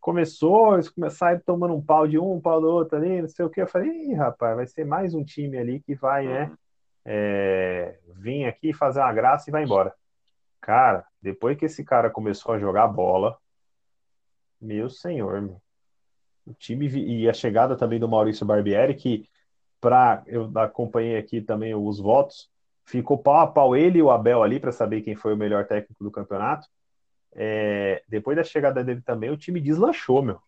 começou, 0.00 0.74
eles 0.74 0.88
começaram 0.88 1.40
tomando 1.44 1.74
um 1.74 1.82
pau 1.82 2.06
de 2.06 2.18
um, 2.18 2.34
um 2.34 2.40
pau 2.40 2.60
do 2.60 2.68
outro 2.68 2.96
ali, 2.96 3.20
não 3.20 3.28
sei 3.28 3.44
o 3.44 3.50
que. 3.50 3.60
Eu 3.60 3.66
falei, 3.66 3.90
Ih, 3.90 4.14
rapaz, 4.14 4.56
vai 4.56 4.66
ser 4.66 4.84
mais 4.84 5.12
um 5.12 5.24
time 5.24 5.58
ali 5.58 5.80
que 5.80 5.94
vai, 5.94 6.26
né? 6.26 6.52
É, 7.04 7.98
vir 8.16 8.44
aqui 8.44 8.72
fazer 8.72 9.00
uma 9.00 9.12
graça 9.12 9.50
e 9.50 9.52
vai 9.52 9.64
embora. 9.64 9.92
Cara, 10.60 11.04
depois 11.20 11.56
que 11.56 11.64
esse 11.64 11.84
cara 11.84 12.10
começou 12.10 12.54
a 12.54 12.58
jogar 12.58 12.86
bola, 12.86 13.36
meu 14.60 14.88
senhor, 14.88 15.40
meu. 15.40 15.60
o 16.46 16.54
time 16.54 16.86
e 16.86 17.28
a 17.28 17.32
chegada 17.32 17.76
também 17.76 17.98
do 17.98 18.08
Maurício 18.08 18.46
Barbieri, 18.46 18.94
que 18.94 19.28
para 19.80 20.22
eu 20.26 20.50
acompanhei 20.56 21.16
aqui 21.16 21.40
também 21.40 21.74
os 21.74 21.98
votos, 21.98 22.50
ficou 22.84 23.18
pau 23.18 23.36
a 23.36 23.46
pau 23.46 23.76
ele 23.76 23.98
e 23.98 24.02
o 24.02 24.10
Abel 24.10 24.42
ali 24.42 24.58
para 24.58 24.72
saber 24.72 25.02
quem 25.02 25.14
foi 25.14 25.34
o 25.34 25.36
melhor 25.36 25.66
técnico 25.66 26.02
do 26.02 26.10
campeonato. 26.10 26.68
É, 27.32 28.02
depois 28.08 28.36
da 28.36 28.42
chegada 28.42 28.82
dele 28.82 29.02
também, 29.02 29.30
o 29.30 29.36
time 29.36 29.60
deslanchou, 29.60 30.22
meu. 30.22 30.40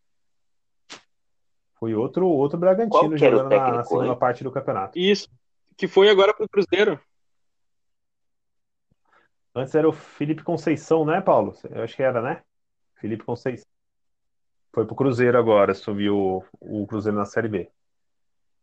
Foi 1.78 1.94
outro 1.94 2.26
outro 2.26 2.58
Bragantino 2.58 3.14
o 3.14 3.16
jogando 3.16 3.44
na 3.44 3.48
técnico, 3.48 3.84
segunda 3.84 4.08
hein? 4.08 4.18
parte 4.18 4.44
do 4.44 4.50
campeonato. 4.50 4.98
Isso. 4.98 5.28
Que 5.76 5.88
foi 5.88 6.10
agora 6.10 6.34
pro 6.34 6.48
Cruzeiro. 6.48 7.00
Antes 9.54 9.74
era 9.74 9.88
o 9.88 9.92
Felipe 9.92 10.42
Conceição, 10.42 11.04
né, 11.04 11.20
Paulo? 11.20 11.54
Eu 11.70 11.82
acho 11.82 11.96
que 11.96 12.02
era, 12.02 12.20
né? 12.20 12.42
Felipe 12.96 13.24
Conceição. 13.24 13.66
Foi 14.72 14.86
pro 14.86 14.94
Cruzeiro 14.94 15.38
agora, 15.38 15.72
assumiu 15.72 16.44
o, 16.60 16.82
o 16.82 16.86
Cruzeiro 16.86 17.16
na 17.18 17.24
Série 17.24 17.48
B. 17.48 17.70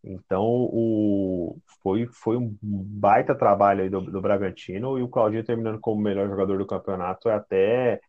Então, 0.09 0.43
o, 0.45 1.57
foi, 1.83 2.07
foi 2.07 2.37
um 2.37 2.55
baita 2.61 3.35
trabalho 3.35 3.83
aí 3.83 3.89
do, 3.89 4.01
do 4.01 4.21
Bragantino 4.21 4.97
e 4.97 5.03
o 5.03 5.09
Claudinho 5.09 5.43
terminando 5.43 5.79
como 5.79 6.01
melhor 6.01 6.29
jogador 6.29 6.57
do 6.57 6.65
campeonato 6.65 7.27
é 7.27 7.33
até 7.33 8.01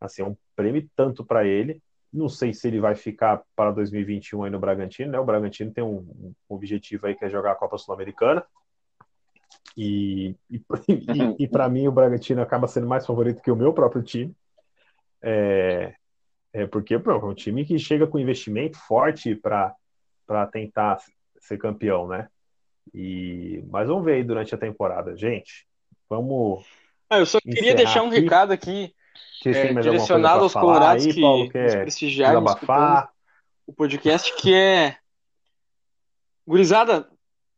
assim, 0.00 0.22
um 0.22 0.36
prêmio 0.54 0.86
tanto 0.94 1.24
para 1.24 1.46
ele. 1.46 1.82
Não 2.12 2.28
sei 2.28 2.52
se 2.52 2.68
ele 2.68 2.80
vai 2.80 2.94
ficar 2.94 3.42
para 3.56 3.70
2021 3.70 4.44
aí 4.44 4.50
no 4.50 4.58
Bragantino, 4.58 5.12
né? 5.12 5.18
O 5.18 5.24
Bragantino 5.24 5.72
tem 5.72 5.82
um, 5.82 5.98
um 5.98 6.34
objetivo 6.48 7.06
aí 7.06 7.14
que 7.14 7.24
é 7.24 7.30
jogar 7.30 7.52
a 7.52 7.56
Copa 7.56 7.78
Sul-Americana. 7.78 8.44
E, 9.76 10.34
e, 10.50 10.62
e, 10.88 11.44
e 11.44 11.48
para 11.48 11.68
mim 11.68 11.88
o 11.88 11.92
Bragantino 11.92 12.42
acaba 12.42 12.68
sendo 12.68 12.86
mais 12.86 13.06
favorito 13.06 13.42
que 13.42 13.50
o 13.50 13.56
meu 13.56 13.72
próprio 13.72 14.02
time. 14.02 14.34
É, 15.22 15.94
é 16.52 16.66
porque 16.66 16.98
pô, 16.98 17.10
é 17.10 17.24
um 17.24 17.34
time 17.34 17.64
que 17.64 17.78
chega 17.78 18.06
com 18.06 18.18
investimento 18.18 18.78
forte 18.78 19.34
para 19.34 19.74
tentar 20.52 20.98
ser 21.40 21.58
campeão, 21.58 22.06
né? 22.06 22.28
E, 22.94 23.62
mas 23.68 23.88
vamos 23.88 24.04
ver 24.04 24.14
aí 24.14 24.24
durante 24.24 24.54
a 24.54 24.58
temporada. 24.58 25.16
Gente, 25.16 25.66
vamos. 26.08 26.64
Ah, 27.10 27.18
eu 27.18 27.26
só 27.26 27.40
queria 27.40 27.74
deixar 27.74 28.02
um 28.02 28.08
aqui. 28.08 28.20
recado 28.20 28.52
aqui 28.52 28.94
é, 29.44 29.72
direcionado 29.74 30.42
aos 30.42 30.52
colorados 30.52 31.06
aí, 31.06 31.14
que 31.14 31.20
Paulo, 31.20 31.50
prestigiaram 31.50 32.44
o 33.66 33.72
podcast, 33.72 34.34
que 34.36 34.54
é 34.54 34.96
Gurizada, 36.46 37.08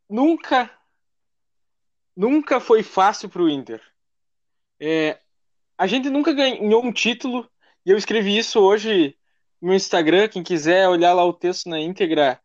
nunca 0.08 0.68
nunca 2.16 2.60
foi 2.60 2.82
fácil 2.82 3.28
para 3.28 3.42
o 3.42 3.48
Inter. 3.48 3.80
É, 4.78 5.18
a 5.78 5.86
gente 5.86 6.10
nunca 6.10 6.32
ganhou 6.32 6.84
um 6.84 6.92
título, 6.92 7.48
e 7.86 7.90
eu 7.90 7.96
escrevi 7.96 8.36
isso 8.36 8.60
hoje 8.60 9.16
no 9.60 9.72
Instagram, 9.72 10.28
quem 10.28 10.42
quiser 10.42 10.88
olhar 10.88 11.12
lá 11.12 11.24
o 11.24 11.32
texto 11.32 11.68
na 11.68 11.78
íntegra, 11.78 12.40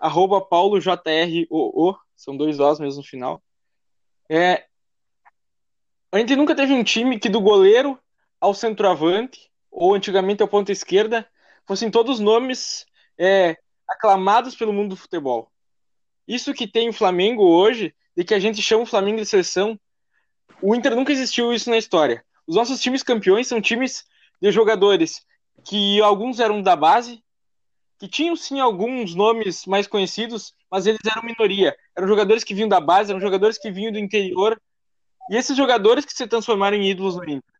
arroba 0.00 0.40
paulojroo, 0.40 1.98
são 2.16 2.36
dois 2.36 2.58
Os 2.58 2.80
mesmo 2.80 3.02
no 3.02 3.06
final. 3.06 3.42
É, 4.28 4.64
a 6.10 6.18
gente 6.18 6.34
nunca 6.34 6.56
teve 6.56 6.72
um 6.72 6.82
time 6.82 7.18
que 7.18 7.28
do 7.28 7.40
goleiro 7.40 7.98
ao 8.40 8.54
centroavante, 8.54 9.50
ou 9.70 9.94
antigamente 9.94 10.42
ao 10.42 10.48
ponta 10.48 10.72
esquerda, 10.72 11.28
fossem 11.66 11.90
todos 11.90 12.18
nomes 12.18 12.86
é, 13.18 13.56
aclamados 13.86 14.56
pelo 14.56 14.72
mundo 14.72 14.90
do 14.90 14.96
futebol. 14.96 15.52
Isso 16.26 16.54
que 16.54 16.66
tem 16.66 16.88
o 16.88 16.92
Flamengo 16.92 17.44
hoje, 17.44 17.94
de 18.16 18.24
que 18.24 18.34
a 18.34 18.40
gente 18.40 18.62
chama 18.62 18.82
o 18.82 18.86
Flamengo 18.86 19.18
de 19.18 19.26
seleção, 19.26 19.78
o 20.62 20.74
Inter 20.74 20.96
nunca 20.96 21.12
existiu 21.12 21.52
isso 21.52 21.70
na 21.70 21.78
história. 21.78 22.24
Os 22.46 22.56
nossos 22.56 22.80
times 22.80 23.02
campeões 23.02 23.46
são 23.46 23.60
times 23.60 24.04
de 24.40 24.50
jogadores 24.50 25.24
que 25.64 26.00
alguns 26.00 26.40
eram 26.40 26.62
da 26.62 26.74
base, 26.74 27.22
que 28.00 28.08
tinham 28.08 28.34
sim 28.34 28.58
alguns 28.58 29.14
nomes 29.14 29.66
mais 29.66 29.86
conhecidos, 29.86 30.54
mas 30.70 30.86
eles 30.86 31.00
eram 31.04 31.22
minoria. 31.22 31.76
Eram 31.94 32.08
jogadores 32.08 32.42
que 32.42 32.54
vinham 32.54 32.68
da 32.68 32.80
base, 32.80 33.10
eram 33.10 33.20
jogadores 33.20 33.58
que 33.58 33.70
vinham 33.70 33.92
do 33.92 33.98
interior, 33.98 34.58
e 35.30 35.36
esses 35.36 35.54
jogadores 35.54 36.06
que 36.06 36.14
se 36.14 36.26
transformaram 36.26 36.78
em 36.78 36.88
ídolos 36.88 37.16
no 37.16 37.24
Inter. 37.24 37.54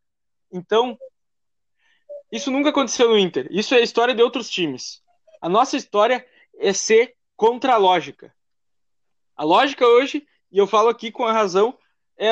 Então, 0.51 0.97
isso 2.31 2.49
nunca 2.49 2.69
aconteceu 2.69 3.07
no 3.07 3.19
Inter. 3.19 3.47
Isso 3.51 3.75
é 3.75 3.77
a 3.77 3.81
história 3.81 4.15
de 4.15 4.23
outros 4.23 4.49
times. 4.49 5.03
A 5.39 5.47
nossa 5.47 5.77
história 5.77 6.25
é 6.57 6.73
ser 6.73 7.15
contra 7.37 7.75
a 7.75 7.77
lógica. 7.77 8.33
A 9.37 9.43
lógica 9.43 9.85
hoje, 9.85 10.25
e 10.51 10.57
eu 10.57 10.65
falo 10.65 10.89
aqui 10.89 11.11
com 11.11 11.23
a 11.23 11.31
razão, 11.31 11.77
é, 12.17 12.31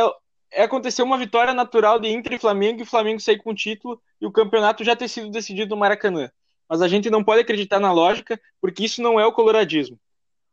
é 0.51 0.63
acontecer 0.63 1.03
uma 1.03 1.17
vitória 1.17 1.53
natural 1.53 1.99
de 1.99 2.09
Inter 2.09 2.33
e 2.33 2.39
Flamengo 2.39 2.79
e 2.79 2.83
o 2.83 2.87
Flamengo 2.87 3.21
sair 3.21 3.37
com 3.37 3.51
o 3.51 3.55
título 3.55 4.01
e 4.19 4.25
o 4.25 4.31
campeonato 4.31 4.83
já 4.83 4.95
ter 4.95 5.07
sido 5.07 5.29
decidido 5.29 5.75
no 5.75 5.79
Maracanã 5.79 6.31
mas 6.69 6.81
a 6.83 6.87
gente 6.87 7.09
não 7.09 7.23
pode 7.23 7.41
acreditar 7.41 7.79
na 7.79 7.91
lógica, 7.91 8.39
porque 8.61 8.85
isso 8.85 9.01
não 9.01 9.19
é 9.19 9.25
o 9.25 9.33
coloradismo. 9.33 9.99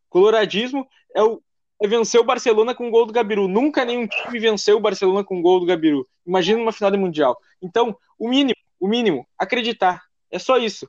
Coloradismo 0.08 0.88
é, 1.14 1.22
o, 1.22 1.42
é 1.82 1.86
vencer 1.86 2.18
o 2.18 2.24
Barcelona 2.24 2.74
com 2.74 2.88
o 2.88 2.90
gol 2.90 3.04
do 3.04 3.12
Gabiru. 3.12 3.46
Nunca 3.46 3.84
nenhum 3.84 4.06
time 4.06 4.38
venceu 4.38 4.78
o 4.78 4.80
Barcelona 4.80 5.22
com 5.22 5.38
o 5.38 5.42
gol 5.42 5.60
do 5.60 5.66
Gabiru. 5.66 6.08
Imagina 6.26 6.60
uma 6.60 6.72
final 6.72 6.90
de 6.90 6.96
Mundial. 6.96 7.38
Então, 7.60 7.96
o 8.18 8.28
mínimo, 8.28 8.56
o 8.80 8.88
mínimo, 8.88 9.26
acreditar. 9.38 10.02
É 10.30 10.38
só 10.38 10.56
isso. 10.56 10.88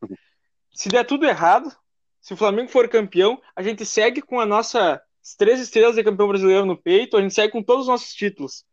Se 0.71 0.87
der 0.87 1.03
tudo 1.03 1.25
errado, 1.25 1.69
se 2.21 2.33
o 2.33 2.37
Flamengo 2.37 2.69
for 2.69 2.87
campeão, 2.87 3.41
a 3.55 3.61
gente 3.61 3.85
segue 3.85 4.21
com 4.21 4.39
a 4.39 4.45
nossa 4.45 5.01
três 5.37 5.59
estrelas 5.59 5.95
de 5.95 6.03
campeão 6.03 6.29
brasileiro 6.29 6.65
no 6.65 6.77
peito, 6.77 7.17
a 7.17 7.21
gente 7.21 7.33
segue 7.33 7.51
com 7.51 7.61
todos 7.61 7.81
os 7.83 7.89
nossos 7.89 8.13
títulos. 8.13 8.63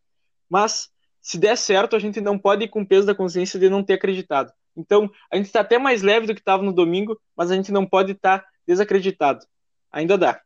Mas, 0.49 0.89
se 1.21 1.37
der 1.37 1.57
certo, 1.57 1.97
a 1.97 1.99
gente 1.99 2.21
não 2.21 2.39
pode 2.39 2.65
ir 2.65 2.69
com 2.69 2.83
o 2.83 2.87
peso 2.87 3.07
da 3.07 3.15
consciência 3.15 3.59
de 3.59 3.69
não 3.69 3.83
ter 3.83 3.95
acreditado. 3.95 4.53
Então, 4.77 5.11
a 5.31 5.37
gente 5.37 5.47
está 5.47 5.61
até 5.61 5.79
mais 5.79 6.03
leve 6.03 6.27
do 6.27 6.35
que 6.35 6.41
estava 6.41 6.63
no 6.63 6.73
domingo, 6.73 7.21
mas 7.37 7.51
a 7.51 7.55
gente 7.55 7.71
não 7.71 7.87
pode 7.87 8.13
estar 8.13 8.41
tá 8.41 8.49
desacreditado. 8.67 9.45
Ainda 9.93 10.19
dá. 10.19 10.41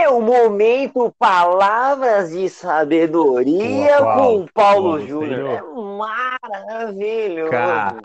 É 0.00 0.08
o 0.08 0.20
momento 0.22 1.14
Palavras 1.18 2.30
de 2.30 2.48
Sabedoria 2.48 4.00
Boa, 4.00 4.14
com 4.14 4.46
Paulo 4.46 5.00
Júnior. 5.06 5.50
É 5.50 5.62
maravilhoso. 6.70 7.50
Cara, 7.50 8.00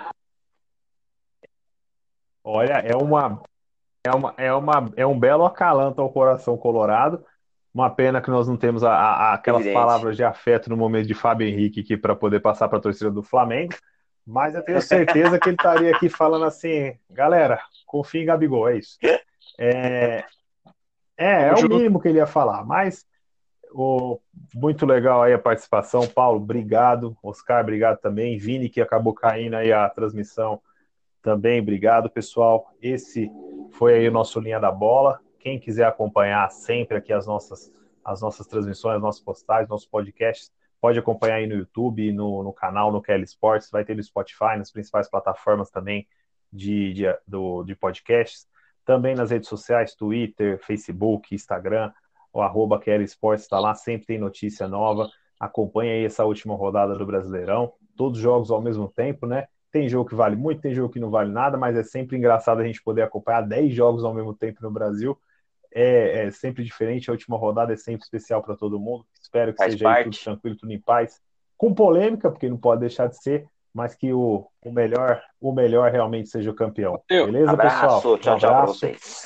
olha, 2.44 2.74
é 2.80 2.96
uma, 2.98 3.42
é 4.04 4.12
uma, 4.12 4.34
é 4.36 4.54
uma, 4.54 4.94
é 4.98 5.06
um 5.06 5.18
belo 5.18 5.46
acalanto 5.46 6.02
ao 6.02 6.12
coração 6.12 6.58
colorado. 6.58 7.24
Uma 7.76 7.90
pena 7.90 8.22
que 8.22 8.30
nós 8.30 8.48
não 8.48 8.56
temos 8.56 8.86
a, 8.86 8.94
a, 8.94 9.34
aquelas 9.34 9.60
Evidente. 9.60 9.78
palavras 9.78 10.16
de 10.16 10.24
afeto 10.24 10.70
no 10.70 10.78
momento 10.78 11.08
de 11.08 11.14
Fábio 11.14 11.46
Henrique 11.46 11.82
aqui 11.82 11.98
para 11.98 12.16
poder 12.16 12.40
passar 12.40 12.70
para 12.70 12.78
a 12.78 12.82
torcida 12.82 13.12
do 13.12 13.22
Flamengo. 13.22 13.74
Mas 14.26 14.56
eu 14.56 14.64
tenho 14.64 14.82
certeza 14.82 15.38
que 15.38 15.50
ele 15.50 15.58
estaria 15.58 15.94
aqui 15.94 16.08
falando 16.08 16.46
assim, 16.46 16.98
galera, 17.10 17.60
confia 17.86 18.22
em 18.22 18.26
Gabigol, 18.26 18.70
é 18.70 18.78
isso. 18.78 18.98
É, 19.60 20.24
é, 21.18 21.50
é 21.50 21.54
o 21.54 21.68
mínimo 21.68 22.00
que 22.00 22.08
ele 22.08 22.20
ia 22.20 22.26
falar, 22.26 22.66
mas 22.66 23.06
o, 23.74 24.22
muito 24.54 24.86
legal 24.86 25.22
aí 25.22 25.34
a 25.34 25.38
participação. 25.38 26.08
Paulo, 26.08 26.42
obrigado. 26.42 27.18
Oscar, 27.22 27.62
obrigado 27.62 28.00
também. 28.00 28.38
Vini, 28.38 28.70
que 28.70 28.80
acabou 28.80 29.14
caindo 29.14 29.56
aí 29.56 29.74
a 29.74 29.90
transmissão, 29.90 30.62
também, 31.22 31.60
obrigado, 31.60 32.10
pessoal. 32.10 32.72
Esse 32.82 33.30
foi 33.74 33.96
aí 33.96 34.08
o 34.08 34.14
nosso 34.14 34.40
Linha 34.40 34.62
da 34.62 34.72
Bola. 34.72 35.20
Quem 35.46 35.60
quiser 35.60 35.86
acompanhar 35.86 36.50
sempre 36.50 36.98
aqui 36.98 37.14
as 37.14 37.28
nossas, 37.28 37.72
as 38.04 38.20
nossas 38.20 38.48
transmissões, 38.48 38.96
as 38.96 39.02
nossas 39.04 39.22
postagens, 39.22 39.70
nossos 39.70 39.88
podcasts, 39.88 40.52
pode 40.82 40.98
acompanhar 40.98 41.36
aí 41.36 41.46
no 41.46 41.54
YouTube, 41.54 42.12
no, 42.12 42.42
no 42.42 42.52
canal, 42.52 42.92
no 42.92 43.00
Kelly 43.00 43.26
Sports, 43.26 43.70
vai 43.70 43.86
ter 43.86 43.96
no 43.96 44.02
Spotify, 44.02 44.58
nas 44.58 44.72
principais 44.72 45.08
plataformas 45.08 45.70
também 45.70 46.08
de, 46.52 46.94
de, 46.94 47.04
do, 47.28 47.64
de 47.64 47.76
podcasts. 47.76 48.48
Também 48.84 49.14
nas 49.14 49.30
redes 49.30 49.48
sociais, 49.48 49.94
Twitter, 49.94 50.58
Facebook, 50.66 51.36
Instagram, 51.36 51.94
o 52.34 52.42
arroba 52.42 52.80
Kelly 52.80 53.04
Sports 53.04 53.44
está 53.44 53.60
lá, 53.60 53.76
sempre 53.76 54.08
tem 54.08 54.18
notícia 54.18 54.68
nova. 54.68 55.08
Acompanhe 55.40 55.92
aí 55.92 56.06
essa 56.06 56.26
última 56.26 56.56
rodada 56.56 56.96
do 56.96 57.06
Brasileirão. 57.06 57.72
Todos 57.96 58.18
os 58.18 58.24
jogos 58.24 58.50
ao 58.50 58.64
mesmo 58.64 58.88
tempo, 58.88 59.28
né? 59.28 59.46
Tem 59.72 59.88
jogo 59.88 60.10
que 60.10 60.16
vale 60.16 60.36
muito, 60.36 60.62
tem 60.62 60.74
jogo 60.74 60.92
que 60.92 61.00
não 61.00 61.12
vale 61.12 61.32
nada, 61.32 61.56
mas 61.56 61.78
é 61.78 61.84
sempre 61.84 62.18
engraçado 62.18 62.62
a 62.62 62.66
gente 62.66 62.82
poder 62.82 63.04
acompanhar 63.04 63.42
10 63.42 63.76
jogos 63.76 64.04
ao 64.04 64.12
mesmo 64.12 64.34
tempo 64.34 64.58
no 64.64 64.72
Brasil 64.72 65.16
é, 65.76 66.26
é, 66.26 66.32
sempre 66.32 66.64
diferente, 66.64 67.10
a 67.10 67.14
última 67.14 67.38
rodada 67.38 67.74
é 67.74 67.76
sempre 67.76 68.06
especial 68.06 68.42
para 68.42 68.56
todo 68.56 68.80
mundo. 68.80 69.06
Espero 69.22 69.52
que 69.52 69.58
Faz 69.58 69.74
seja 69.74 69.90
aí 69.90 70.06
tudo 70.06 70.18
tranquilo, 70.18 70.56
tudo 70.56 70.72
em 70.72 70.80
paz. 70.80 71.20
Com 71.58 71.74
polêmica, 71.74 72.32
porque 72.32 72.50
não 72.50 72.58
pode 72.58 72.80
deixar 72.80 73.08
de 73.08 73.22
ser, 73.22 73.46
mas 73.74 73.94
que 73.94 74.14
o, 74.14 74.48
o 74.64 74.72
melhor 74.72 75.22
o 75.40 75.52
melhor 75.52 75.92
realmente 75.92 76.30
seja 76.30 76.50
o 76.50 76.56
campeão. 76.56 77.02
Beleza, 77.10 77.52
abraço, 77.52 77.82
pessoal? 77.82 78.18
Tchau, 78.20 78.36
um 78.36 78.38
tchau 78.38 78.52
para 78.52 78.66
vocês. 78.66 79.22